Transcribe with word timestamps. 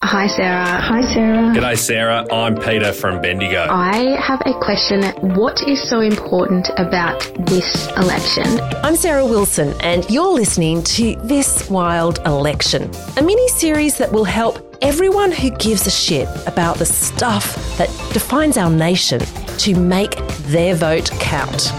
Hi, 0.00 0.28
Sarah. 0.28 0.80
Hi, 0.80 1.02
Sarah. 1.12 1.52
G'day, 1.54 1.76
Sarah. 1.76 2.26
I'm 2.32 2.56
Peter 2.56 2.92
from 2.92 3.20
Bendigo. 3.20 3.66
I 3.68 4.16
have 4.20 4.40
a 4.46 4.54
question. 4.60 5.02
What 5.34 5.60
is 5.68 5.86
so 5.90 6.00
important 6.00 6.70
about 6.78 7.20
this 7.46 7.88
election? 7.96 8.44
I'm 8.84 8.94
Sarah 8.94 9.26
Wilson, 9.26 9.74
and 9.80 10.08
you're 10.08 10.32
listening 10.32 10.84
to 10.84 11.16
This 11.24 11.68
Wild 11.68 12.20
Election, 12.26 12.90
a 13.16 13.22
mini 13.22 13.48
series 13.48 13.98
that 13.98 14.12
will 14.12 14.24
help 14.24 14.78
everyone 14.82 15.32
who 15.32 15.50
gives 15.50 15.86
a 15.88 15.90
shit 15.90 16.28
about 16.46 16.76
the 16.76 16.86
stuff 16.86 17.56
that 17.76 17.88
defines 18.14 18.56
our 18.56 18.70
nation 18.70 19.20
to 19.58 19.74
make 19.74 20.16
their 20.44 20.76
vote 20.76 21.10
count. 21.20 21.72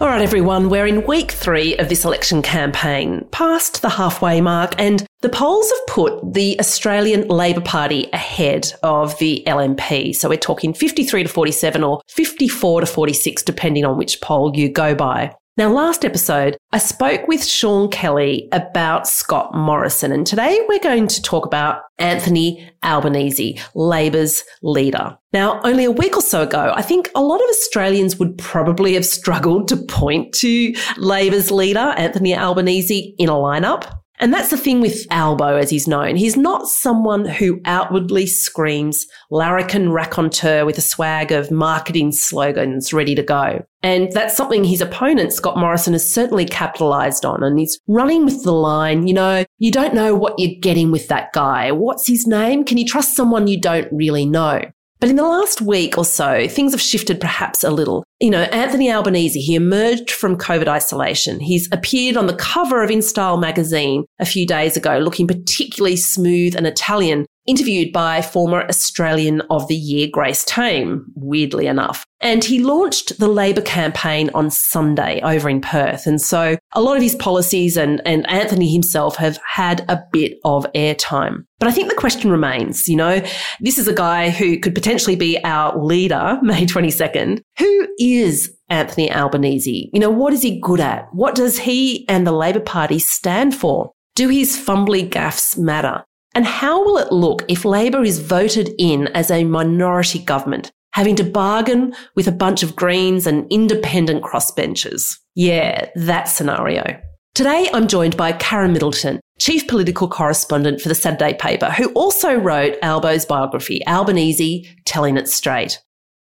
All 0.00 0.08
right, 0.08 0.20
everyone, 0.20 0.68
we're 0.68 0.86
in 0.86 1.06
week 1.06 1.32
three 1.32 1.76
of 1.78 1.88
this 1.88 2.04
election 2.04 2.42
campaign, 2.42 3.26
past 3.30 3.80
the 3.80 3.88
halfway 3.88 4.40
mark, 4.40 4.74
and 4.78 5.05
the 5.22 5.28
polls 5.28 5.70
have 5.70 5.86
put 5.86 6.34
the 6.34 6.58
Australian 6.60 7.26
Labor 7.28 7.62
Party 7.62 8.08
ahead 8.12 8.72
of 8.82 9.18
the 9.18 9.42
LNP. 9.46 10.14
So 10.14 10.28
we're 10.28 10.36
talking 10.36 10.74
53 10.74 11.22
to 11.22 11.28
47 11.28 11.82
or 11.82 12.00
54 12.08 12.80
to 12.82 12.86
46, 12.86 13.42
depending 13.42 13.84
on 13.84 13.96
which 13.96 14.20
poll 14.20 14.54
you 14.54 14.68
go 14.68 14.94
by. 14.94 15.34
Now, 15.58 15.72
last 15.72 16.04
episode, 16.04 16.58
I 16.72 16.76
spoke 16.76 17.26
with 17.28 17.42
Sean 17.42 17.90
Kelly 17.90 18.46
about 18.52 19.08
Scott 19.08 19.54
Morrison, 19.54 20.12
and 20.12 20.26
today 20.26 20.62
we're 20.68 20.80
going 20.80 21.08
to 21.08 21.22
talk 21.22 21.46
about 21.46 21.80
Anthony 21.96 22.70
Albanese, 22.84 23.58
Labor's 23.74 24.44
leader. 24.62 25.16
Now, 25.32 25.62
only 25.64 25.86
a 25.86 25.90
week 25.90 26.14
or 26.14 26.20
so 26.20 26.42
ago, 26.42 26.74
I 26.76 26.82
think 26.82 27.10
a 27.14 27.22
lot 27.22 27.40
of 27.40 27.48
Australians 27.48 28.18
would 28.18 28.36
probably 28.36 28.92
have 28.94 29.06
struggled 29.06 29.68
to 29.68 29.78
point 29.78 30.34
to 30.34 30.74
Labor's 30.98 31.50
leader, 31.50 31.94
Anthony 31.96 32.36
Albanese, 32.36 33.14
in 33.18 33.30
a 33.30 33.32
lineup. 33.32 33.90
And 34.18 34.32
that's 34.32 34.50
the 34.50 34.56
thing 34.56 34.80
with 34.80 35.06
Albo, 35.10 35.56
as 35.56 35.70
he's 35.70 35.86
known. 35.86 36.16
He's 36.16 36.36
not 36.36 36.68
someone 36.68 37.24
who 37.24 37.60
outwardly 37.64 38.26
screams 38.26 39.06
larrikin 39.30 39.92
raconteur 39.92 40.64
with 40.64 40.78
a 40.78 40.82
swag 40.82 41.32
of 41.32 41.50
marketing 41.50 42.12
slogans 42.12 42.92
ready 42.92 43.14
to 43.14 43.22
go. 43.22 43.64
And 43.82 44.10
that's 44.12 44.36
something 44.36 44.64
his 44.64 44.80
opponent, 44.80 45.32
Scott 45.32 45.58
Morrison, 45.58 45.92
has 45.92 46.12
certainly 46.12 46.46
capitalized 46.46 47.24
on. 47.24 47.42
And 47.42 47.58
he's 47.58 47.78
running 47.86 48.24
with 48.24 48.42
the 48.42 48.52
line, 48.52 49.06
you 49.06 49.14
know, 49.14 49.44
you 49.58 49.70
don't 49.70 49.94
know 49.94 50.14
what 50.14 50.38
you're 50.38 50.60
getting 50.60 50.90
with 50.90 51.08
that 51.08 51.32
guy. 51.32 51.70
What's 51.70 52.08
his 52.08 52.26
name? 52.26 52.64
Can 52.64 52.78
you 52.78 52.86
trust 52.86 53.14
someone 53.14 53.46
you 53.46 53.60
don't 53.60 53.88
really 53.92 54.26
know? 54.26 54.62
But 54.98 55.10
in 55.10 55.16
the 55.16 55.22
last 55.22 55.60
week 55.60 55.98
or 55.98 56.04
so, 56.04 56.48
things 56.48 56.72
have 56.72 56.80
shifted 56.80 57.20
perhaps 57.20 57.62
a 57.62 57.70
little. 57.70 58.02
You 58.18 58.30
know, 58.30 58.42
Anthony 58.44 58.90
Albanese, 58.90 59.40
he 59.40 59.54
emerged 59.54 60.10
from 60.10 60.38
COVID 60.38 60.68
isolation. 60.68 61.38
He's 61.38 61.68
appeared 61.70 62.16
on 62.16 62.26
the 62.26 62.36
cover 62.36 62.82
of 62.82 62.90
InStyle 62.90 63.40
magazine 63.40 64.06
a 64.18 64.26
few 64.26 64.46
days 64.46 64.76
ago, 64.76 64.98
looking 64.98 65.26
particularly 65.26 65.96
smooth 65.96 66.56
and 66.56 66.66
Italian, 66.66 67.26
interviewed 67.46 67.92
by 67.92 68.22
former 68.22 68.62
Australian 68.68 69.40
of 69.50 69.66
the 69.68 69.76
Year 69.76 70.08
Grace 70.10 70.44
Tame, 70.44 71.06
weirdly 71.14 71.66
enough. 71.66 72.04
And 72.20 72.42
he 72.42 72.60
launched 72.60 73.18
the 73.18 73.28
Labor 73.28 73.60
campaign 73.60 74.30
on 74.32 74.50
Sunday 74.50 75.20
over 75.22 75.48
in 75.48 75.60
Perth. 75.60 76.06
And 76.06 76.20
so 76.20 76.56
a 76.72 76.80
lot 76.80 76.96
of 76.96 77.02
his 77.02 77.14
policies 77.14 77.76
and, 77.76 78.00
and 78.06 78.28
Anthony 78.28 78.72
himself 78.72 79.16
have 79.16 79.38
had 79.46 79.84
a 79.88 80.02
bit 80.12 80.38
of 80.44 80.66
airtime. 80.74 81.44
But 81.58 81.68
I 81.68 81.72
think 81.72 81.88
the 81.88 81.96
question 81.96 82.30
remains, 82.30 82.88
you 82.88 82.96
know, 82.96 83.22
this 83.60 83.78
is 83.78 83.86
a 83.86 83.94
guy 83.94 84.30
who 84.30 84.58
could 84.58 84.74
potentially 84.74 85.16
be 85.16 85.38
our 85.44 85.78
leader, 85.78 86.38
May 86.42 86.64
22nd. 86.66 87.42
Who 87.58 87.88
is 87.98 88.56
Anthony 88.68 89.12
Albanese? 89.12 89.90
You 89.92 90.00
know, 90.00 90.10
what 90.10 90.32
is 90.32 90.42
he 90.42 90.60
good 90.60 90.80
at? 90.80 91.08
What 91.12 91.34
does 91.34 91.58
he 91.58 92.08
and 92.08 92.26
the 92.26 92.32
Labor 92.32 92.60
Party 92.60 92.98
stand 92.98 93.54
for? 93.54 93.92
Do 94.14 94.28
his 94.28 94.56
fumbly 94.56 95.08
gaffes 95.08 95.58
matter? 95.58 96.04
And 96.36 96.44
how 96.44 96.84
will 96.84 96.98
it 96.98 97.10
look 97.10 97.46
if 97.48 97.64
Labor 97.64 98.04
is 98.04 98.18
voted 98.18 98.74
in 98.78 99.06
as 99.14 99.30
a 99.30 99.44
minority 99.44 100.18
government, 100.18 100.70
having 100.92 101.16
to 101.16 101.24
bargain 101.24 101.94
with 102.14 102.28
a 102.28 102.32
bunch 102.32 102.62
of 102.62 102.76
Greens 102.76 103.26
and 103.26 103.50
independent 103.50 104.22
crossbenchers? 104.22 105.16
Yeah, 105.34 105.88
that 105.94 106.24
scenario. 106.24 107.00
Today, 107.34 107.70
I'm 107.72 107.88
joined 107.88 108.18
by 108.18 108.32
Karen 108.32 108.74
Middleton, 108.74 109.18
Chief 109.38 109.66
Political 109.66 110.08
Correspondent 110.10 110.82
for 110.82 110.90
the 110.90 110.94
Saturday 110.94 111.32
paper, 111.32 111.70
who 111.70 111.90
also 111.92 112.34
wrote 112.34 112.76
Albo's 112.82 113.24
biography, 113.24 113.80
Albanese, 113.86 114.68
Telling 114.84 115.16
It 115.16 115.28
Straight. 115.28 115.80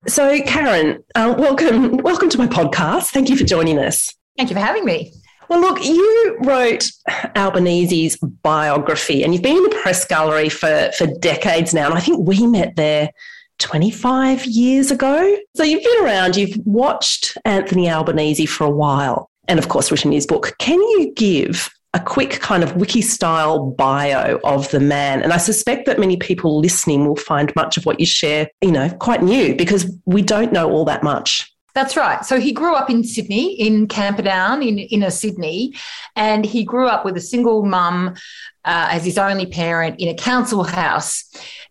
So, 0.09 0.41
Karen, 0.41 1.01
uh, 1.15 1.35
welcome, 1.37 1.95
welcome 1.99 2.29
to 2.31 2.37
my 2.37 2.47
podcast. 2.47 3.11
Thank 3.11 3.29
you 3.29 3.37
for 3.37 3.45
joining 3.45 3.79
us. 3.79 4.13
Thank 4.35 4.49
you 4.49 4.55
for 4.57 4.61
having 4.61 4.83
me. 4.83 5.13
Well, 5.51 5.59
look, 5.59 5.83
you 5.83 6.37
wrote 6.45 6.89
Albanese's 7.35 8.15
biography, 8.41 9.21
and 9.21 9.33
you've 9.33 9.43
been 9.43 9.57
in 9.57 9.63
the 9.63 9.79
press 9.81 10.05
gallery 10.05 10.47
for, 10.47 10.91
for 10.97 11.07
decades 11.07 11.73
now. 11.73 11.87
And 11.87 11.95
I 11.95 11.99
think 11.99 12.25
we 12.25 12.47
met 12.47 12.77
there 12.77 13.11
25 13.59 14.45
years 14.45 14.91
ago. 14.91 15.37
So 15.57 15.63
you've 15.63 15.83
been 15.83 16.05
around, 16.05 16.37
you've 16.37 16.55
watched 16.65 17.37
Anthony 17.43 17.89
Albanese 17.89 18.45
for 18.45 18.63
a 18.63 18.69
while, 18.69 19.29
and 19.49 19.59
of 19.59 19.67
course, 19.67 19.91
written 19.91 20.13
his 20.13 20.25
book. 20.25 20.55
Can 20.57 20.79
you 20.79 21.11
give 21.17 21.69
a 21.93 21.99
quick 21.99 22.39
kind 22.39 22.63
of 22.63 22.77
wiki 22.77 23.01
style 23.01 23.71
bio 23.71 24.39
of 24.45 24.71
the 24.71 24.79
man. 24.79 25.21
And 25.21 25.33
I 25.33 25.37
suspect 25.37 25.85
that 25.87 25.99
many 25.99 26.15
people 26.15 26.57
listening 26.57 27.05
will 27.05 27.17
find 27.17 27.53
much 27.53 27.75
of 27.75 27.85
what 27.85 27.99
you 27.99 28.05
share, 28.05 28.47
you 28.61 28.71
know, 28.71 28.89
quite 29.01 29.21
new 29.21 29.53
because 29.57 29.91
we 30.05 30.21
don't 30.21 30.53
know 30.53 30.71
all 30.71 30.85
that 30.85 31.03
much. 31.03 31.53
That's 31.73 31.95
right. 31.95 32.25
So 32.25 32.39
he 32.39 32.51
grew 32.51 32.75
up 32.75 32.89
in 32.89 33.03
Sydney, 33.03 33.53
in 33.53 33.87
Camperdown, 33.87 34.61
in 34.61 34.77
inner 34.79 35.09
Sydney, 35.09 35.73
and 36.15 36.45
he 36.45 36.63
grew 36.63 36.87
up 36.87 37.05
with 37.05 37.15
a 37.15 37.21
single 37.21 37.65
mum 37.65 38.15
uh, 38.65 38.87
as 38.91 39.05
his 39.05 39.17
only 39.17 39.45
parent 39.45 39.99
in 39.99 40.09
a 40.09 40.13
council 40.13 40.63
house. 40.63 41.23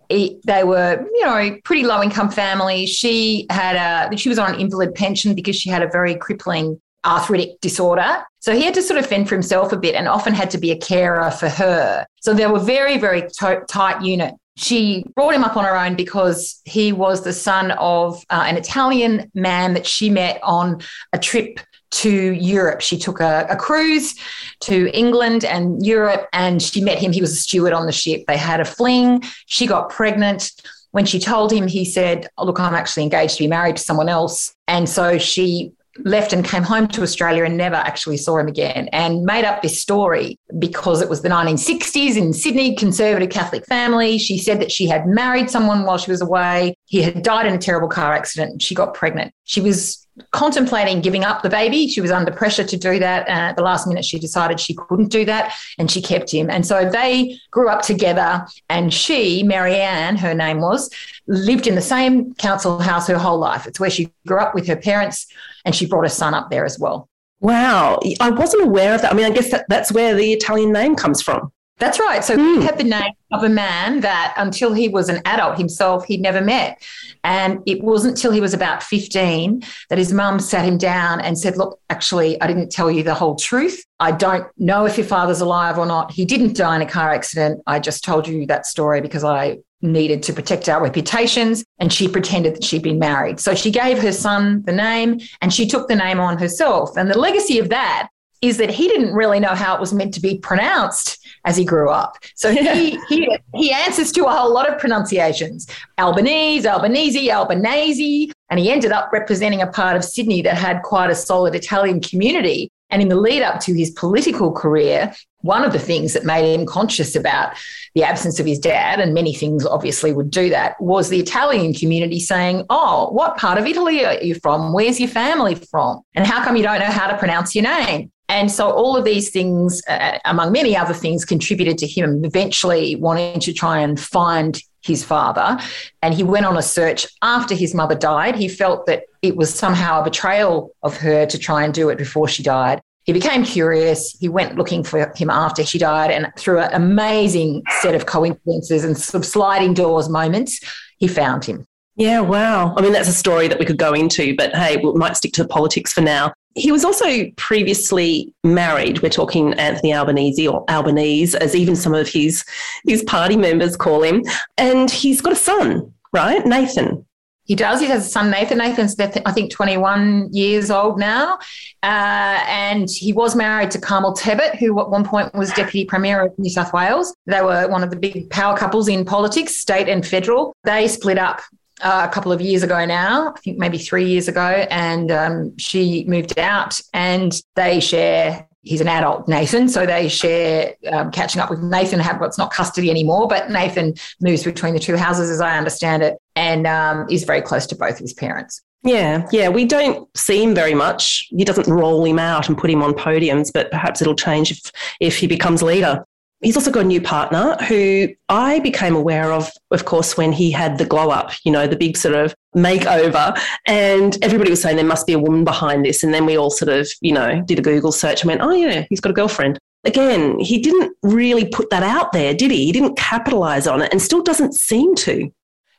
He, 0.09 0.41
they 0.45 0.65
were, 0.65 1.07
you 1.15 1.25
know, 1.25 1.57
pretty 1.65 1.85
low 1.85 2.03
income 2.03 2.31
family. 2.31 2.87
She 2.87 3.47
had 3.51 4.11
a, 4.13 4.17
she 4.17 4.29
was 4.29 4.39
on 4.39 4.55
an 4.55 4.61
invalid 4.61 4.95
pension 4.95 5.35
because 5.35 5.55
she 5.55 5.71
had 5.71 5.83
a 5.83 5.89
very 5.89 6.17
crippling 6.17 6.81
arthritic 7.05 7.61
disorder. 7.61 8.25
So 8.41 8.55
he 8.55 8.63
had 8.63 8.75
to 8.75 8.83
sort 8.83 8.99
of 8.99 9.07
fend 9.07 9.29
for 9.29 9.35
himself 9.35 9.73
a 9.73 9.77
bit 9.77 9.95
and 9.95 10.09
often 10.09 10.35
had 10.35 10.51
to 10.51 10.59
be 10.59 10.71
a 10.71 10.79
carer 10.79 11.31
for 11.31 11.49
her. 11.49 12.07
So 12.21 12.35
they 12.35 12.47
were 12.47 12.59
very, 12.59 12.99
very 12.99 13.23
t- 13.23 13.65
tight 13.69 14.03
unit. 14.03 14.35
She 14.61 15.07
brought 15.15 15.33
him 15.33 15.43
up 15.43 15.57
on 15.57 15.65
her 15.65 15.75
own 15.75 15.97
because 15.97 16.61
he 16.67 16.93
was 16.93 17.25
the 17.25 17.33
son 17.33 17.71
of 17.71 18.23
uh, 18.29 18.45
an 18.47 18.59
Italian 18.59 19.31
man 19.35 19.73
that 19.73 19.87
she 19.87 20.11
met 20.11 20.39
on 20.43 20.83
a 21.15 21.19
trip 21.19 21.61
to 21.93 22.11
Europe. 22.11 22.83
She 22.83 22.99
took 22.99 23.21
a, 23.21 23.47
a, 23.49 23.57
cruise 23.57 24.15
to 24.61 24.91
England 24.95 25.47
and 25.47 25.85
Europe 25.85 26.29
and 26.35 26.61
she 26.61 26.83
met 26.83 26.99
him. 26.99 27.11
He 27.11 27.23
was 27.23 27.33
a 27.33 27.37
steward 27.37 27.73
on 27.73 27.87
the 27.87 27.93
ship. 27.93 28.25
They 28.29 28.37
had 28.37 28.61
a 28.61 28.67
fling. 28.67 29.23
She 29.47 29.67
got 29.67 29.89
pregnant. 29.89 30.53
When 30.91 31.07
she 31.07 31.19
told 31.19 31.51
him, 31.53 31.67
he 31.67 31.87
said, 31.87 32.29
oh, 32.37 32.45
Look, 32.45 32.61
I'm 32.61 32.75
actually 32.75 33.05
engaged 33.05 33.39
to 33.39 33.45
be 33.45 33.49
married 33.49 33.77
to 33.77 33.83
someone 33.83 34.11
else. 34.11 34.55
And 34.69 34.91
so 34.91 35.17
she 35.17 35.73
left 35.99 36.33
and 36.33 36.45
came 36.45 36.63
home 36.63 36.87
to 36.89 37.03
Australia 37.03 37.45
and 37.45 37.57
never 37.57 37.77
actually 37.77 38.17
saw 38.17 38.39
him 38.39 38.47
again 38.47 38.89
and 38.93 39.25
made 39.25 39.45
up 39.45 39.63
this 39.63 39.81
story 39.81 40.39
because 40.59 41.03
it 41.03 41.09
was 41.09 41.23
the 41.23 41.29
1960s 41.29 42.17
in 42.17 42.33
Sydney, 42.33 42.75
conservative 42.75 43.31
Catholic 43.31 43.67
family. 43.67 44.19
She 44.19 44.39
said 44.39 44.61
that 44.61 44.71
she 44.71 44.87
had 44.87 45.07
married 45.07 45.51
someone 45.51 45.85
while 45.85 45.99
she 45.99 46.11
was 46.11 46.21
away. 46.21 46.77
He 46.87 47.03
had 47.03 47.23
died 47.23 47.47
in 47.47 47.55
a 47.55 47.59
terrible 47.59 47.89
car 47.89 48.15
accident. 48.15 48.63
She 48.63 48.75
got 48.75 48.95
pregnant. 48.95 49.33
She 49.45 49.61
was 49.61 50.07
contemplating 50.33 51.01
giving 51.01 51.25
up 51.25 51.43
the 51.43 51.49
baby. 51.49 51.89
She 51.89 52.01
was 52.01 52.11
under 52.11 52.31
pressure 52.31 52.65
to 52.65 52.77
do 52.77 52.99
that. 52.99 53.29
And 53.29 53.39
at 53.39 53.57
the 53.57 53.63
last 53.63 53.87
minute, 53.87 54.05
she 54.05 54.19
decided 54.19 54.61
she 54.61 54.75
couldn't 54.75 55.09
do 55.09 55.25
that 55.25 55.55
and 55.79 55.91
she 55.91 56.03
kept 56.03 56.31
him. 56.31 56.51
And 56.51 56.67
so 56.67 56.89
they 56.89 57.39
grew 57.51 57.69
up 57.69 57.83
together. 57.83 58.47
And 58.69 58.93
she, 58.93 59.43
Marianne, 59.43 60.17
her 60.17 60.35
name 60.35 60.61
was, 60.61 60.91
lived 61.27 61.67
in 61.67 61.75
the 61.75 61.81
same 61.81 62.35
council 62.35 62.79
house 62.79 63.09
her 63.09 63.19
whole 63.19 63.39
life. 63.39 63.67
It's 63.67 63.81
where 63.81 63.91
she 63.91 64.13
grew 64.27 64.39
up 64.39 64.55
with 64.55 64.67
her 64.67 64.77
parents 64.77 65.27
and 65.65 65.75
she 65.75 65.87
brought 65.87 66.03
her 66.03 66.09
son 66.09 66.35
up 66.35 66.51
there 66.51 66.65
as 66.65 66.79
well. 66.79 67.09
Wow. 67.41 68.01
I 68.21 68.31
wasn't 68.31 68.65
aware 68.65 68.95
of 68.95 69.03
that. 69.03 69.13
I 69.13 69.15
mean, 69.15 69.25
I 69.25 69.31
guess 69.31 69.51
that, 69.51 69.65
that's 69.69 69.93
where 69.93 70.15
the 70.15 70.33
Italian 70.33 70.73
name 70.73 70.95
comes 70.95 71.23
from. 71.23 71.51
That's 71.81 71.99
right. 71.99 72.23
So 72.23 72.37
mm. 72.37 72.59
he 72.59 72.67
had 72.67 72.77
the 72.77 72.85
name 72.85 73.15
of 73.33 73.43
a 73.43 73.49
man 73.49 74.01
that 74.01 74.35
until 74.37 74.75
he 74.75 74.89
was 74.89 75.09
an 75.09 75.23
adult 75.25 75.57
himself, 75.57 76.05
he'd 76.05 76.21
never 76.21 76.43
met. 76.43 76.81
And 77.25 77.61
it 77.65 77.83
wasn't 77.83 78.17
until 78.17 78.33
he 78.33 78.41
was 78.41 78.53
about 78.53 78.83
15 78.83 79.63
that 79.89 79.97
his 79.97 80.13
mum 80.13 80.41
sat 80.41 80.67
him 80.67 80.77
down 80.77 81.23
and 81.23 81.39
said, 81.39 81.57
Look, 81.57 81.81
actually, 81.89 82.41
I 82.43 82.47
didn't 82.47 82.71
tell 82.71 82.91
you 82.91 83.03
the 83.03 83.15
whole 83.15 83.35
truth. 83.35 83.83
I 83.99 84.13
don't 84.13 84.47
know 84.59 84.85
if 84.85 84.99
your 84.99 85.07
father's 85.07 85.41
alive 85.41 85.79
or 85.79 85.87
not. 85.87 86.13
He 86.13 86.27
didn't 86.27 86.55
die 86.55 86.77
in 86.77 86.83
a 86.83 86.87
car 86.87 87.11
accident. 87.11 87.63
I 87.67 87.79
just 87.79 88.05
told 88.05 88.29
you 88.29 88.45
that 88.47 88.67
story 88.67 89.01
because 89.01 89.25
I 89.25 89.59
needed 89.83 90.23
to 90.25 90.33
protect 90.33 90.69
our 90.69 90.83
reputations 90.83 91.65
and 91.79 91.93
she 91.93 92.09
pretended 92.09 92.55
that 92.55 92.65
she'd 92.65 92.83
been 92.83 92.99
married. 92.99 93.41
So 93.41 93.55
she 93.55 93.71
gave 93.71 93.99
her 93.99 94.13
son 94.13 94.63
the 94.63 94.73
name 94.73 95.21
and 95.41 95.53
she 95.53 95.67
took 95.67 95.89
the 95.89 95.97
name 95.97 96.21
on 96.21 96.39
herself. 96.39 96.97
And 96.97 97.11
the 97.11 97.19
legacy 97.19 97.59
of 97.59 97.69
that 97.71 98.09
is 98.43 98.57
that 98.57 98.71
he 98.71 98.89
didn't 98.89 99.13
really 99.13 99.39
know 99.39 99.55
how 99.55 99.75
it 99.75 99.81
was 99.81 99.93
meant 99.93 100.15
to 100.15 100.21
be 100.21 100.39
pronounced 100.39 101.19
as 101.45 101.57
he 101.57 101.65
grew 101.65 101.91
up. 101.91 102.17
So 102.35 102.51
he, 102.53 102.99
he, 103.09 103.39
he 103.55 103.73
answers 103.73 104.13
to 104.13 104.25
a 104.25 104.31
whole 104.31 104.53
lot 104.53 104.69
of 104.69 104.79
pronunciations 104.79 105.67
Albanese, 105.99 106.67
Albanese, 106.67 107.31
Albanese. 107.31 108.33
And 108.49 108.59
he 108.59 108.71
ended 108.71 108.93
up 108.93 109.13
representing 109.13 109.63
a 109.63 109.67
part 109.67 109.97
of 109.97 110.05
Sydney 110.05 110.43
that 110.43 110.57
had 110.57 110.83
quite 110.83 111.11
a 111.11 111.15
solid 111.15 111.55
Italian 111.55 112.01
community. 112.01 112.71
And 112.91 113.03
in 113.03 113.09
the 113.09 113.17
lead 113.17 113.43
up 113.43 113.61
to 113.61 113.75
his 113.75 113.91
political 113.91 114.53
career, 114.53 115.13
one 115.43 115.65
of 115.65 115.73
the 115.73 115.79
things 115.79 116.13
that 116.13 116.25
made 116.25 116.53
him 116.53 116.67
conscious 116.67 117.15
about 117.17 117.55
the 117.95 118.03
absence 118.03 118.39
of 118.39 118.47
his 118.47 118.59
dad, 118.59 119.01
and 119.01 119.15
many 119.15 119.35
things 119.35 119.65
obviously 119.65 120.13
would 120.13 120.31
do 120.31 120.51
that, 120.51 120.81
was 120.81 121.09
the 121.09 121.19
Italian 121.19 121.73
community 121.73 122.21
saying, 122.21 122.65
Oh, 122.69 123.11
what 123.11 123.37
part 123.37 123.59
of 123.59 123.67
Italy 123.67 124.05
are 124.05 124.15
you 124.15 124.35
from? 124.35 124.73
Where's 124.73 125.01
your 125.01 125.09
family 125.09 125.55
from? 125.55 126.01
And 126.15 126.27
how 126.27 126.45
come 126.45 126.57
you 126.57 126.63
don't 126.63 126.81
know 126.81 126.87
how 126.87 127.11
to 127.11 127.17
pronounce 127.17 127.55
your 127.55 127.65
name? 127.65 128.13
And 128.29 128.51
so 128.51 128.71
all 128.71 128.97
of 128.97 129.05
these 129.05 129.31
things, 129.31 129.83
uh, 129.89 130.19
among 130.25 130.53
many 130.53 130.77
other 130.77 130.95
things, 130.95 131.25
contributed 131.25 131.79
to 131.79 131.87
him 131.87 132.25
eventually 132.25 132.95
wanting 132.95 133.41
to 133.41 133.53
try 133.53 133.81
and 133.81 133.99
find 133.99 134.63
his 134.83 135.05
father. 135.05 135.59
And 136.03 136.15
he 136.15 136.23
went 136.23 136.47
on 136.47 136.57
a 136.57 136.63
search 136.63 137.07
after 137.23 137.55
his 137.55 137.75
mother 137.75 137.95
died. 137.95 138.37
He 138.37 138.49
felt 138.49 138.87
that 138.87 139.05
it 139.23 139.37
was 139.37 139.53
somehow 139.53 140.01
a 140.01 140.05
betrayal 140.05 140.75
of 140.83 140.97
her 140.99 141.27
to 141.27 141.39
try 141.39 141.65
and 141.65 141.75
do 141.75 141.89
it 141.89 141.99
before 141.99 142.29
she 142.29 142.43
died. 142.43 142.81
He 143.05 143.13
became 143.13 143.45
curious. 143.45 144.17
He 144.21 144.29
went 144.29 144.57
looking 144.57 144.85
for 144.85 145.13
him 145.17 145.31
after 145.31 145.65
she 145.65 145.79
died. 145.79 146.11
And 146.11 146.33
through 146.37 146.61
an 146.61 146.73
amazing 146.73 147.63
set 147.81 147.95
of 147.95 148.07
coincidences 148.07 148.85
and 148.85 148.97
some 148.97 149.23
sliding 149.23 149.75
doors 149.75 150.09
moments, 150.09 150.61
he 150.99 151.09
found 151.09 151.45
him. 151.45 151.67
Yeah, 151.97 152.21
wow. 152.21 152.75
I 152.77 152.83
mean, 152.83 152.93
that's 152.93 153.09
a 153.09 153.13
story 153.13 153.49
that 153.49 153.59
we 153.59 153.67
could 153.67 153.77
go 153.77 153.93
into, 153.93 154.35
but 154.37 154.55
hey, 154.55 154.77
we 154.79 154.93
might 154.93 155.17
stick 155.17 155.33
to 155.35 155.43
the 155.43 155.49
politics 155.49 155.93
for 155.93 156.01
now. 156.01 156.33
He 156.55 156.73
was 156.73 156.85
also 156.85 157.31
previously 157.37 158.35
married. 158.43 159.03
We're 159.03 159.11
talking 159.11 159.55
Anthony 159.55 159.95
Albanese 159.95 160.49
or 160.49 160.65
Albanese, 160.69 161.37
as 161.39 161.55
even 161.55 161.77
some 161.77 161.95
of 161.95 162.09
his 162.09 162.45
his 162.85 163.05
party 163.05 163.37
members 163.37 163.77
call 163.77 164.03
him. 164.03 164.25
And 164.57 164.91
he's 164.91 165.21
got 165.21 165.33
a 165.33 165.37
son, 165.37 165.93
right? 166.13 166.45
Nathan. 166.45 167.05
He 167.45 167.57
does. 167.57 167.81
He 167.81 167.87
has 167.87 168.07
a 168.07 168.09
son, 168.09 168.31
Nathan. 168.31 168.59
Nathan's, 168.59 168.99
I 168.99 169.33
think, 169.33 169.51
21 169.51 170.29
years 170.33 170.71
old 170.71 171.01
now. 171.01 171.35
Uh, 171.83 172.41
and 172.47 172.89
he 172.89 173.13
was 173.13 173.35
married 173.35 173.73
to 173.73 173.81
Carmel 173.81 174.15
Tebbutt, 174.15 174.57
who 174.57 174.79
at 174.81 174.89
one 174.89 175.05
point 175.05 175.35
was 175.35 175.51
Deputy 175.51 175.85
Premier 175.85 176.27
of 176.27 176.39
New 176.39 176.51
South 176.51 176.73
Wales. 176.73 177.13
They 177.27 177.43
were 177.43 177.69
one 177.69 177.83
of 177.83 177.91
the 177.91 177.97
big 177.97 178.31
power 178.31 178.57
couples 178.57 178.87
in 178.87 179.05
politics, 179.05 179.57
state 179.57 179.89
and 179.89 180.07
federal. 180.07 180.55
They 180.63 180.87
split 180.87 181.19
up 181.19 181.41
uh, 181.83 182.07
a 182.09 182.13
couple 182.13 182.33
of 182.33 182.41
years 182.41 182.63
ago 182.63 182.85
now, 182.85 183.33
I 183.37 183.41
think 183.41 183.59
maybe 183.59 183.79
three 183.79 184.07
years 184.07 184.29
ago, 184.29 184.67
and 184.71 185.11
um, 185.11 185.57
she 185.59 186.05
moved 186.07 186.39
out 186.39 186.81
and 186.93 187.41
they 187.57 187.81
share. 187.81 188.47
He's 188.63 188.83
an 188.83 188.89
adult, 188.89 189.27
Nathan, 189.27 189.71
so 189.71 189.87
they 189.87 190.09
share 190.09 190.75
um, 190.93 191.11
catching 191.11 191.41
up 191.41 191.49
with 191.49 191.61
Nathan. 191.61 191.99
Have 191.99 192.21
what's 192.21 192.37
not 192.37 192.53
custody 192.53 192.91
anymore, 192.91 193.27
but 193.27 193.51
Nathan 193.51 193.95
moves 194.21 194.45
between 194.45 194.75
the 194.75 194.81
two 194.81 194.97
houses, 194.97 195.31
as 195.31 195.41
I 195.41 195.57
understand 195.57 196.03
it, 196.03 196.19
and 196.37 196.67
um, 196.67 197.07
is 197.09 197.25
very 197.25 197.41
close 197.41 197.67
to 197.69 197.75
both 197.75 197.99
his 197.99 198.13
parents. 198.13 198.61
Yeah, 198.83 199.27
yeah, 199.31 199.49
we 199.49 199.67
don't 199.67 200.09
see 200.17 200.43
him 200.43 200.55
very 200.55 200.75
much. 200.75 201.29
He 201.31 201.45
doesn't 201.45 201.69
roll 201.69 202.05
him 202.05 202.19
out 202.19 202.49
and 202.49 202.57
put 202.57 202.71
him 202.71 202.83
on 202.83 202.93
podiums, 202.93 203.51
but 203.53 203.71
perhaps 203.71 204.01
it'll 204.01 204.15
change 204.15 204.51
if 204.51 204.73
if 205.01 205.19
he 205.19 205.27
becomes 205.27 205.63
leader. 205.63 206.05
He's 206.43 206.57
also 206.57 206.71
got 206.71 206.85
a 206.85 206.89
new 206.89 207.03
partner 207.03 207.57
who 207.69 208.09
I 208.31 208.61
became 208.61 208.97
aware 208.97 209.31
of, 209.31 209.51
of 209.71 209.85
course, 209.85 210.17
when 210.17 210.33
he 210.33 210.51
had 210.51 210.79
the 210.79 210.87
glow 210.87 211.11
up, 211.11 211.33
you 211.45 211.53
know, 211.53 211.67
the 211.67 211.77
big 211.77 211.99
sort 211.99 212.15
of 212.15 212.35
makeover. 212.57 213.39
And 213.67 214.17
everybody 214.25 214.51
was 214.51 214.63
saying 214.63 214.77
there 214.77 214.85
must 214.85 215.07
be 215.07 215.13
a 215.13 215.19
woman 215.19 215.45
behind 215.45 215.85
this. 215.85 216.03
And 216.03 216.15
then 216.15 216.25
we 216.25 216.39
all 216.39 216.51
sort 216.51 216.71
of, 216.71 216.89
you 217.03 217.13
know, 217.13 217.43
did 217.43 217.59
a 217.59 217.63
Google 217.63 217.93
search 217.93 218.23
and 218.23 218.29
went, 218.29 218.41
oh, 218.41 218.53
yeah, 218.53 218.87
he's 218.89 219.01
got 219.01 219.11
a 219.11 219.15
girlfriend. 219.15 219.59
Again, 219.85 220.39
he 220.39 220.59
didn't 220.59 220.97
really 221.03 221.47
put 221.47 221.69
that 221.71 221.83
out 221.83 222.13
there, 222.13 222.33
did 222.33 222.51
he? 222.51 222.65
He 222.67 222.73
didn't 222.73 222.97
capitalize 222.97 223.67
on 223.67 223.83
it 223.83 223.93
and 223.93 224.01
still 224.01 224.23
doesn't 224.23 224.55
seem 224.55 224.95
to. 224.97 225.31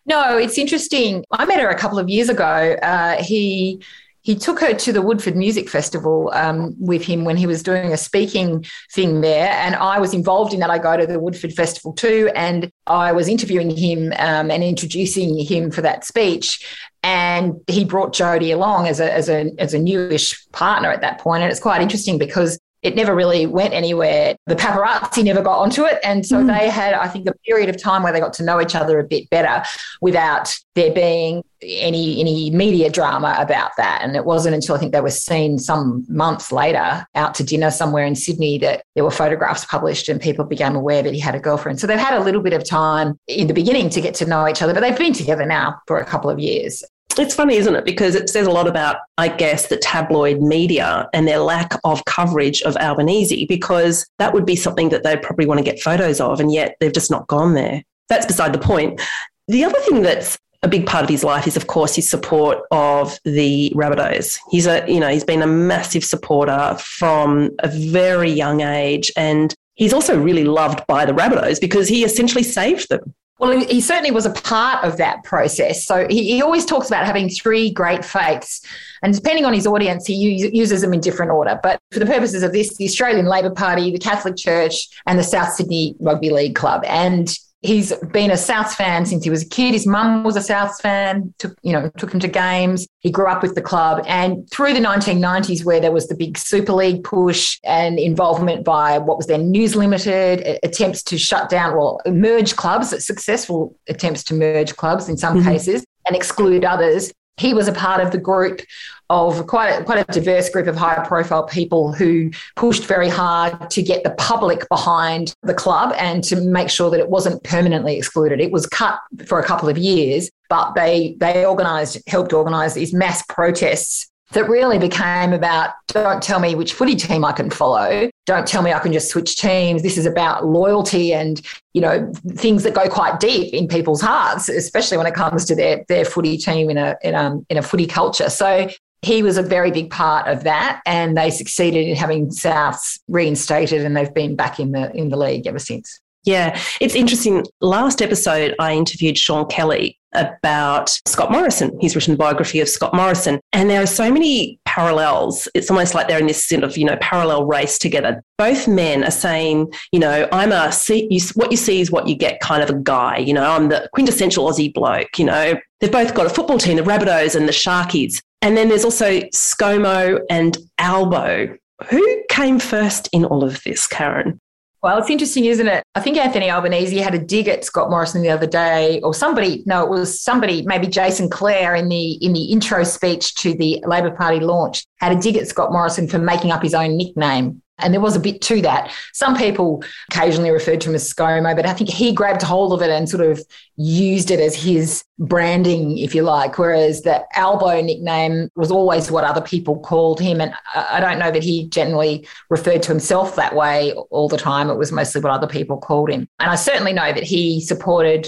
No, 0.06 0.38
it's 0.38 0.58
interesting. 0.58 1.24
I 1.32 1.46
met 1.46 1.60
her 1.60 1.70
a 1.70 1.78
couple 1.78 2.00
of 2.00 2.10
years 2.10 2.30
ago. 2.30 2.76
Uh, 2.82 3.22
he 3.22 3.84
he 4.24 4.36
took 4.36 4.60
her 4.60 4.74
to 4.74 4.94
the 4.94 5.02
Woodford 5.02 5.36
Music 5.36 5.70
Festival 5.70 6.30
um, 6.34 6.76
with 6.80 7.04
him 7.04 7.26
when 7.26 7.38
he 7.38 7.48
was 7.48 7.64
doing 7.64 7.92
a 7.92 7.98
speaking 7.98 8.64
thing 8.94 9.22
there. 9.22 9.50
And 9.50 9.76
I 9.76 10.00
was 10.00 10.14
involved 10.14 10.54
in 10.54 10.60
that. 10.60 10.70
I 10.70 10.78
go 10.78 10.96
to 10.96 11.08
the 11.08 11.20
Woodford 11.20 11.54
Festival 11.54 11.94
too. 11.94 12.30
And 12.36 12.72
I 12.86 13.12
was 13.12 13.28
interviewing 13.28 13.76
him 13.76 14.14
um, 14.18 14.52
and 14.52 14.64
introducing 14.64 15.38
him 15.44 15.72
for 15.72 15.82
that 15.82 16.06
speech. 16.06 16.66
And 17.04 17.56
he 17.68 17.84
brought 17.84 18.14
Jodie 18.14 18.54
along 18.54 18.88
as 18.88 19.00
a, 19.00 19.12
as 19.12 19.28
a, 19.28 19.52
as 19.58 19.74
a 19.74 19.80
newish 19.80 20.48
partner 20.52 20.92
at 20.92 21.02
that 21.02 21.20
point. 21.20 21.42
And 21.42 21.52
it's 21.52 21.60
quite 21.60 21.82
interesting 21.82 22.20
because 22.20 22.60
it 22.84 22.96
never 22.96 23.16
really 23.16 23.46
went 23.46 23.74
anywhere. 23.74 24.36
The 24.48 24.56
paparazzi 24.56 25.24
never 25.24 25.42
got 25.42 25.60
onto 25.60 25.86
it. 25.86 26.00
And 26.04 26.26
so 26.26 26.38
mm. 26.38 26.48
they 26.48 26.70
had, 26.70 26.94
I 26.94 27.08
think, 27.08 27.28
a 27.28 27.34
period 27.46 27.70
of 27.70 27.82
time 27.82 28.04
where 28.04 28.12
they 28.12 28.20
got 28.20 28.34
to 28.34 28.44
know 28.44 28.60
each 28.60 28.76
other 28.76 29.00
a 29.00 29.04
bit 29.04 29.30
better 29.30 29.64
without 30.02 30.56
there 30.76 30.92
being 30.94 31.44
any 31.64 32.20
any 32.20 32.50
media 32.50 32.90
drama 32.90 33.36
about 33.38 33.72
that. 33.78 34.02
And 34.02 34.16
it 34.16 34.26
wasn't 34.26 34.56
until 34.56 34.76
I 34.76 34.80
think 34.80 34.94
they 34.94 35.02
were 35.02 35.12
seen 35.12 35.60
some 35.60 36.06
months 36.10 36.52
later 36.52 37.06
out 37.14 37.36
to 37.36 37.44
dinner 37.44 37.70
somewhere 37.70 38.06
in 38.06 38.16
Sydney 38.16 38.58
that 38.60 38.84
there 38.96 39.04
were 39.04 39.12
photographs 39.12 39.66
published 39.66 40.10
and 40.10 40.20
people 40.20 40.46
became 40.46 40.76
aware 40.76 41.04
that 41.04 41.14
he 41.14 41.20
had 41.20 41.36
a 41.36 41.40
girlfriend. 41.40 41.80
So 41.80 41.86
they've 41.86 42.00
had 42.00 42.20
a 42.20 42.24
little 42.24 42.42
bit 42.42 42.54
of 42.54 42.68
time 42.68 43.20
in 43.28 43.48
the 43.48 43.54
beginning 43.54 43.90
to 43.92 44.02
get 44.02 44.16
to 44.16 44.26
know 44.26 44.48
each 44.48 44.62
other, 44.62 44.74
but 44.74 44.80
they've 44.80 44.98
been 44.98 45.14
together 45.14 45.46
now 45.46 45.80
for 45.86 46.00
a 46.00 46.06
couple 46.06 46.30
of 46.30 46.40
years. 46.40 46.84
It's 47.18 47.36
funny, 47.36 47.56
isn't 47.58 47.76
it? 47.76 47.86
Because 47.86 48.16
it 48.16 48.30
says 48.30 48.48
a 48.48 48.52
lot 48.52 48.68
about, 48.68 48.98
I 49.18 49.28
guess, 49.28 49.68
the 49.68 49.78
tabloid 49.78 50.42
media 50.42 51.10
and 51.14 51.28
their 51.28 51.40
lack 51.40 51.78
of 51.84 52.04
coverage 52.06 52.62
of 52.64 52.76
Albanese, 52.78 53.46
because 53.46 54.08
that 54.20 54.34
would 54.34 54.46
be 54.46 54.56
something 54.56 54.90
that 54.90 55.04
they'd 55.04 55.22
probably 55.22 55.46
want 55.46 55.60
to 55.60 55.64
get 55.64 55.80
photos 55.80 56.20
of, 56.20 56.40
and 56.40 56.52
yet 56.52 56.76
they've 56.80 56.94
just 56.94 57.12
not 57.12 57.28
gone 57.28 57.54
there. 57.54 57.84
That's 58.10 58.26
beside 58.26 58.54
the 58.54 58.60
point. 58.60 59.02
The 59.48 59.64
other 59.64 59.80
thing 59.82 60.02
that's 60.02 60.38
a 60.64 60.68
big 60.68 60.86
part 60.86 61.04
of 61.04 61.10
his 61.10 61.24
life 61.24 61.48
is, 61.48 61.58
of 61.58 61.68
course, 61.68 61.96
his 61.96 62.10
support 62.10 62.60
of 62.72 63.20
the 63.26 63.72
Rabbitohs. 63.76 64.40
He's 64.50 64.68
a, 64.68 64.86
you 64.88 65.00
know, 65.00 65.10
he's 65.10 65.24
been 65.24 65.42
a 65.42 65.48
massive 65.48 66.04
supporter 66.04 66.78
from 66.80 67.52
a 67.60 67.68
very 67.68 68.30
young 68.30 68.62
age, 68.62 69.12
and 69.18 69.54
he's 69.76 69.94
also 69.94 70.20
really 70.20 70.44
loved 70.44 70.86
by 70.88 71.06
the 71.06 71.14
Rabbitohs 71.14 71.60
because 71.60 71.88
he 71.88 72.04
essentially 72.04 72.44
saved 72.44 72.90
them. 72.90 73.14
Well, 73.42 73.60
he 73.60 73.82
certainly 73.82 74.12
was 74.12 74.28
a 74.28 74.30
part 74.30 74.84
of 74.84 74.98
that 74.98 75.24
process. 75.24 75.84
So 75.84 76.06
he, 76.08 76.36
he, 76.36 76.44
always 76.44 76.64
talks 76.64 76.88
about 76.88 77.08
having 77.08 77.28
three 77.28 77.72
great 77.72 78.06
faiths. 78.06 78.64
And 79.02 79.16
depending 79.16 79.46
on 79.46 79.54
his 79.54 79.66
audience, 79.66 80.06
he 80.06 80.14
uses 80.14 80.82
them 80.82 80.94
in 80.94 81.00
different 81.00 81.32
order. 81.32 81.60
But 81.64 81.82
for 81.92 81.98
the 81.98 82.06
purposes 82.06 82.44
of 82.44 82.52
this, 82.52 82.78
the 82.78 82.86
Australian 82.86 83.26
Labor 83.26 83.50
Party, 83.50 83.90
the 83.92 83.98
Catholic 83.98 84.38
Church, 84.38 84.88
and 85.08 85.18
the 85.18 85.24
South 85.24 85.54
Sydney 85.54 85.96
Rugby 86.00 86.30
League 86.30 86.54
Club. 86.54 86.84
And 86.86 87.36
he's 87.62 87.94
been 88.12 88.32
a 88.32 88.36
Souths 88.36 88.74
fan 88.74 89.06
since 89.06 89.24
he 89.24 89.30
was 89.30 89.44
a 89.44 89.48
kid. 89.48 89.74
His 89.74 89.86
mum 89.86 90.24
was 90.24 90.36
a 90.36 90.40
Souths 90.40 90.82
fan, 90.82 91.34
took, 91.38 91.56
you 91.62 91.74
know, 91.74 91.92
took 91.98 92.14
him 92.14 92.20
to 92.20 92.28
games. 92.28 92.88
He 93.00 93.12
grew 93.12 93.28
up 93.28 93.42
with 93.42 93.56
the 93.56 93.62
club. 93.62 94.04
And 94.08 94.50
through 94.50 94.74
the 94.74 94.80
1990s, 94.80 95.64
where 95.64 95.80
there 95.80 95.92
was 95.92 96.08
the 96.08 96.16
big 96.16 96.38
Super 96.38 96.74
League 96.74 97.04
push 97.04 97.60
and 97.64 98.00
involvement 98.00 98.66
by 98.66 98.98
what 98.98 99.18
was 99.18 99.28
then 99.28 99.52
News 99.52 99.76
Limited, 99.76 100.60
attempts 100.64 101.04
to 101.04 101.18
shut 101.18 101.50
down, 101.50 101.78
well, 101.78 102.02
merge 102.08 102.56
clubs, 102.56 102.90
successful 103.04 103.78
attempts 103.88 104.24
to 104.26 104.34
merge 104.34 104.76
clubs 104.76 105.08
in 105.08 105.18
some 105.18 105.38
mm-hmm. 105.38 105.50
cases 105.50 105.86
and 106.08 106.16
exclude 106.16 106.66
others. 106.66 107.12
He 107.42 107.54
was 107.54 107.68
a 107.68 107.74
part 107.74 108.02
of 108.02 108.12
the 108.12 108.18
group 108.18 108.62
of 109.10 109.46
quite 109.48 109.70
a, 109.70 109.84
quite 109.84 110.08
a 110.08 110.12
diverse 110.14 110.50
group 110.50 110.68
of 110.68 110.76
high 110.76 111.04
profile 111.06 111.44
people 111.44 111.92
who 111.92 112.32
pushed 112.56 112.86
very 112.86 113.10
hard 113.10 113.70
to 113.70 113.82
get 113.82 114.04
the 114.04 114.12
public 114.12 114.70
behind 114.70 115.36
the 115.44 115.54
club 115.54 115.94
and 115.98 116.24
to 116.24 116.38
make 116.40 116.70
sure 116.70 116.90
that 116.90 117.00
it 117.00 117.10
wasn't 117.10 117.44
permanently 117.44 117.98
excluded. 117.98 118.40
It 118.40 118.52
was 118.52 118.66
cut 118.68 119.00
for 119.26 119.40
a 119.40 119.44
couple 119.44 119.68
of 119.68 119.78
years, 119.78 120.30
but 120.50 120.76
they 120.76 121.18
they 121.20 121.46
organised 121.46 121.98
helped 122.08 122.32
organise 122.32 122.74
these 122.74 122.94
mass 122.94 123.24
protests 123.28 124.11
that 124.34 124.48
really 124.50 124.80
became 124.80 125.34
about 125.34 125.72
don't 125.88 126.24
tell 126.24 126.40
me 126.40 126.56
which 126.56 126.74
footy 126.74 126.96
team 126.96 127.26
I 127.26 127.32
can 127.32 127.50
follow. 127.50 128.10
Don't 128.26 128.48
tell 128.48 128.62
me 128.62 128.72
I 128.72 128.80
can 128.80 128.94
just 128.94 129.10
switch 129.10 129.36
teams. 129.36 129.84
This 129.84 129.98
is 129.98 130.06
about 130.06 130.46
loyalty 130.46 131.14
and, 131.14 131.42
you 131.74 131.82
know, 131.82 132.12
things 132.30 132.64
that 132.64 132.74
go 132.74 132.88
quite 132.88 133.20
deep 133.20 133.54
in 133.54 133.68
people's 133.68 134.02
hearts, 134.02 134.48
especially 134.48 134.98
when 134.98 135.08
it 135.08 135.14
comes 135.14 135.46
to 135.46 135.56
their 135.56 135.84
their 135.90 136.06
footy 136.06 136.38
team 136.38 136.70
in 136.70 136.78
a 136.78 136.96
in 137.04 137.14
a, 137.14 137.38
in 137.50 137.58
a 137.58 137.62
footy 137.62 137.88
culture. 137.88 138.30
So 138.30 138.70
he 139.02 139.24
was 139.24 139.38
a 139.38 139.44
very 139.44 139.72
big 139.72 139.90
part 139.90 140.28
of 140.28 140.44
that, 140.44 140.82
and 140.86 141.18
they 141.18 141.32
succeeded 141.32 141.88
in 141.88 141.96
having 141.96 142.30
Souths 142.30 143.00
reinstated, 143.08 143.84
and 143.84 143.98
they've 143.98 144.14
been 144.14 144.36
back 144.36 144.60
in 144.60 144.72
the 144.72 144.96
in 144.96 145.10
the 145.10 145.18
league 145.18 145.48
ever 145.48 145.60
since. 145.60 146.00
Yeah, 146.24 146.60
it's 146.80 146.94
interesting. 146.94 147.46
Last 147.62 148.02
episode, 148.02 148.56
I 148.60 148.74
interviewed 148.74 149.18
Sean 149.18 149.48
Kelly 149.48 149.98
about 150.14 150.90
Scott 151.06 151.32
Morrison. 151.32 151.78
He's 151.80 151.96
written 151.96 152.16
biography 152.16 152.60
of 152.60 152.70
Scott 152.70 152.94
Morrison. 152.94 153.40
And 153.54 153.70
there 153.70 153.82
are 153.82 153.88
so 153.88 154.12
many 154.12 154.60
parallels. 154.66 155.48
It's 155.54 155.70
almost 155.70 155.94
like 155.94 156.08
they're 156.08 156.20
in 156.20 156.28
this 156.28 156.46
sort 156.46 156.64
of, 156.64 156.78
you 156.78 156.86
know, 156.86 156.98
parallel 157.02 157.46
race 157.46 157.78
together. 157.78 158.24
Both 158.38 158.68
men 158.68 159.04
are 159.04 159.12
saying, 159.12 159.72
you 159.92 160.00
know, 160.00 160.28
I'm 160.32 160.52
a 160.52 160.72
see, 160.72 161.08
you, 161.10 161.22
what 161.36 161.52
you 161.52 161.58
see 161.58 161.82
is 161.82 161.92
what 161.92 162.08
you 162.08 162.16
get 162.16 162.40
kind 162.40 162.64
of 162.64 162.70
a 162.70 162.80
guy. 162.80 163.18
You 163.18 163.34
know, 163.34 163.50
I'm 163.50 163.70
the 163.70 163.90
quintessential 163.94 164.50
Aussie 164.50 164.74
bloke. 164.74 165.18
You 165.18 165.26
know, 165.26 165.60
they've 165.80 165.92
both 165.92 166.14
got 166.14 166.26
a 166.26 166.30
football 166.30 166.58
team, 166.58 166.78
the 166.78 166.84
Rabbitohs 166.84 167.36
and 167.36 167.48
the 167.48 167.54
Sharkies. 167.54 168.22
And 168.42 168.58
then 168.58 168.70
there's 168.70 168.86
also 168.86 169.22
ScoMo 169.30 170.20
and 170.30 170.58
Albo. 170.80 171.56
Who 171.90 172.24
came 172.30 172.60
first 172.60 173.10
in 173.12 173.26
all 173.26 173.44
of 173.44 173.64
this, 173.64 173.88
Karen? 173.88 174.40
Well, 174.84 174.98
it's 174.98 175.12
interesting, 175.12 175.46
isn't 175.46 175.68
it? 175.68 175.84
I 175.94 176.00
think 176.00 176.18
Anthony 176.18 176.50
Albanese 176.50 176.98
had 176.98 177.14
a 177.14 177.20
dig 177.20 177.48
at 177.48 177.64
Scott 177.64 177.92
Morrison 177.92 178.24
the 178.24 178.32
other 178.32 178.48
day, 178.48 179.00
or 179.02 179.14
somebody. 179.14 179.62
No, 179.68 179.84
it 179.84 179.90
was 179.90 180.20
somebody, 180.20 180.64
maybe 180.64 180.88
Jason 180.88 181.30
Clare 181.30 181.76
in 181.76 181.88
the 181.88 182.14
in 182.14 182.34
the 182.34 182.46
intro 182.46 182.84
speech 182.84 183.36
to 183.36 183.54
the 183.54 183.84
Labor 183.86 184.10
Party 184.10 184.40
launch, 184.40 184.86
had 184.98 185.16
a 185.16 185.22
dig 185.22 185.38
at 185.38 185.48
Scott 185.48 185.72
Morrison 185.72 186.08
for 186.08 186.18
making 186.18 186.52
up 186.52 186.64
his 186.64 186.74
own 186.74 186.98
nickname. 186.98 187.62
And 187.80 187.94
there 187.94 188.02
was 188.02 188.16
a 188.16 188.20
bit 188.20 188.42
to 188.42 188.62
that. 188.62 188.94
Some 189.14 189.36
people 189.36 189.84
occasionally 190.12 190.52
referred 190.52 190.82
to 190.82 190.90
him 190.90 190.96
as 190.96 191.12
ScoMo, 191.12 191.56
but 191.56 191.66
I 191.66 191.74
think 191.74 191.90
he 191.90 192.14
grabbed 192.14 192.44
hold 192.44 192.74
of 192.74 192.82
it 192.82 192.92
and 192.92 193.10
sort 193.10 193.26
of 193.26 193.44
used 193.76 194.30
it 194.30 194.40
as 194.40 194.56
his 194.56 195.04
branding, 195.18 195.98
if 195.98 196.14
you 196.14 196.22
like. 196.22 196.60
Whereas 196.60 197.02
the 197.02 197.26
Albo 197.36 197.82
nickname 197.82 198.50
was 198.56 198.70
always 198.70 199.10
what 199.10 199.24
other 199.24 199.42
people 199.42 199.80
called 199.80 200.20
him. 200.20 200.42
And 200.42 200.54
I 200.76 201.00
don't 201.00 201.18
know 201.18 201.32
that 201.32 201.44
he 201.44 201.68
generally 201.70 202.28
referred 202.50 202.84
to 202.84 202.90
himself 202.90 203.36
that 203.36 203.56
way 203.56 203.94
all 203.94 204.28
the 204.28 204.38
time. 204.38 204.70
It 204.70 204.78
was 204.78 204.92
mostly 204.92 205.22
what 205.22 205.32
other 205.32 205.48
people 205.48 205.78
called 205.78 206.12
him. 206.12 206.28
And 206.40 206.52
I 206.52 206.56
certainly 206.56 206.94
know 206.94 207.12
that 207.12 207.24
he 207.24 207.62
supported 207.62 208.28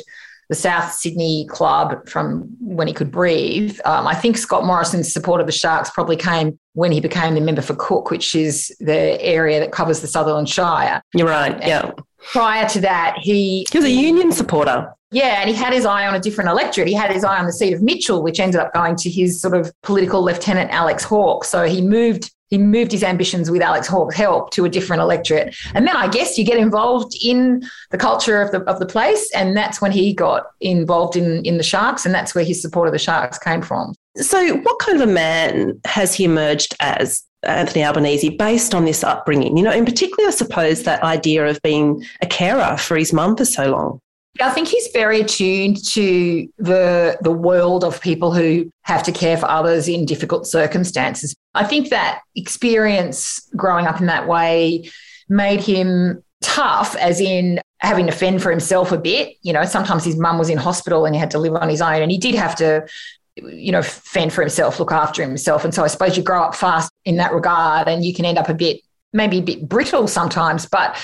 the 0.49 0.55
South 0.55 0.91
Sydney 0.91 1.47
club 1.49 2.07
from 2.07 2.49
when 2.59 2.87
he 2.87 2.93
could 2.93 3.11
breathe. 3.11 3.79
Um, 3.85 4.07
I 4.07 4.15
think 4.15 4.37
Scott 4.37 4.65
Morrison's 4.65 5.11
support 5.11 5.41
of 5.41 5.47
the 5.47 5.53
Sharks 5.53 5.89
probably 5.89 6.17
came 6.17 6.59
when 6.73 6.91
he 6.91 6.99
became 6.99 7.35
the 7.35 7.41
member 7.41 7.61
for 7.61 7.75
Cook, 7.75 8.11
which 8.11 8.35
is 8.35 8.75
the 8.79 9.21
area 9.21 9.59
that 9.59 9.71
covers 9.71 10.01
the 10.01 10.07
Sutherland 10.07 10.49
Shire. 10.49 11.01
You're 11.13 11.27
right. 11.27 11.57
Yeah. 11.61 11.91
Prior 12.31 12.67
to 12.69 12.81
that, 12.81 13.17
he 13.19 13.65
he 13.71 13.77
was 13.77 13.85
a 13.85 13.91
union 13.91 14.31
supporter. 14.31 14.93
Yeah, 15.11 15.41
and 15.41 15.49
he 15.49 15.55
had 15.55 15.73
his 15.73 15.85
eye 15.85 16.07
on 16.07 16.15
a 16.15 16.19
different 16.19 16.49
electorate. 16.49 16.87
He 16.87 16.95
had 16.95 17.11
his 17.11 17.23
eye 17.23 17.37
on 17.37 17.45
the 17.45 17.53
seat 17.53 17.73
of 17.73 17.83
Mitchell, 17.83 18.23
which 18.23 18.39
ended 18.39 18.59
up 18.59 18.73
going 18.73 18.95
to 18.95 19.11
his 19.11 19.39
sort 19.39 19.55
of 19.55 19.71
political 19.83 20.23
lieutenant 20.23 20.71
Alex 20.71 21.03
Hawke. 21.03 21.43
So 21.43 21.65
he 21.65 21.81
moved 21.81 22.31
he 22.49 22.57
moved 22.57 22.91
his 22.91 23.03
ambitions 23.03 23.49
with 23.49 23.61
Alex 23.61 23.87
Hawke's 23.87 24.15
help 24.15 24.51
to 24.51 24.65
a 24.65 24.69
different 24.69 25.01
electorate. 25.01 25.55
And 25.73 25.87
then 25.87 25.95
I 25.95 26.07
guess 26.07 26.37
you 26.37 26.45
get 26.45 26.57
involved 26.57 27.15
in 27.23 27.63
the 27.91 27.97
culture 27.97 28.41
of 28.41 28.51
the 28.51 28.61
of 28.61 28.79
the 28.79 28.85
place. 28.85 29.29
And 29.35 29.55
that's 29.55 29.81
when 29.81 29.91
he 29.91 30.13
got 30.13 30.47
involved 30.61 31.15
in, 31.15 31.43
in 31.45 31.57
the 31.57 31.63
Sharks, 31.63 32.05
and 32.05 32.13
that's 32.13 32.33
where 32.33 32.43
his 32.43 32.61
support 32.61 32.87
of 32.87 32.93
the 32.93 32.99
Sharks 32.99 33.37
came 33.37 33.61
from. 33.61 33.93
So 34.17 34.57
what 34.57 34.79
kind 34.79 34.99
of 34.99 35.07
a 35.07 35.11
man 35.11 35.79
has 35.85 36.13
he 36.15 36.23
emerged 36.23 36.75
as? 36.79 37.23
Anthony 37.43 37.83
Albanese, 37.83 38.29
based 38.29 38.73
on 38.73 38.85
this 38.85 39.03
upbringing, 39.03 39.57
you 39.57 39.63
know, 39.63 39.71
in 39.71 39.85
particular, 39.85 40.29
I 40.29 40.31
suppose 40.31 40.83
that 40.83 41.03
idea 41.03 41.45
of 41.45 41.61
being 41.61 42.03
a 42.21 42.25
carer 42.25 42.77
for 42.77 42.97
his 42.97 43.13
mum 43.13 43.35
for 43.35 43.45
so 43.45 43.69
long. 43.71 43.99
I 44.41 44.49
think 44.49 44.67
he's 44.67 44.87
very 44.93 45.21
attuned 45.21 45.85
to 45.89 46.47
the 46.57 47.17
the 47.21 47.31
world 47.31 47.83
of 47.83 48.01
people 48.01 48.33
who 48.33 48.71
have 48.81 49.03
to 49.03 49.11
care 49.11 49.37
for 49.37 49.45
others 49.45 49.87
in 49.87 50.05
difficult 50.05 50.47
circumstances. 50.47 51.35
I 51.53 51.65
think 51.65 51.89
that 51.89 52.21
experience 52.35 53.47
growing 53.55 53.85
up 53.85 53.99
in 53.99 54.07
that 54.07 54.27
way 54.27 54.89
made 55.29 55.61
him 55.61 56.23
tough, 56.41 56.95
as 56.95 57.21
in 57.21 57.59
having 57.77 58.07
to 58.07 58.11
fend 58.11 58.41
for 58.41 58.49
himself 58.49 58.91
a 58.91 58.97
bit. 58.97 59.35
You 59.43 59.53
know, 59.53 59.65
sometimes 59.65 60.03
his 60.03 60.17
mum 60.17 60.39
was 60.39 60.49
in 60.49 60.57
hospital 60.57 61.05
and 61.05 61.13
he 61.13 61.19
had 61.19 61.31
to 61.31 61.39
live 61.39 61.55
on 61.55 61.69
his 61.69 61.81
own, 61.81 62.01
and 62.01 62.11
he 62.11 62.17
did 62.17 62.33
have 62.33 62.55
to, 62.55 62.87
you 63.35 63.71
know, 63.71 63.83
fend 63.83 64.33
for 64.33 64.41
himself, 64.41 64.79
look 64.79 64.91
after 64.91 65.21
himself. 65.21 65.63
And 65.63 65.75
so 65.75 65.83
I 65.83 65.87
suppose 65.87 66.17
you 66.17 66.23
grow 66.23 66.41
up 66.41 66.55
fast 66.55 66.91
in 67.05 67.17
that 67.17 67.33
regard, 67.33 67.87
and 67.87 68.03
you 68.03 68.13
can 68.13 68.25
end 68.25 68.37
up 68.37 68.49
a 68.49 68.53
bit, 68.53 68.81
maybe 69.11 69.39
a 69.39 69.41
bit 69.41 69.67
brittle 69.67 70.07
sometimes. 70.07 70.65
But 70.65 70.95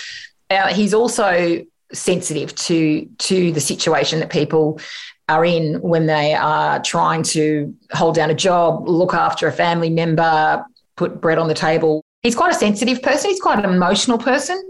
uh, 0.49 0.73
he's 0.73 0.93
also 0.93 1.65
sensitive 1.91 2.53
to 2.55 3.05
to 3.17 3.51
the 3.51 3.59
situation 3.59 4.19
that 4.19 4.29
people 4.29 4.79
are 5.27 5.45
in 5.45 5.79
when 5.81 6.07
they 6.07 6.33
are 6.33 6.79
trying 6.81 7.23
to 7.23 7.75
hold 7.91 8.15
down 8.15 8.29
a 8.29 8.35
job, 8.35 8.87
look 8.87 9.13
after 9.13 9.47
a 9.47 9.51
family 9.51 9.89
member, 9.89 10.65
put 10.95 11.21
bread 11.21 11.37
on 11.37 11.47
the 11.47 11.53
table. 11.53 12.03
He's 12.21 12.35
quite 12.35 12.51
a 12.51 12.57
sensitive 12.57 13.01
person. 13.01 13.29
He's 13.29 13.39
quite 13.39 13.63
an 13.63 13.71
emotional 13.71 14.17
person. 14.17 14.61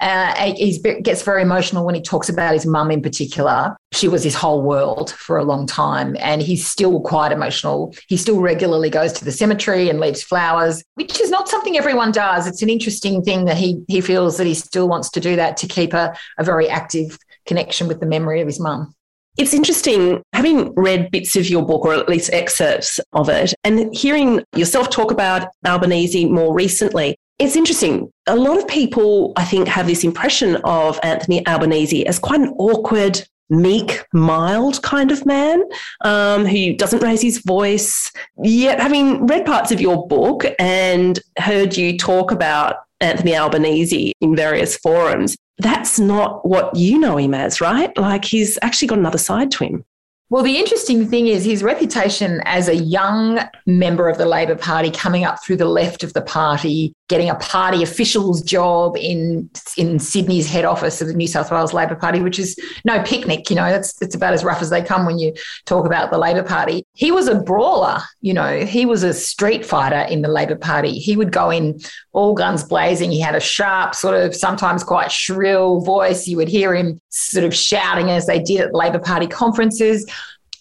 Uh, 0.00 0.34
he 0.54 0.78
gets 1.02 1.22
very 1.22 1.42
emotional 1.42 1.84
when 1.84 1.94
he 1.94 2.00
talks 2.00 2.30
about 2.30 2.54
his 2.54 2.64
mum 2.64 2.90
in 2.90 3.02
particular. 3.02 3.76
She 3.92 4.08
was 4.08 4.24
his 4.24 4.34
whole 4.34 4.62
world 4.62 5.10
for 5.10 5.36
a 5.36 5.44
long 5.44 5.66
time, 5.66 6.16
and 6.20 6.40
he's 6.40 6.66
still 6.66 7.00
quite 7.00 7.32
emotional. 7.32 7.94
He 8.08 8.16
still 8.16 8.40
regularly 8.40 8.88
goes 8.88 9.12
to 9.14 9.24
the 9.26 9.32
cemetery 9.32 9.90
and 9.90 10.00
leaves 10.00 10.22
flowers, 10.22 10.82
which 10.94 11.20
is 11.20 11.30
not 11.30 11.50
something 11.50 11.76
everyone 11.76 12.12
does. 12.12 12.46
It's 12.46 12.62
an 12.62 12.70
interesting 12.70 13.22
thing 13.22 13.44
that 13.44 13.58
he 13.58 13.82
he 13.88 14.00
feels 14.00 14.38
that 14.38 14.46
he 14.46 14.54
still 14.54 14.88
wants 14.88 15.10
to 15.10 15.20
do 15.20 15.36
that 15.36 15.58
to 15.58 15.66
keep 15.66 15.92
a, 15.92 16.16
a 16.38 16.44
very 16.44 16.68
active 16.68 17.18
connection 17.44 17.88
with 17.88 18.00
the 18.00 18.06
memory 18.06 18.40
of 18.40 18.46
his 18.46 18.58
mum. 18.58 18.94
It's 19.36 19.52
interesting 19.52 20.22
having 20.32 20.72
read 20.74 21.10
bits 21.10 21.36
of 21.36 21.48
your 21.48 21.64
book, 21.64 21.84
or 21.84 21.94
at 21.94 22.08
least 22.08 22.32
excerpts 22.32 22.98
of 23.12 23.28
it, 23.28 23.54
and 23.64 23.94
hearing 23.94 24.42
yourself 24.54 24.88
talk 24.88 25.10
about 25.10 25.48
Albanese 25.66 26.26
more 26.26 26.54
recently. 26.54 27.16
It's 27.38 27.54
interesting. 27.54 28.10
A 28.26 28.34
lot 28.34 28.56
of 28.56 28.66
people, 28.66 29.34
I 29.36 29.44
think, 29.44 29.68
have 29.68 29.86
this 29.86 30.04
impression 30.04 30.56
of 30.64 30.98
Anthony 31.02 31.46
Albanese 31.46 32.06
as 32.06 32.18
quite 32.18 32.40
an 32.40 32.54
awkward, 32.58 33.22
meek, 33.50 34.06
mild 34.14 34.82
kind 34.82 35.12
of 35.12 35.26
man 35.26 35.62
um, 36.00 36.46
who 36.46 36.74
doesn't 36.74 37.02
raise 37.02 37.20
his 37.20 37.38
voice. 37.38 38.10
Yet, 38.42 38.80
having 38.80 39.26
read 39.26 39.44
parts 39.44 39.70
of 39.70 39.82
your 39.82 40.06
book 40.08 40.46
and 40.58 41.20
heard 41.38 41.76
you 41.76 41.98
talk 41.98 42.32
about 42.32 42.76
Anthony 43.00 43.36
Albanese 43.36 44.12
in 44.20 44.36
various 44.36 44.76
forums, 44.76 45.36
that's 45.58 45.98
not 45.98 46.46
what 46.46 46.74
you 46.74 46.98
know 46.98 47.16
him 47.16 47.34
as, 47.34 47.60
right? 47.60 47.96
Like 47.96 48.24
he's 48.24 48.58
actually 48.62 48.88
got 48.88 48.98
another 48.98 49.18
side 49.18 49.50
to 49.52 49.64
him. 49.64 49.84
Well, 50.28 50.42
the 50.42 50.58
interesting 50.58 51.06
thing 51.06 51.28
is 51.28 51.44
his 51.44 51.62
reputation 51.62 52.42
as 52.46 52.66
a 52.66 52.74
young 52.74 53.38
member 53.64 54.08
of 54.08 54.18
the 54.18 54.26
Labor 54.26 54.56
Party 54.56 54.90
coming 54.90 55.24
up 55.24 55.40
through 55.40 55.58
the 55.58 55.66
left 55.66 56.02
of 56.02 56.14
the 56.14 56.20
party, 56.20 56.92
getting 57.08 57.30
a 57.30 57.36
party 57.36 57.84
official's 57.84 58.42
job 58.42 58.96
in 58.96 59.48
in 59.76 60.00
Sydney's 60.00 60.50
head 60.50 60.64
office 60.64 61.00
of 61.00 61.06
the 61.06 61.14
New 61.14 61.28
South 61.28 61.52
Wales 61.52 61.72
Labor 61.72 61.94
Party, 61.94 62.20
which 62.20 62.40
is 62.40 62.58
no 62.84 63.00
picnic. 63.04 63.48
You 63.50 63.56
know, 63.56 63.70
that's 63.70 64.02
it's 64.02 64.16
about 64.16 64.34
as 64.34 64.42
rough 64.42 64.60
as 64.60 64.70
they 64.70 64.82
come 64.82 65.06
when 65.06 65.20
you 65.20 65.32
talk 65.64 65.86
about 65.86 66.10
the 66.10 66.18
Labor 66.18 66.42
Party. 66.42 66.84
He 66.96 67.12
was 67.12 67.28
a 67.28 67.34
brawler. 67.34 68.00
You 68.22 68.32
know, 68.32 68.64
he 68.64 68.86
was 68.86 69.02
a 69.02 69.12
street 69.12 69.66
fighter 69.66 70.00
in 70.10 70.22
the 70.22 70.28
Labor 70.28 70.56
Party. 70.56 70.98
He 70.98 71.14
would 71.14 71.30
go 71.30 71.50
in 71.50 71.78
all 72.12 72.34
guns 72.34 72.64
blazing. 72.64 73.12
He 73.12 73.20
had 73.20 73.34
a 73.34 73.40
sharp, 73.40 73.94
sort 73.94 74.14
of 74.14 74.34
sometimes 74.34 74.82
quite 74.82 75.12
shrill 75.12 75.80
voice. 75.80 76.26
You 76.26 76.38
would 76.38 76.48
hear 76.48 76.74
him 76.74 76.98
sort 77.10 77.44
of 77.44 77.54
shouting 77.54 78.10
as 78.10 78.26
they 78.26 78.40
did 78.40 78.62
at 78.62 78.74
Labor 78.74 78.98
Party 78.98 79.26
conferences. 79.26 80.10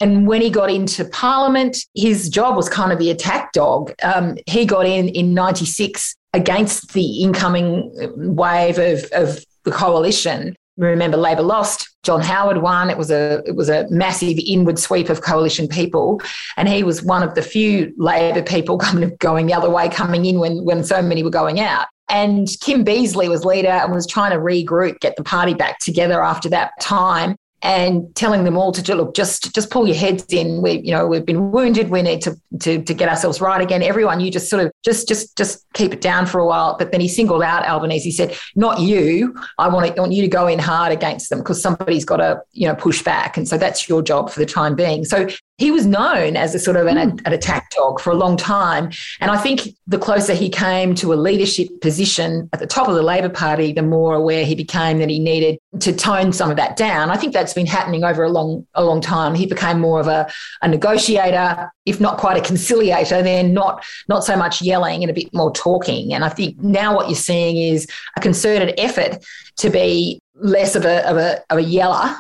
And 0.01 0.27
when 0.27 0.41
he 0.41 0.49
got 0.49 0.69
into 0.69 1.05
Parliament, 1.05 1.77
his 1.95 2.27
job 2.27 2.57
was 2.57 2.67
kind 2.67 2.91
of 2.91 2.99
the 2.99 3.11
attack 3.11 3.53
dog. 3.53 3.93
Um, 4.03 4.37
he 4.45 4.65
got 4.65 4.85
in 4.85 5.07
in 5.07 5.33
96 5.33 6.15
against 6.33 6.91
the 6.91 7.23
incoming 7.23 7.91
wave 8.17 8.77
of, 8.77 9.05
of 9.13 9.45
the 9.63 9.71
coalition. 9.71 10.57
Remember, 10.77 11.17
Labor 11.17 11.41
lost. 11.41 11.89
John 12.03 12.22
Howard 12.22 12.58
won. 12.58 12.89
It 12.89 12.98
was 12.98 13.10
a 13.10 13.41
it 13.46 13.55
was 13.55 13.70
a 13.70 13.88
massive 13.89 14.38
inward 14.46 14.77
sweep 14.77 15.10
of 15.10 15.22
coalition 15.22 15.67
people, 15.67 16.22
and 16.58 16.67
he 16.67 16.84
was 16.84 17.01
one 17.01 17.24
of 17.24 17.36
the 17.36 17.41
few 17.41 17.94
Labor 17.98 18.44
people 18.44 18.77
of 19.03 19.17
going 19.20 19.48
the 19.48 19.53
other 19.53 19.70
way, 19.70 19.89
coming 19.89 20.25
in 20.25 20.39
when 20.39 20.63
when 20.65 20.84
so 20.84 21.01
many 21.01 21.24
were 21.24 21.29
going 21.29 21.60
out. 21.60 21.88
And 22.10 22.48
Kim 22.62 22.86
Beazley 22.86 23.29
was 23.29 23.46
leader 23.46 23.70
and 23.70 23.91
was 23.91 24.05
trying 24.05 24.32
to 24.32 24.38
regroup, 24.38 25.00
get 25.00 25.15
the 25.15 25.24
party 25.24 25.53
back 25.53 25.79
together 25.79 26.24
after 26.24 26.50
that 26.50 26.72
time. 26.79 27.36
And 27.65 28.15
telling 28.15 28.43
them 28.43 28.57
all 28.57 28.72
to 28.72 28.95
look, 28.95 29.15
just 29.15 29.53
just 29.55 29.72
pull 29.72 29.88
your 29.88 29.95
heads 29.95 30.24
in. 30.29 30.62
We, 30.62 30.81
you 30.81 30.91
know, 30.91 31.07
we've 31.07 31.25
been 31.25 31.51
wounded. 31.51 31.89
We 31.89 32.03
need 32.03 32.22
to 32.22 32.39
to 32.60 32.84
to 32.84 32.93
get 32.93 33.10
ourselves 33.10 33.41
right 33.41 33.60
again. 33.60 33.81
Everyone, 33.81 34.19
you 34.19 34.29
just 34.29 34.51
sort 34.51 34.63
of 34.63 34.72
just 34.84 35.07
just 35.07 35.36
just 35.36 35.65
keep 35.74 35.91
it 35.91 36.00
down 36.00 36.27
for 36.27 36.39
a 36.39 36.45
while. 36.45 36.77
But 36.77 36.91
then 36.91 37.01
he 37.01 37.07
singled 37.07 37.41
out 37.41 37.65
Albanese. 37.65 38.03
He 38.03 38.12
said, 38.12 38.38
"Not 38.55 38.79
you. 38.81 39.36
I 39.57 39.67
want 39.67 39.88
to, 39.88 39.98
I 39.98 40.00
want 40.00 40.13
you 40.13 40.22
to 40.22 40.27
go 40.27 40.45
in 40.45 40.60
hard 40.60 40.91
against 40.91 41.31
them 41.31 41.39
because 41.39 41.60
somebody's 41.60 42.05
got 42.05 42.17
to 42.17 42.39
you 42.51 42.67
know 42.67 42.75
push 42.75 43.03
back, 43.03 43.36
and 43.36 43.48
so 43.48 43.57
that's 43.57 43.89
your 43.89 44.03
job 44.03 44.29
for 44.29 44.39
the 44.39 44.45
time 44.45 44.75
being." 44.75 45.03
So 45.03 45.27
he 45.57 45.71
was 45.71 45.85
known 45.85 46.35
as 46.35 46.53
a 46.53 46.59
sort 46.59 46.75
of 46.75 46.85
an, 46.88 46.97
mm. 46.97 47.21
an, 47.25 47.33
attack 47.33 47.71
dog 47.71 48.01
for 48.01 48.12
a 48.12 48.15
long 48.15 48.35
time. 48.35 48.91
And 49.21 49.31
I 49.31 49.38
think 49.38 49.69
the 49.88 49.97
closer 49.97 50.33
he 50.33 50.50
came 50.50 50.93
to 50.95 51.13
a 51.13 51.15
leadership 51.15 51.69
position 51.81 52.50
at 52.51 52.59
the 52.59 52.67
top 52.67 52.89
of 52.89 52.95
the 52.95 53.01
Labor 53.01 53.29
Party, 53.29 53.71
the 53.71 53.81
more 53.81 54.15
aware 54.15 54.43
he 54.43 54.53
became 54.53 55.00
that 55.00 55.09
he 55.09 55.19
needed 55.19 55.57
to 55.79 55.93
tone 55.93 56.33
some 56.33 56.51
of 56.51 56.57
that 56.57 56.75
down. 56.75 57.09
I 57.09 57.15
think 57.15 57.31
that's 57.31 57.53
been 57.53 57.65
happening 57.65 58.03
over 58.03 58.24
a 58.24 58.29
long, 58.29 58.67
a 58.74 58.83
long 58.83 59.00
time. 59.00 59.33
He 59.33 59.45
became 59.45 59.79
more 59.79 60.01
of 60.01 60.07
a, 60.07 60.29
a 60.62 60.67
negotiator, 60.67 61.71
if 61.85 62.01
not 62.01 62.17
quite 62.17 62.38
a 62.38 62.41
conciliator, 62.41 63.24
then 63.24 63.53
not, 63.53 63.85
not 64.09 64.25
so 64.25 64.35
much 64.35 64.62
yelling 64.62 65.03
and 65.03 65.09
a 65.09 65.13
bit 65.13 65.33
more 65.33 65.53
talking. 65.53 66.13
And 66.13 66.25
I 66.25 66.29
think 66.29 66.57
now 66.59 66.93
what 66.93 67.07
you're 67.07 67.15
seeing 67.15 67.55
is 67.55 67.88
a 68.17 68.19
concerted 68.19 68.74
effort 68.77 69.24
to 69.57 69.69
be 69.69 70.19
less 70.35 70.75
of 70.75 70.85
a, 70.85 71.07
of 71.09 71.17
a, 71.17 71.41
of 71.49 71.57
a 71.57 71.63
yeller. 71.63 72.15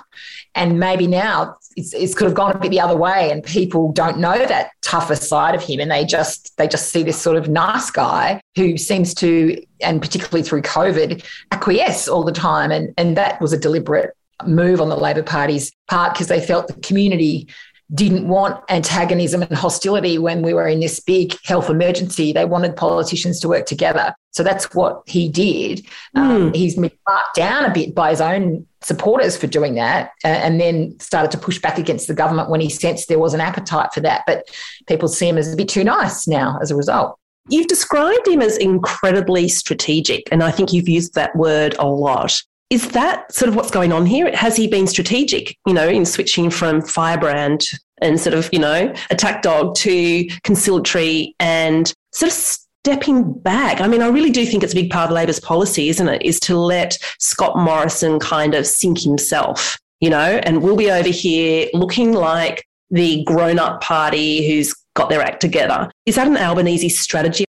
And 0.55 0.79
maybe 0.79 1.07
now 1.07 1.57
it's, 1.75 1.93
it's 1.93 2.13
could 2.15 2.25
have 2.25 2.33
gone 2.33 2.51
a 2.51 2.59
bit 2.59 2.71
the 2.71 2.79
other 2.79 2.95
way 2.95 3.29
and 3.31 3.43
people 3.43 3.91
don't 3.91 4.17
know 4.17 4.37
that 4.37 4.71
tougher 4.81 5.15
side 5.15 5.55
of 5.55 5.61
him 5.61 5.79
and 5.79 5.91
they 5.91 6.05
just 6.05 6.55
they 6.57 6.67
just 6.67 6.91
see 6.91 7.03
this 7.03 7.21
sort 7.21 7.35
of 7.35 7.49
nice 7.49 7.91
guy 7.91 8.39
who 8.55 8.77
seems 8.77 9.13
to 9.15 9.61
and 9.81 10.01
particularly 10.01 10.41
through 10.41 10.61
covid 10.61 11.23
acquiesce 11.51 12.07
all 12.07 12.23
the 12.23 12.31
time. 12.31 12.71
And 12.71 12.93
and 12.97 13.17
that 13.17 13.41
was 13.41 13.51
a 13.51 13.57
deliberate 13.57 14.15
move 14.45 14.81
on 14.81 14.89
the 14.89 14.97
labor 14.97 15.23
party's 15.23 15.71
part 15.87 16.13
because 16.13 16.27
they 16.27 16.41
felt 16.41 16.67
the 16.67 16.73
community 16.81 17.47
didn't 17.93 18.27
want 18.27 18.63
antagonism 18.69 19.43
and 19.43 19.55
hostility 19.55 20.17
when 20.17 20.41
we 20.41 20.53
were 20.53 20.67
in 20.67 20.79
this 20.79 20.99
big 20.99 21.35
health 21.43 21.69
emergency. 21.69 22.33
They 22.33 22.45
wanted 22.45 22.75
politicians 22.75 23.39
to 23.41 23.47
work 23.47 23.67
together. 23.67 24.15
So 24.31 24.43
that's 24.43 24.73
what 24.73 25.03
he 25.05 25.29
did. 25.29 25.85
Mm. 26.15 26.19
Um, 26.19 26.47
hmm. 26.47 26.53
he's 26.53 26.77
marked 26.77 27.35
down 27.35 27.63
a 27.63 27.73
bit 27.73 27.93
by 27.93 28.09
his 28.09 28.21
own 28.21 28.65
supporters 28.81 29.37
for 29.37 29.47
doing 29.47 29.75
that 29.75 30.11
uh, 30.23 30.27
and 30.27 30.59
then 30.59 30.99
started 30.99 31.31
to 31.31 31.37
push 31.37 31.59
back 31.59 31.77
against 31.77 32.07
the 32.07 32.13
government 32.13 32.49
when 32.49 32.59
he 32.59 32.69
sensed 32.69 33.07
there 33.07 33.19
was 33.19 33.33
an 33.33 33.41
appetite 33.41 33.93
for 33.93 34.01
that. 34.01 34.23
But 34.25 34.47
people 34.87 35.07
see 35.07 35.29
him 35.29 35.37
as 35.37 35.53
a 35.53 35.55
bit 35.55 35.69
too 35.69 35.83
nice 35.83 36.27
now 36.27 36.57
as 36.61 36.71
a 36.71 36.75
result. 36.75 37.17
You've 37.47 37.67
described 37.67 38.27
him 38.27 38.41
as 38.41 38.57
incredibly 38.57 39.47
strategic, 39.47 40.27
and 40.31 40.43
I 40.43 40.49
think 40.49 40.73
you've 40.73 40.89
used 40.89 41.13
that 41.13 41.35
word 41.35 41.75
a 41.77 41.85
lot. 41.85 42.41
Is 42.75 42.89
that 42.89 43.33
sort 43.33 43.47
of 43.47 43.55
what's 43.55 43.71
going 43.71 43.93
on 43.93 44.05
here? 44.05 44.29
Has 44.35 44.57
he 44.57 44.67
been 44.67 44.85
strategic, 44.85 45.57
you 45.65 45.73
know, 45.73 45.87
in 45.87 46.05
switching 46.05 46.49
from 46.49 46.81
firebrand 46.81 47.61
and 48.01 48.19
sort 48.19 48.33
of, 48.33 48.49
you 48.51 48.59
know, 48.59 48.93
attack 49.09 49.43
dog 49.43 49.75
to 49.75 50.27
conciliatory 50.43 51.33
and 51.39 51.93
sort 52.11 52.33
of 52.33 52.37
stepping 52.37 53.31
back? 53.31 53.79
I 53.79 53.87
mean, 53.87 54.01
I 54.01 54.09
really 54.09 54.29
do 54.29 54.45
think 54.45 54.61
it's 54.61 54.73
a 54.73 54.75
big 54.75 54.89
part 54.91 55.09
of 55.09 55.15
Labor's 55.15 55.39
policy, 55.39 55.87
isn't 55.87 56.09
it? 56.09 56.21
Is 56.23 56.37
to 56.41 56.57
let 56.57 56.97
Scott 57.17 57.55
Morrison 57.55 58.19
kind 58.19 58.53
of 58.53 58.67
sink 58.67 58.99
himself, 58.99 59.77
you 60.01 60.09
know, 60.09 60.41
and 60.43 60.61
we'll 60.61 60.75
be 60.75 60.91
over 60.91 61.07
here 61.07 61.69
looking 61.73 62.11
like 62.11 62.67
the 62.91 63.23
grown 63.23 63.57
up 63.57 63.79
party 63.79 64.45
who's 64.49 64.75
got 64.95 65.09
their 65.09 65.21
act 65.21 65.39
together. 65.39 65.89
Is 66.05 66.15
that 66.15 66.27
an 66.27 66.35
Albanese 66.35 66.89
strategy? 66.89 67.45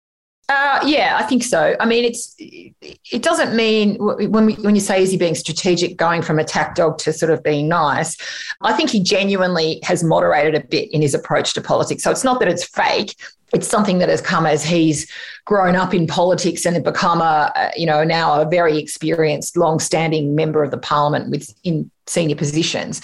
Uh, 0.49 0.81
yeah, 0.85 1.17
I 1.17 1.23
think 1.23 1.43
so. 1.43 1.75
I 1.79 1.85
mean, 1.85 2.03
it's 2.03 2.35
it 2.37 3.23
doesn't 3.23 3.55
mean 3.55 3.95
when 3.95 4.45
we, 4.45 4.53
when 4.55 4.75
you 4.75 4.81
say 4.81 5.01
is 5.01 5.09
he 5.11 5.17
being 5.17 5.35
strategic, 5.35 5.95
going 5.95 6.21
from 6.21 6.37
attack 6.37 6.75
dog 6.75 6.97
to 6.99 7.13
sort 7.13 7.31
of 7.31 7.41
being 7.43 7.69
nice. 7.69 8.17
I 8.61 8.73
think 8.73 8.89
he 8.89 9.01
genuinely 9.01 9.79
has 9.83 10.03
moderated 10.03 10.55
a 10.55 10.65
bit 10.65 10.91
in 10.91 11.01
his 11.01 11.13
approach 11.13 11.53
to 11.53 11.61
politics. 11.61 12.03
So 12.03 12.11
it's 12.11 12.25
not 12.25 12.39
that 12.41 12.49
it's 12.49 12.65
fake 12.65 13.15
it's 13.53 13.67
something 13.67 13.99
that 13.99 14.09
has 14.09 14.21
come 14.21 14.45
as 14.45 14.63
he's 14.63 15.09
grown 15.45 15.75
up 15.75 15.93
in 15.93 16.07
politics 16.07 16.65
and 16.65 16.83
become 16.83 17.21
a, 17.21 17.71
you 17.75 17.85
know, 17.85 18.03
now 18.03 18.41
a 18.41 18.49
very 18.49 18.77
experienced, 18.77 19.55
long-standing 19.55 20.35
member 20.35 20.63
of 20.63 20.71
the 20.71 20.77
parliament 20.77 21.29
with 21.29 21.53
in 21.63 21.89
senior 22.07 22.35
positions. 22.35 23.01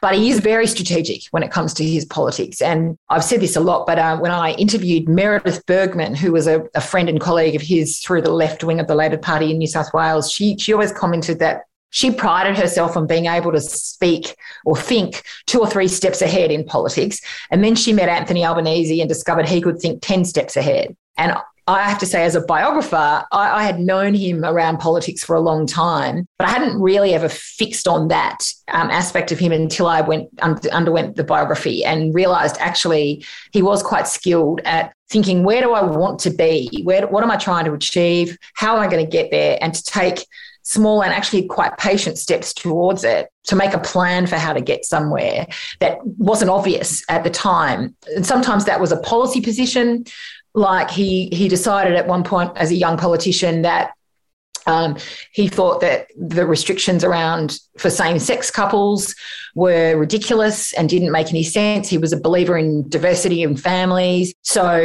But 0.00 0.14
he 0.14 0.30
is 0.30 0.40
very 0.40 0.66
strategic 0.66 1.22
when 1.30 1.42
it 1.42 1.50
comes 1.50 1.72
to 1.74 1.84
his 1.84 2.04
politics. 2.04 2.60
And 2.60 2.98
I've 3.08 3.24
said 3.24 3.40
this 3.40 3.56
a 3.56 3.60
lot, 3.60 3.86
but 3.86 3.98
uh, 3.98 4.18
when 4.18 4.30
I 4.30 4.52
interviewed 4.54 5.08
Meredith 5.08 5.64
Burgmann, 5.66 6.14
who 6.14 6.32
was 6.32 6.46
a, 6.46 6.64
a 6.74 6.80
friend 6.80 7.08
and 7.08 7.20
colleague 7.20 7.54
of 7.54 7.62
his 7.62 8.00
through 8.00 8.22
the 8.22 8.32
left 8.32 8.64
wing 8.64 8.80
of 8.80 8.88
the 8.88 8.94
Labor 8.94 9.18
Party 9.18 9.50
in 9.50 9.58
New 9.58 9.66
South 9.66 9.92
Wales, 9.94 10.30
she 10.30 10.58
she 10.58 10.72
always 10.72 10.92
commented 10.92 11.38
that 11.38 11.62
she 11.92 12.10
prided 12.10 12.56
herself 12.56 12.96
on 12.96 13.06
being 13.06 13.26
able 13.26 13.52
to 13.52 13.60
speak 13.60 14.34
or 14.64 14.76
think 14.76 15.22
two 15.46 15.60
or 15.60 15.68
three 15.68 15.88
steps 15.88 16.22
ahead 16.22 16.50
in 16.50 16.64
politics. 16.64 17.20
And 17.50 17.62
then 17.62 17.76
she 17.76 17.92
met 17.92 18.08
Anthony 18.08 18.44
Albanese 18.44 19.00
and 19.00 19.08
discovered 19.08 19.46
he 19.46 19.60
could 19.60 19.78
think 19.78 20.00
10 20.02 20.24
steps 20.24 20.56
ahead. 20.56 20.96
And 21.18 21.36
I 21.68 21.82
have 21.82 21.98
to 21.98 22.06
say, 22.06 22.24
as 22.24 22.34
a 22.34 22.40
biographer, 22.40 22.96
I, 22.96 23.24
I, 23.30 23.62
had 23.62 23.78
known 23.78 24.14
him 24.14 24.44
around 24.44 24.78
politics 24.78 25.22
for 25.22 25.36
a 25.36 25.40
long 25.40 25.66
time, 25.66 26.26
but 26.36 26.48
I 26.48 26.50
hadn't 26.50 26.80
really 26.80 27.14
ever 27.14 27.28
fixed 27.28 27.86
on 27.86 28.08
that 28.08 28.38
um, 28.68 28.90
aspect 28.90 29.30
of 29.30 29.38
him 29.38 29.52
until 29.52 29.86
I 29.86 30.00
went 30.00 30.28
underwent 30.40 31.14
the 31.14 31.22
biography 31.22 31.84
and 31.84 32.12
realised 32.14 32.56
actually 32.58 33.24
he 33.52 33.62
was 33.62 33.80
quite 33.80 34.08
skilled 34.08 34.60
at 34.64 34.92
thinking, 35.08 35.44
where 35.44 35.60
do 35.60 35.72
I 35.72 35.84
want 35.84 36.18
to 36.20 36.30
be? 36.30 36.82
Where, 36.84 37.06
what 37.06 37.22
am 37.22 37.30
I 37.30 37.36
trying 37.36 37.66
to 37.66 37.74
achieve? 37.74 38.36
How 38.54 38.74
am 38.76 38.82
I 38.82 38.88
going 38.88 39.04
to 39.04 39.10
get 39.10 39.30
there? 39.30 39.58
And 39.60 39.72
to 39.72 39.84
take 39.84 40.26
small 40.62 41.02
and 41.02 41.12
actually 41.12 41.46
quite 41.46 41.76
patient 41.76 42.18
steps 42.18 42.52
towards 42.54 43.04
it 43.04 43.28
to 43.44 43.56
make 43.56 43.74
a 43.74 43.78
plan 43.78 44.26
for 44.26 44.36
how 44.36 44.52
to 44.52 44.60
get 44.60 44.84
somewhere 44.84 45.46
that 45.80 45.98
wasn't 46.04 46.50
obvious 46.50 47.04
at 47.08 47.24
the 47.24 47.30
time. 47.30 47.94
And 48.14 48.24
sometimes 48.24 48.64
that 48.64 48.80
was 48.80 48.92
a 48.92 48.98
policy 48.98 49.40
position. 49.40 50.04
Like 50.54 50.90
he 50.90 51.28
he 51.32 51.48
decided 51.48 51.94
at 51.94 52.06
one 52.06 52.24
point 52.24 52.52
as 52.56 52.70
a 52.70 52.74
young 52.74 52.96
politician 52.98 53.62
that 53.62 53.92
um, 54.66 54.96
he 55.32 55.48
thought 55.48 55.80
that 55.80 56.08
the 56.16 56.46
restrictions 56.46 57.04
around 57.04 57.58
for 57.78 57.90
same 57.90 58.18
sex 58.18 58.50
couples 58.50 59.14
were 59.54 59.96
ridiculous 59.96 60.72
and 60.74 60.88
didn't 60.88 61.10
make 61.10 61.30
any 61.30 61.42
sense. 61.42 61.88
He 61.88 61.98
was 61.98 62.12
a 62.12 62.20
believer 62.20 62.56
in 62.56 62.88
diversity 62.88 63.42
in 63.42 63.56
families. 63.56 64.34
So, 64.42 64.76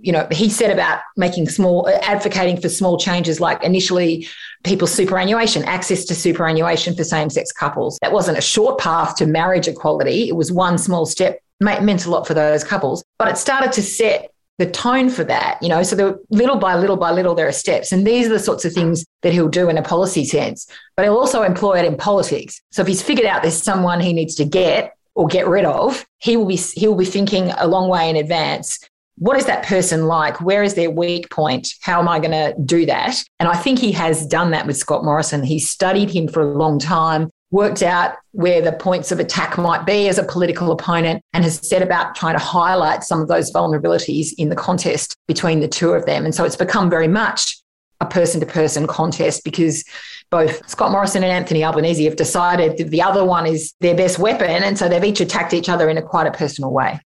you 0.00 0.12
know, 0.12 0.26
he 0.30 0.48
said 0.48 0.70
about 0.70 1.00
making 1.16 1.48
small, 1.48 1.88
advocating 2.02 2.60
for 2.60 2.68
small 2.68 2.96
changes 2.98 3.40
like 3.40 3.62
initially 3.62 4.28
people's 4.64 4.92
superannuation, 4.92 5.62
access 5.64 6.04
to 6.06 6.14
superannuation 6.14 6.96
for 6.96 7.04
same 7.04 7.30
sex 7.30 7.52
couples. 7.52 7.98
That 8.02 8.12
wasn't 8.12 8.38
a 8.38 8.42
short 8.42 8.78
path 8.80 9.16
to 9.16 9.26
marriage 9.26 9.68
equality, 9.68 10.28
it 10.28 10.36
was 10.36 10.50
one 10.50 10.78
small 10.78 11.06
step. 11.06 11.38
Meant 11.60 12.04
a 12.04 12.10
lot 12.10 12.26
for 12.26 12.34
those 12.34 12.64
couples, 12.64 13.04
but 13.16 13.28
it 13.28 13.38
started 13.38 13.72
to 13.72 13.82
set 13.82 14.30
the 14.58 14.70
tone 14.70 15.08
for 15.08 15.24
that, 15.24 15.58
you 15.62 15.68
know. 15.68 15.82
So 15.82 15.96
the 15.96 16.22
little 16.30 16.56
by 16.56 16.74
little 16.76 16.96
by 16.96 17.10
little, 17.12 17.34
there 17.34 17.48
are 17.48 17.52
steps, 17.52 17.92
and 17.92 18.06
these 18.06 18.26
are 18.26 18.30
the 18.30 18.38
sorts 18.38 18.64
of 18.64 18.72
things 18.72 19.04
that 19.22 19.32
he'll 19.32 19.48
do 19.48 19.68
in 19.68 19.78
a 19.78 19.82
policy 19.82 20.24
sense. 20.24 20.66
But 20.96 21.04
he'll 21.04 21.16
also 21.16 21.42
employ 21.42 21.78
it 21.78 21.84
in 21.84 21.96
politics. 21.96 22.60
So 22.70 22.82
if 22.82 22.88
he's 22.88 23.02
figured 23.02 23.26
out 23.26 23.42
there's 23.42 23.62
someone 23.62 24.00
he 24.00 24.12
needs 24.12 24.34
to 24.36 24.44
get 24.44 24.96
or 25.14 25.26
get 25.26 25.46
rid 25.46 25.64
of, 25.64 26.04
he 26.18 26.36
will 26.36 26.46
be 26.46 26.56
he 26.56 26.86
will 26.86 26.96
be 26.96 27.04
thinking 27.04 27.50
a 27.52 27.66
long 27.66 27.88
way 27.88 28.10
in 28.10 28.16
advance. 28.16 28.78
What 29.16 29.36
is 29.36 29.46
that 29.46 29.64
person 29.64 30.06
like? 30.06 30.40
Where 30.40 30.62
is 30.62 30.74
their 30.74 30.90
weak 30.90 31.30
point? 31.30 31.68
How 31.80 32.00
am 32.00 32.08
I 32.08 32.18
going 32.18 32.32
to 32.32 32.54
do 32.64 32.84
that? 32.86 33.22
And 33.38 33.48
I 33.48 33.56
think 33.56 33.78
he 33.78 33.92
has 33.92 34.26
done 34.26 34.50
that 34.50 34.66
with 34.66 34.76
Scott 34.76 35.04
Morrison. 35.04 35.44
He 35.44 35.58
studied 35.60 36.10
him 36.10 36.26
for 36.26 36.42
a 36.42 36.58
long 36.58 36.80
time, 36.80 37.30
worked 37.52 37.82
out 37.82 38.16
where 38.32 38.60
the 38.60 38.72
points 38.72 39.12
of 39.12 39.20
attack 39.20 39.56
might 39.56 39.86
be 39.86 40.08
as 40.08 40.18
a 40.18 40.24
political 40.24 40.72
opponent 40.72 41.22
and 41.32 41.44
has 41.44 41.66
set 41.66 41.82
about 41.82 42.16
trying 42.16 42.36
to 42.36 42.42
highlight 42.42 43.04
some 43.04 43.20
of 43.20 43.28
those 43.28 43.52
vulnerabilities 43.52 44.30
in 44.36 44.48
the 44.48 44.56
contest 44.56 45.14
between 45.28 45.60
the 45.60 45.68
two 45.68 45.92
of 45.92 46.06
them. 46.06 46.24
And 46.24 46.34
so 46.34 46.44
it's 46.44 46.56
become 46.56 46.90
very 46.90 47.08
much 47.08 47.62
a 48.00 48.06
person 48.06 48.40
to 48.40 48.46
person 48.46 48.88
contest 48.88 49.44
because 49.44 49.84
both 50.30 50.68
Scott 50.68 50.90
Morrison 50.90 51.22
and 51.22 51.30
Anthony 51.30 51.62
Albanese 51.62 52.04
have 52.04 52.16
decided 52.16 52.76
that 52.78 52.90
the 52.90 53.02
other 53.02 53.24
one 53.24 53.46
is 53.46 53.72
their 53.80 53.94
best 53.94 54.18
weapon. 54.18 54.64
And 54.64 54.76
so 54.76 54.88
they've 54.88 55.04
each 55.04 55.20
attacked 55.20 55.54
each 55.54 55.68
other 55.68 55.88
in 55.88 55.96
a 55.96 56.02
quite 56.02 56.26
a 56.26 56.32
personal 56.32 56.72
way. 56.72 56.98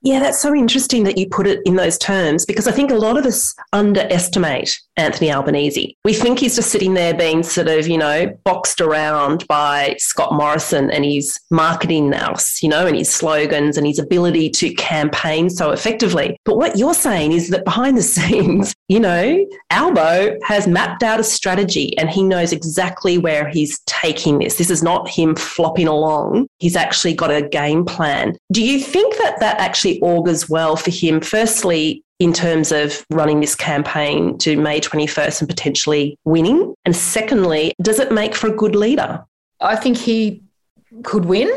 Yeah, 0.00 0.20
that's 0.20 0.40
so 0.40 0.54
interesting 0.54 1.02
that 1.04 1.18
you 1.18 1.28
put 1.28 1.46
it 1.46 1.60
in 1.64 1.74
those 1.74 1.98
terms 1.98 2.46
because 2.46 2.68
I 2.68 2.72
think 2.72 2.90
a 2.90 2.96
lot 2.96 3.18
of 3.18 3.26
us 3.26 3.54
underestimate 3.72 4.80
Anthony 4.98 5.32
Albanese. 5.32 5.96
We 6.04 6.12
think 6.12 6.40
he's 6.40 6.56
just 6.56 6.70
sitting 6.70 6.94
there 6.94 7.14
being 7.14 7.42
sort 7.42 7.68
of, 7.68 7.86
you 7.86 7.96
know, 7.96 8.36
boxed 8.44 8.80
around 8.80 9.46
by 9.46 9.94
Scott 9.98 10.34
Morrison 10.34 10.90
and 10.90 11.04
his 11.04 11.38
marketing 11.50 12.10
nous, 12.10 12.62
you 12.62 12.68
know, 12.68 12.86
and 12.86 12.96
his 12.96 13.08
slogans 13.08 13.76
and 13.76 13.86
his 13.86 13.98
ability 13.98 14.50
to 14.50 14.74
campaign 14.74 15.48
so 15.48 15.70
effectively. 15.70 16.36
But 16.44 16.56
what 16.56 16.76
you're 16.76 16.94
saying 16.94 17.32
is 17.32 17.48
that 17.50 17.64
behind 17.64 17.96
the 17.96 18.02
scenes, 18.08 18.74
you 18.88 19.00
know, 19.00 19.46
Albo 19.70 20.36
has 20.44 20.66
mapped 20.66 21.02
out 21.02 21.20
a 21.20 21.24
strategy 21.24 21.96
and 21.98 22.10
he 22.10 22.22
knows 22.22 22.52
exactly 22.52 23.18
where 23.18 23.48
he's 23.48 23.78
taking 23.86 24.38
this. 24.38 24.56
This 24.56 24.70
is 24.70 24.82
not 24.82 25.08
him 25.08 25.36
flopping 25.36 25.86
along. 25.86 26.48
He's 26.58 26.76
actually 26.76 27.14
got 27.14 27.30
a 27.30 27.42
game 27.42 27.84
plan. 27.84 28.36
Do 28.52 28.64
you 28.64 28.80
think 28.80 29.16
that 29.18 29.38
that 29.40 29.60
actually 29.60 30.00
augurs 30.00 30.48
well 30.48 30.76
for 30.76 30.90
him, 30.90 31.20
firstly, 31.20 32.02
in 32.18 32.32
terms 32.32 32.72
of 32.72 33.04
running 33.10 33.40
this 33.40 33.54
campaign 33.54 34.36
to 34.38 34.56
May 34.56 34.80
21st 34.80 35.40
and 35.40 35.48
potentially 35.48 36.18
winning? 36.24 36.74
And 36.84 36.94
secondly, 36.94 37.72
does 37.80 37.98
it 37.98 38.12
make 38.12 38.34
for 38.34 38.48
a 38.48 38.54
good 38.54 38.74
leader? 38.74 39.24
I 39.60 39.76
think 39.76 39.96
he 39.96 40.42
could 41.02 41.24
win. 41.24 41.50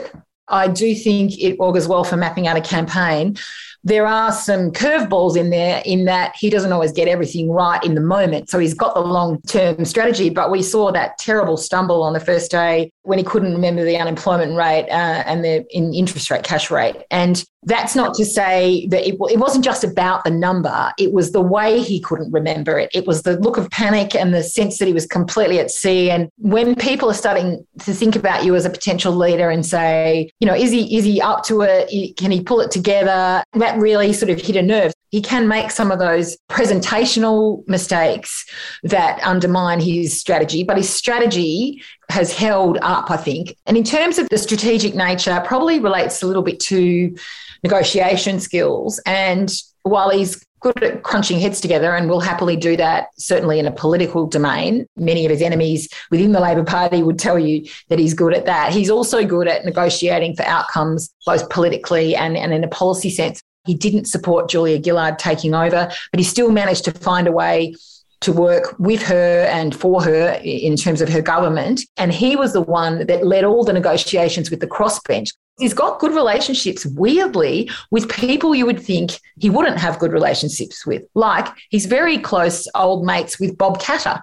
I 0.47 0.67
do 0.67 0.93
think 0.93 1.39
it 1.39 1.58
augurs 1.60 1.88
well 1.88 2.04
for 2.04 2.17
mapping 2.17 2.47
out 2.47 2.58
a 2.58 2.62
campaign 2.62 3.38
there 3.84 4.06
are 4.06 4.32
some 4.32 4.71
curveballs 4.71 5.36
in 5.36 5.50
there 5.50 5.82
in 5.86 6.06
that 6.06 6.36
he 6.36 6.50
doesn't 6.50 6.71
always 6.71 6.91
get 6.91 7.08
everything 7.08 7.50
right 7.50 7.84
in 7.84 7.95
the 7.95 8.02
moment. 8.02 8.50
So 8.50 8.60
he's 8.60 8.76
got 8.76 8.93
the 8.93 9.02
long 9.02 9.41
term 9.43 9.86
strategy, 9.86 10.30
but 10.30 10.52
we 10.52 10.62
saw 10.62 10.91
that 10.91 11.17
terrible 11.17 11.58
stumble 11.58 12.04
on 12.04 12.13
the 12.13 12.19
first 12.19 12.52
day 12.52 12.91
when 13.03 13.17
he 13.17 13.23
couldn't 13.23 13.53
remember 13.53 13.83
the 13.83 13.97
unemployment 13.97 14.55
rate 14.55 14.87
uh, 14.89 15.23
and 15.25 15.43
the 15.43 15.65
in 15.75 15.93
interest 15.93 16.29
rate 16.29 16.43
cash 16.43 16.69
rate. 16.69 16.95
And 17.09 17.43
that's 17.63 17.95
not 17.95 18.15
to 18.15 18.25
say 18.25 18.87
that 18.87 19.07
it, 19.07 19.15
it 19.29 19.37
wasn't 19.37 19.63
just 19.63 19.83
about 19.83 20.23
the 20.23 20.31
number, 20.31 20.91
it 20.97 21.13
was 21.13 21.31
the 21.31 21.41
way 21.41 21.79
he 21.79 21.99
couldn't 21.99 22.31
remember 22.31 22.79
it. 22.79 22.89
It 22.93 23.05
was 23.05 23.21
the 23.21 23.37
look 23.39 23.57
of 23.57 23.69
panic 23.69 24.15
and 24.15 24.33
the 24.33 24.43
sense 24.43 24.79
that 24.79 24.87
he 24.87 24.93
was 24.93 25.05
completely 25.05 25.59
at 25.59 25.69
sea. 25.69 26.09
And 26.09 26.29
when 26.37 26.75
people 26.75 27.09
are 27.09 27.15
starting 27.15 27.65
to 27.79 27.93
think 27.93 28.15
about 28.15 28.45
you 28.45 28.55
as 28.55 28.65
a 28.65 28.69
potential 28.69 29.13
leader 29.13 29.49
and 29.49 29.65
say, 29.65 30.31
you 30.39 30.47
know, 30.47 30.55
is 30.55 30.71
he 30.71 30.97
is 30.97 31.05
he 31.05 31.21
up 31.21 31.43
to 31.45 31.61
it? 31.61 32.17
Can 32.17 32.31
he 32.31 32.41
pull 32.41 32.61
it 32.61 32.71
together? 32.71 33.43
That 33.53 33.77
really 33.77 34.13
sort 34.13 34.31
of 34.31 34.41
hit 34.41 34.55
a 34.55 34.61
nerve. 34.61 34.93
He 35.09 35.21
can 35.21 35.47
make 35.47 35.71
some 35.71 35.91
of 35.91 35.99
those 35.99 36.37
presentational 36.49 37.67
mistakes 37.67 38.45
that 38.83 39.19
undermine 39.23 39.81
his 39.81 40.17
strategy, 40.17 40.63
but 40.63 40.77
his 40.77 40.89
strategy 40.89 41.83
has 42.12 42.32
held 42.32 42.78
up, 42.82 43.10
I 43.10 43.17
think. 43.17 43.56
And 43.65 43.78
in 43.78 43.84
terms 43.84 44.19
of 44.19 44.30
the 44.30 44.38
strategic 44.38 44.93
nature, 44.93 45.41
probably 45.45 45.80
relates 45.80 46.21
a 46.21 46.28
little 46.28 46.43
bit 46.43 46.60
to 46.62 47.15
negotiation 47.63 48.39
skills. 48.39 49.00
And 49.06 49.52
while 49.84 50.10
he's 50.10 50.45
good 50.62 50.84
at 50.84 51.02
crunching 51.04 51.39
heads 51.39 51.60
together 51.60 51.95
and 51.95 52.08
will 52.08 52.19
happily 52.19 52.56
do 52.56 52.78
that, 52.78 53.08
certainly 53.17 53.58
in 53.58 53.65
a 53.65 53.71
political 53.71 54.28
domain. 54.28 54.86
Many 54.95 55.26
of 55.26 55.32
his 55.32 55.41
enemies 55.41 55.89
within 56.12 56.32
the 56.32 56.39
Labor 56.39 56.63
Party 56.63 57.02
would 57.02 57.17
tell 57.17 57.39
you 57.39 57.67
that 57.89 57.97
he's 57.97 58.13
good 58.13 58.34
at 58.36 58.45
that. 58.45 58.71
He's 58.71 58.91
also 58.91 59.26
good 59.26 59.47
at 59.47 59.65
negotiating 59.65 60.36
for 60.36 60.43
outcomes, 60.43 61.12
both 61.26 61.50
politically 61.50 62.15
and, 62.15 62.38
and 62.38 62.54
in 62.54 62.63
a 62.63 62.67
policy 62.67 63.10
sense. 63.10 63.41
He 63.65 63.74
didn't 63.74 64.06
support 64.06 64.50
Julia 64.50 64.82
Gillard 64.82 65.17
taking 65.17 65.56
over, 65.56 65.91
but 66.12 66.19
he 66.19 66.24
still 66.24 66.52
managed 66.52 66.86
to 66.86 66.91
find 66.91 67.28
a 67.28 67.32
way 67.32 67.76
to 68.21 68.31
work 68.31 68.75
with 68.79 69.01
her 69.03 69.45
and 69.49 69.75
for 69.75 70.01
her 70.03 70.39
in 70.43 70.75
terms 70.75 71.01
of 71.01 71.10
her 71.10 71.21
government. 71.21 71.81
And 71.97 72.12
he 72.12 72.36
was 72.36 72.53
the 72.53 72.62
one 72.62 73.05
that 73.07 73.25
led 73.25 73.43
all 73.43 73.63
the 73.63 73.73
negotiations 73.73 74.49
with 74.49 74.60
the 74.60 74.67
crossbench. 74.67 75.29
He's 75.60 75.73
got 75.73 75.99
good 75.99 76.13
relationships, 76.13 76.86
weirdly, 76.86 77.69
with 77.91 78.10
people 78.10 78.55
you 78.55 78.65
would 78.65 78.79
think 78.79 79.19
he 79.39 79.49
wouldn't 79.49 79.77
have 79.77 79.99
good 79.99 80.12
relationships 80.12 80.86
with. 80.86 81.03
Like 81.13 81.47
he's 81.69 81.86
very 81.86 82.17
close 82.17 82.67
old 82.73 83.05
mates 83.05 83.39
with 83.39 83.57
Bob 83.57 83.79
Katter, 83.79 84.21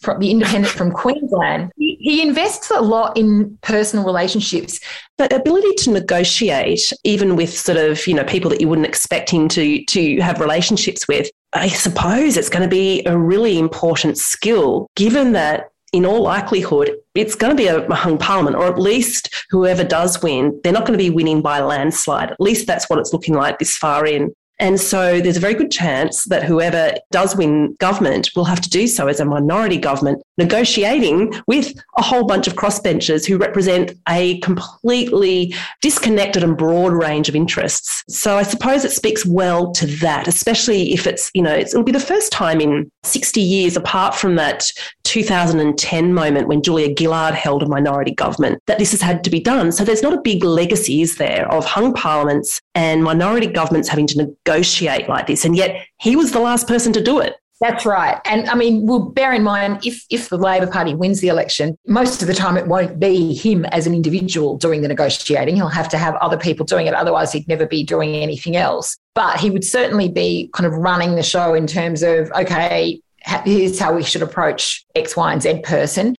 from 0.00 0.18
the 0.20 0.30
independent 0.30 0.72
from 0.72 0.92
Queensland. 0.92 1.72
He, 1.76 1.96
he 2.00 2.22
invests 2.22 2.70
a 2.70 2.80
lot 2.80 3.16
in 3.16 3.58
personal 3.62 4.04
relationships. 4.04 4.80
The 5.18 5.34
ability 5.34 5.74
to 5.78 5.90
negotiate, 5.92 6.92
even 7.04 7.36
with 7.36 7.56
sort 7.56 7.78
of, 7.78 8.06
you 8.06 8.14
know, 8.14 8.24
people 8.24 8.50
that 8.50 8.60
you 8.60 8.68
wouldn't 8.68 8.86
expect 8.86 9.30
him 9.30 9.48
to 9.48 9.84
to 9.84 10.20
have 10.20 10.40
relationships 10.40 11.08
with, 11.08 11.30
I 11.52 11.68
suppose 11.68 12.36
it's 12.36 12.48
going 12.48 12.62
to 12.62 12.68
be 12.68 13.04
a 13.06 13.16
really 13.16 13.58
important 13.58 14.18
skill, 14.18 14.88
given 14.94 15.32
that 15.32 15.70
in 15.92 16.04
all 16.04 16.22
likelihood, 16.22 16.90
it's 17.14 17.34
going 17.34 17.56
to 17.56 17.56
be 17.56 17.68
a 17.68 17.94
hung 17.94 18.18
parliament, 18.18 18.56
or 18.56 18.66
at 18.66 18.78
least 18.78 19.34
whoever 19.50 19.84
does 19.84 20.22
win, 20.22 20.60
they're 20.62 20.72
not 20.72 20.84
going 20.86 20.98
to 20.98 21.02
be 21.02 21.10
winning 21.10 21.40
by 21.40 21.60
landslide. 21.60 22.30
At 22.30 22.40
least 22.40 22.66
that's 22.66 22.90
what 22.90 22.98
it's 22.98 23.12
looking 23.12 23.34
like 23.34 23.58
this 23.58 23.76
far 23.76 24.04
in. 24.04 24.34
And 24.58 24.80
so 24.80 25.20
there's 25.20 25.36
a 25.36 25.40
very 25.40 25.54
good 25.54 25.70
chance 25.70 26.24
that 26.24 26.44
whoever 26.44 26.94
does 27.10 27.36
win 27.36 27.74
government 27.78 28.30
will 28.34 28.44
have 28.44 28.60
to 28.62 28.70
do 28.70 28.86
so 28.86 29.06
as 29.08 29.20
a 29.20 29.24
minority 29.24 29.76
government, 29.76 30.22
negotiating 30.38 31.34
with 31.46 31.74
a 31.98 32.02
whole 32.02 32.24
bunch 32.24 32.46
of 32.46 32.54
crossbenchers 32.54 33.26
who 33.26 33.36
represent 33.36 33.92
a 34.08 34.38
completely 34.40 35.54
disconnected 35.82 36.42
and 36.42 36.56
broad 36.56 36.92
range 36.92 37.28
of 37.28 37.36
interests. 37.36 38.02
So 38.08 38.36
I 38.36 38.42
suppose 38.42 38.84
it 38.84 38.92
speaks 38.92 39.26
well 39.26 39.72
to 39.72 39.86
that, 39.98 40.26
especially 40.26 40.92
if 40.92 41.06
it's, 41.06 41.30
you 41.34 41.42
know, 41.42 41.54
it'll 41.54 41.82
be 41.82 41.92
the 41.92 42.00
first 42.00 42.32
time 42.32 42.60
in 42.60 42.90
60 43.02 43.40
years, 43.40 43.76
apart 43.76 44.14
from 44.14 44.36
that 44.36 44.64
2010 45.04 46.12
moment 46.12 46.48
when 46.48 46.62
Julia 46.62 46.94
Gillard 46.98 47.34
held 47.34 47.62
a 47.62 47.68
minority 47.68 48.12
government, 48.12 48.60
that 48.66 48.78
this 48.78 48.90
has 48.90 49.00
had 49.00 49.22
to 49.24 49.30
be 49.30 49.40
done. 49.40 49.70
So 49.70 49.84
there's 49.84 50.02
not 50.02 50.12
a 50.12 50.20
big 50.20 50.44
legacy, 50.44 51.02
is 51.02 51.16
there, 51.16 51.50
of 51.52 51.64
hung 51.64 51.92
parliaments 51.92 52.60
and 52.76 53.02
minority 53.02 53.46
governments 53.46 53.88
having 53.88 54.06
to 54.06 54.18
negotiate 54.18 55.08
like 55.08 55.26
this. 55.26 55.46
And 55.46 55.56
yet 55.56 55.86
he 55.98 56.14
was 56.14 56.30
the 56.30 56.40
last 56.40 56.68
person 56.68 56.92
to 56.92 57.02
do 57.02 57.18
it. 57.18 57.34
That's 57.58 57.86
right. 57.86 58.20
And 58.26 58.50
I 58.50 58.54
mean, 58.54 58.86
we'll 58.86 59.08
bear 59.08 59.32
in 59.32 59.42
mind, 59.42 59.86
if, 59.86 60.04
if 60.10 60.28
the 60.28 60.36
Labor 60.36 60.66
Party 60.66 60.94
wins 60.94 61.20
the 61.20 61.28
election, 61.28 61.78
most 61.86 62.20
of 62.20 62.28
the 62.28 62.34
time 62.34 62.58
it 62.58 62.66
won't 62.66 63.00
be 63.00 63.32
him 63.32 63.64
as 63.66 63.86
an 63.86 63.94
individual 63.94 64.58
doing 64.58 64.82
the 64.82 64.88
negotiating. 64.88 65.56
He'll 65.56 65.68
have 65.68 65.88
to 65.88 65.96
have 65.96 66.16
other 66.16 66.36
people 66.36 66.66
doing 66.66 66.86
it. 66.86 66.92
Otherwise, 66.92 67.32
he'd 67.32 67.48
never 67.48 67.66
be 67.66 67.82
doing 67.82 68.14
anything 68.14 68.56
else. 68.56 68.98
But 69.14 69.40
he 69.40 69.50
would 69.50 69.64
certainly 69.64 70.10
be 70.10 70.50
kind 70.52 70.66
of 70.66 70.74
running 70.74 71.14
the 71.14 71.22
show 71.22 71.54
in 71.54 71.66
terms 71.66 72.02
of, 72.02 72.30
okay, 72.32 73.00
here's 73.46 73.78
how 73.78 73.94
we 73.94 74.02
should 74.02 74.22
approach 74.22 74.84
X, 74.94 75.16
Y, 75.16 75.32
and 75.32 75.40
Z 75.40 75.62
person. 75.64 76.14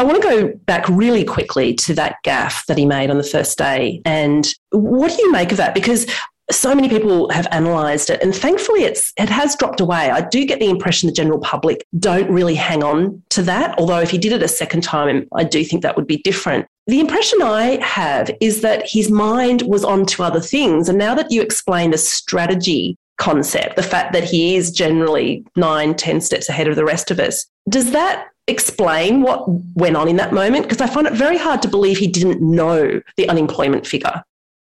I 0.00 0.02
want 0.02 0.22
to 0.22 0.26
go 0.26 0.48
back 0.64 0.88
really 0.88 1.24
quickly 1.24 1.74
to 1.74 1.92
that 1.92 2.16
gaffe 2.24 2.64
that 2.64 2.78
he 2.78 2.86
made 2.86 3.10
on 3.10 3.18
the 3.18 3.22
first 3.22 3.58
day. 3.58 4.00
And 4.06 4.48
what 4.70 5.14
do 5.14 5.22
you 5.22 5.30
make 5.30 5.50
of 5.50 5.58
that? 5.58 5.74
Because 5.74 6.06
so 6.50 6.74
many 6.74 6.88
people 6.88 7.28
have 7.28 7.46
analysed 7.52 8.08
it, 8.08 8.22
and 8.22 8.34
thankfully, 8.34 8.84
it's 8.84 9.12
it 9.18 9.28
has 9.28 9.56
dropped 9.56 9.78
away. 9.78 10.10
I 10.10 10.22
do 10.22 10.46
get 10.46 10.58
the 10.58 10.70
impression 10.70 11.06
the 11.06 11.12
general 11.12 11.38
public 11.40 11.84
don't 11.98 12.30
really 12.30 12.54
hang 12.54 12.82
on 12.82 13.22
to 13.28 13.42
that. 13.42 13.78
Although, 13.78 14.00
if 14.00 14.10
he 14.10 14.16
did 14.16 14.32
it 14.32 14.42
a 14.42 14.48
second 14.48 14.84
time, 14.84 15.28
I 15.34 15.44
do 15.44 15.62
think 15.62 15.82
that 15.82 15.96
would 15.96 16.06
be 16.06 16.22
different. 16.22 16.66
The 16.86 17.00
impression 17.00 17.42
I 17.42 17.78
have 17.84 18.30
is 18.40 18.62
that 18.62 18.88
his 18.88 19.10
mind 19.10 19.60
was 19.62 19.84
on 19.84 20.06
to 20.06 20.22
other 20.22 20.40
things, 20.40 20.88
and 20.88 20.96
now 20.96 21.14
that 21.14 21.30
you 21.30 21.42
explain 21.42 21.90
the 21.90 21.98
strategy 21.98 22.96
concept, 23.18 23.76
the 23.76 23.82
fact 23.82 24.14
that 24.14 24.24
he 24.24 24.56
is 24.56 24.70
generally 24.70 25.44
nine, 25.56 25.94
ten 25.94 26.22
steps 26.22 26.48
ahead 26.48 26.68
of 26.68 26.76
the 26.76 26.86
rest 26.86 27.10
of 27.10 27.20
us, 27.20 27.44
does 27.68 27.90
that 27.92 28.28
explain 28.50 29.22
what 29.22 29.44
went 29.74 29.96
on 29.96 30.08
in 30.08 30.16
that 30.16 30.32
moment? 30.32 30.64
Because 30.64 30.80
I 30.80 30.86
find 30.86 31.06
it 31.06 31.14
very 31.14 31.38
hard 31.38 31.62
to 31.62 31.68
believe 31.68 31.98
he 31.98 32.08
didn't 32.08 32.40
know 32.42 33.00
the 33.16 33.28
unemployment 33.28 33.86
figure. 33.86 34.22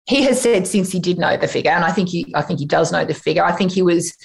He 0.07 0.21
has 0.23 0.39
said 0.39 0.67
since 0.67 0.91
he 0.91 0.99
did 0.99 1.17
know 1.17 1.37
the 1.37 1.47
figure, 1.47 1.71
and 1.71 1.83
I 1.83 1.91
think 1.91 2.09
he, 2.09 2.31
I 2.35 2.41
think 2.41 2.59
he 2.59 2.65
does 2.65 2.91
know 2.91 3.05
the 3.05 3.13
figure. 3.13 3.43
I 3.43 3.53
think 3.53 3.71
he 3.71 3.81
was 3.81 4.15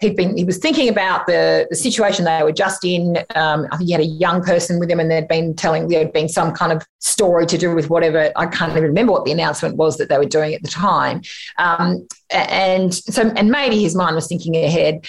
he'd 0.00 0.16
been 0.16 0.36
he 0.36 0.44
was 0.44 0.58
thinking 0.58 0.88
about 0.88 1.26
the, 1.26 1.66
the 1.70 1.76
situation 1.76 2.24
they 2.24 2.42
were 2.42 2.52
just 2.52 2.84
in. 2.84 3.18
Um, 3.34 3.66
I 3.70 3.76
think 3.76 3.88
he 3.88 3.92
had 3.92 4.00
a 4.00 4.06
young 4.06 4.42
person 4.42 4.80
with 4.80 4.90
him, 4.90 4.98
and 4.98 5.10
there'd 5.10 5.28
been 5.28 5.54
telling 5.54 5.88
there'd 5.88 6.12
been 6.12 6.28
some 6.28 6.52
kind 6.52 6.72
of 6.72 6.84
story 6.98 7.46
to 7.46 7.58
do 7.58 7.74
with 7.74 7.90
whatever. 7.90 8.32
I 8.36 8.46
can't 8.46 8.72
even 8.72 8.82
remember 8.82 9.12
what 9.12 9.24
the 9.24 9.32
announcement 9.32 9.76
was 9.76 9.98
that 9.98 10.08
they 10.08 10.18
were 10.18 10.24
doing 10.24 10.54
at 10.54 10.62
the 10.62 10.68
time. 10.68 11.22
Um, 11.58 12.06
and 12.30 12.94
so, 12.94 13.28
and 13.36 13.50
maybe 13.50 13.80
his 13.80 13.94
mind 13.94 14.14
was 14.14 14.26
thinking 14.26 14.56
ahead. 14.56 15.04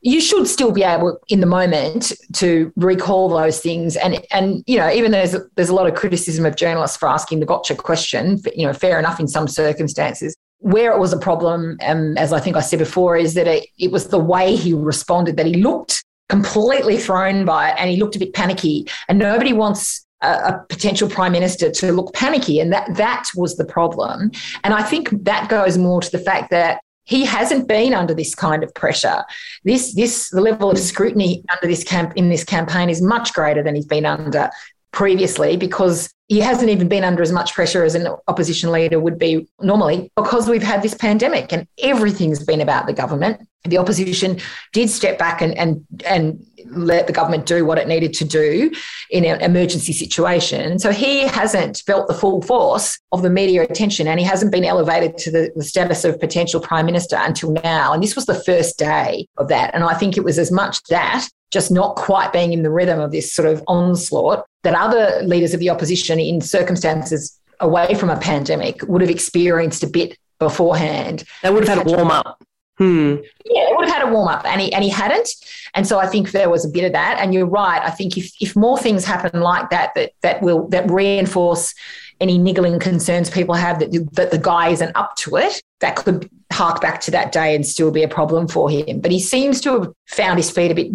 You 0.00 0.20
should 0.20 0.46
still 0.46 0.72
be 0.72 0.82
able, 0.82 1.18
in 1.28 1.40
the 1.40 1.46
moment, 1.46 2.12
to 2.34 2.72
recall 2.76 3.28
those 3.28 3.60
things. 3.60 3.96
And 3.96 4.24
and 4.30 4.62
you 4.66 4.76
know, 4.76 4.90
even 4.90 5.10
though 5.10 5.26
there's 5.26 5.42
there's 5.56 5.70
a 5.70 5.74
lot 5.74 5.86
of 5.86 5.94
criticism 5.94 6.44
of 6.44 6.56
journalists 6.56 6.96
for 6.96 7.08
asking 7.08 7.40
the 7.40 7.46
gotcha 7.46 7.74
question, 7.74 8.40
you 8.54 8.66
know, 8.66 8.72
fair 8.72 8.98
enough 8.98 9.20
in 9.20 9.26
some 9.26 9.48
circumstances 9.48 10.36
where 10.64 10.92
it 10.92 10.98
was 10.98 11.12
a 11.12 11.18
problem, 11.18 11.76
um, 11.86 12.16
as 12.16 12.32
I 12.32 12.40
think 12.40 12.56
I 12.56 12.60
said 12.60 12.78
before, 12.78 13.18
is 13.18 13.34
that 13.34 13.46
it, 13.46 13.68
it 13.78 13.92
was 13.92 14.08
the 14.08 14.18
way 14.18 14.56
he 14.56 14.72
responded 14.72 15.36
that 15.36 15.44
he 15.44 15.62
looked 15.62 16.02
completely 16.30 16.96
thrown 16.96 17.44
by 17.44 17.68
it 17.68 17.76
and 17.78 17.90
he 17.90 17.98
looked 17.98 18.16
a 18.16 18.18
bit 18.18 18.32
panicky. 18.32 18.86
And 19.06 19.18
nobody 19.18 19.52
wants 19.52 20.06
a, 20.22 20.28
a, 20.28 20.64
potential 20.70 21.06
prime 21.06 21.32
minister 21.32 21.70
to 21.70 21.92
look 21.92 22.14
panicky. 22.14 22.60
And 22.60 22.72
that, 22.72 22.96
that 22.96 23.28
was 23.36 23.56
the 23.56 23.66
problem. 23.66 24.30
And 24.64 24.72
I 24.72 24.82
think 24.82 25.10
that 25.24 25.50
goes 25.50 25.76
more 25.76 26.00
to 26.00 26.10
the 26.10 26.18
fact 26.18 26.50
that 26.50 26.80
he 27.04 27.26
hasn't 27.26 27.68
been 27.68 27.92
under 27.92 28.14
this 28.14 28.34
kind 28.34 28.64
of 28.64 28.72
pressure. 28.72 29.22
This, 29.64 29.94
this, 29.94 30.30
the 30.30 30.40
level 30.40 30.70
of 30.70 30.78
scrutiny 30.78 31.44
under 31.52 31.66
this 31.66 31.84
camp 31.84 32.14
in 32.16 32.30
this 32.30 32.42
campaign 32.42 32.88
is 32.88 33.02
much 33.02 33.34
greater 33.34 33.62
than 33.62 33.74
he's 33.74 33.84
been 33.84 34.06
under 34.06 34.48
previously 34.92 35.58
because 35.58 36.08
he 36.28 36.40
hasn't 36.40 36.70
even 36.70 36.88
been 36.88 37.04
under 37.04 37.22
as 37.22 37.32
much 37.32 37.54
pressure 37.54 37.84
as 37.84 37.94
an 37.94 38.08
opposition 38.28 38.72
leader 38.72 38.98
would 38.98 39.18
be 39.18 39.46
normally 39.60 40.10
because 40.16 40.48
we've 40.48 40.62
had 40.62 40.82
this 40.82 40.94
pandemic 40.94 41.52
and 41.52 41.66
everything's 41.82 42.42
been 42.42 42.62
about 42.62 42.86
the 42.86 42.94
government. 42.94 43.46
The 43.64 43.78
opposition 43.78 44.40
did 44.72 44.90
step 44.90 45.18
back 45.18 45.42
and, 45.42 45.56
and, 45.56 45.84
and 46.06 46.46
let 46.66 47.06
the 47.06 47.12
government 47.12 47.46
do 47.46 47.64
what 47.64 47.78
it 47.78 47.88
needed 47.88 48.14
to 48.14 48.24
do 48.24 48.70
in 49.10 49.24
an 49.24 49.40
emergency 49.40 49.92
situation. 49.92 50.78
So 50.78 50.92
he 50.92 51.26
hasn't 51.26 51.82
felt 51.86 52.08
the 52.08 52.14
full 52.14 52.40
force 52.42 52.98
of 53.12 53.22
the 53.22 53.30
media 53.30 53.62
attention 53.62 54.06
and 54.06 54.18
he 54.18 54.24
hasn't 54.24 54.52
been 54.52 54.64
elevated 54.64 55.18
to 55.18 55.30
the, 55.30 55.52
the 55.56 55.64
status 55.64 56.04
of 56.04 56.20
potential 56.20 56.60
prime 56.60 56.86
minister 56.86 57.16
until 57.16 57.52
now. 57.52 57.92
And 57.92 58.02
this 58.02 58.16
was 58.16 58.26
the 58.26 58.34
first 58.34 58.78
day 58.78 59.26
of 59.36 59.48
that. 59.48 59.74
And 59.74 59.84
I 59.84 59.94
think 59.94 60.16
it 60.16 60.24
was 60.24 60.38
as 60.38 60.50
much 60.50 60.82
that 60.84 61.28
just 61.50 61.70
not 61.70 61.96
quite 61.96 62.32
being 62.32 62.52
in 62.52 62.62
the 62.62 62.70
rhythm 62.70 62.98
of 62.98 63.12
this 63.12 63.32
sort 63.32 63.46
of 63.48 63.62
onslaught 63.68 64.44
that 64.64 64.74
other 64.74 65.22
leaders 65.22 65.54
of 65.54 65.60
the 65.60 65.70
opposition 65.70 66.13
in 66.20 66.40
circumstances 66.40 67.38
away 67.60 67.94
from 67.94 68.10
a 68.10 68.18
pandemic 68.18 68.82
would 68.86 69.00
have 69.00 69.10
experienced 69.10 69.82
a 69.82 69.86
bit 69.86 70.18
beforehand. 70.38 71.24
They 71.42 71.50
would 71.50 71.66
have 71.66 71.78
had 71.78 71.86
a 71.86 71.90
warm 71.90 72.10
up. 72.10 72.42
Hmm. 72.78 73.16
Yeah, 73.44 73.66
they 73.68 73.74
would 73.76 73.86
have 73.86 73.96
had 74.02 74.08
a 74.08 74.12
warm 74.12 74.28
up, 74.28 74.44
and 74.44 74.60
he 74.60 74.72
and 74.72 74.82
he 74.82 74.90
hadn't. 74.90 75.28
And 75.74 75.86
so 75.86 75.98
I 75.98 76.06
think 76.06 76.32
there 76.32 76.50
was 76.50 76.64
a 76.64 76.68
bit 76.68 76.84
of 76.84 76.92
that. 76.92 77.18
And 77.20 77.32
you're 77.32 77.46
right. 77.46 77.80
I 77.80 77.90
think 77.90 78.18
if 78.18 78.32
if 78.40 78.56
more 78.56 78.78
things 78.78 79.04
happen 79.04 79.40
like 79.40 79.70
that, 79.70 79.92
that 79.94 80.12
that 80.22 80.42
will 80.42 80.68
that 80.68 80.90
reinforce 80.90 81.72
any 82.20 82.38
niggling 82.38 82.78
concerns 82.78 83.28
people 83.30 83.54
have 83.54 83.78
that 83.80 83.92
that 84.12 84.30
the 84.30 84.38
guy 84.38 84.68
isn't 84.68 84.96
up 84.96 85.14
to 85.16 85.36
it, 85.36 85.62
that 85.80 85.94
could 85.96 86.28
hark 86.52 86.80
back 86.80 87.00
to 87.02 87.10
that 87.12 87.32
day 87.32 87.54
and 87.54 87.66
still 87.66 87.90
be 87.90 88.02
a 88.02 88.08
problem 88.08 88.48
for 88.48 88.70
him. 88.70 89.00
But 89.00 89.12
he 89.12 89.20
seems 89.20 89.60
to 89.62 89.80
have 89.80 89.92
found 90.08 90.38
his 90.38 90.50
feet 90.50 90.70
a 90.70 90.74
bit. 90.74 90.94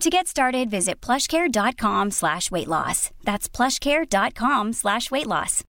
To 0.00 0.10
get 0.10 0.26
started, 0.26 0.70
visit 0.70 1.00
plushcare.com 1.00 2.10
slash 2.10 2.50
weight 2.50 2.68
loss. 2.68 3.10
That's 3.22 3.48
plushcare.com 3.48 4.72
slash 4.72 5.10
weight 5.10 5.26
loss. 5.26 5.62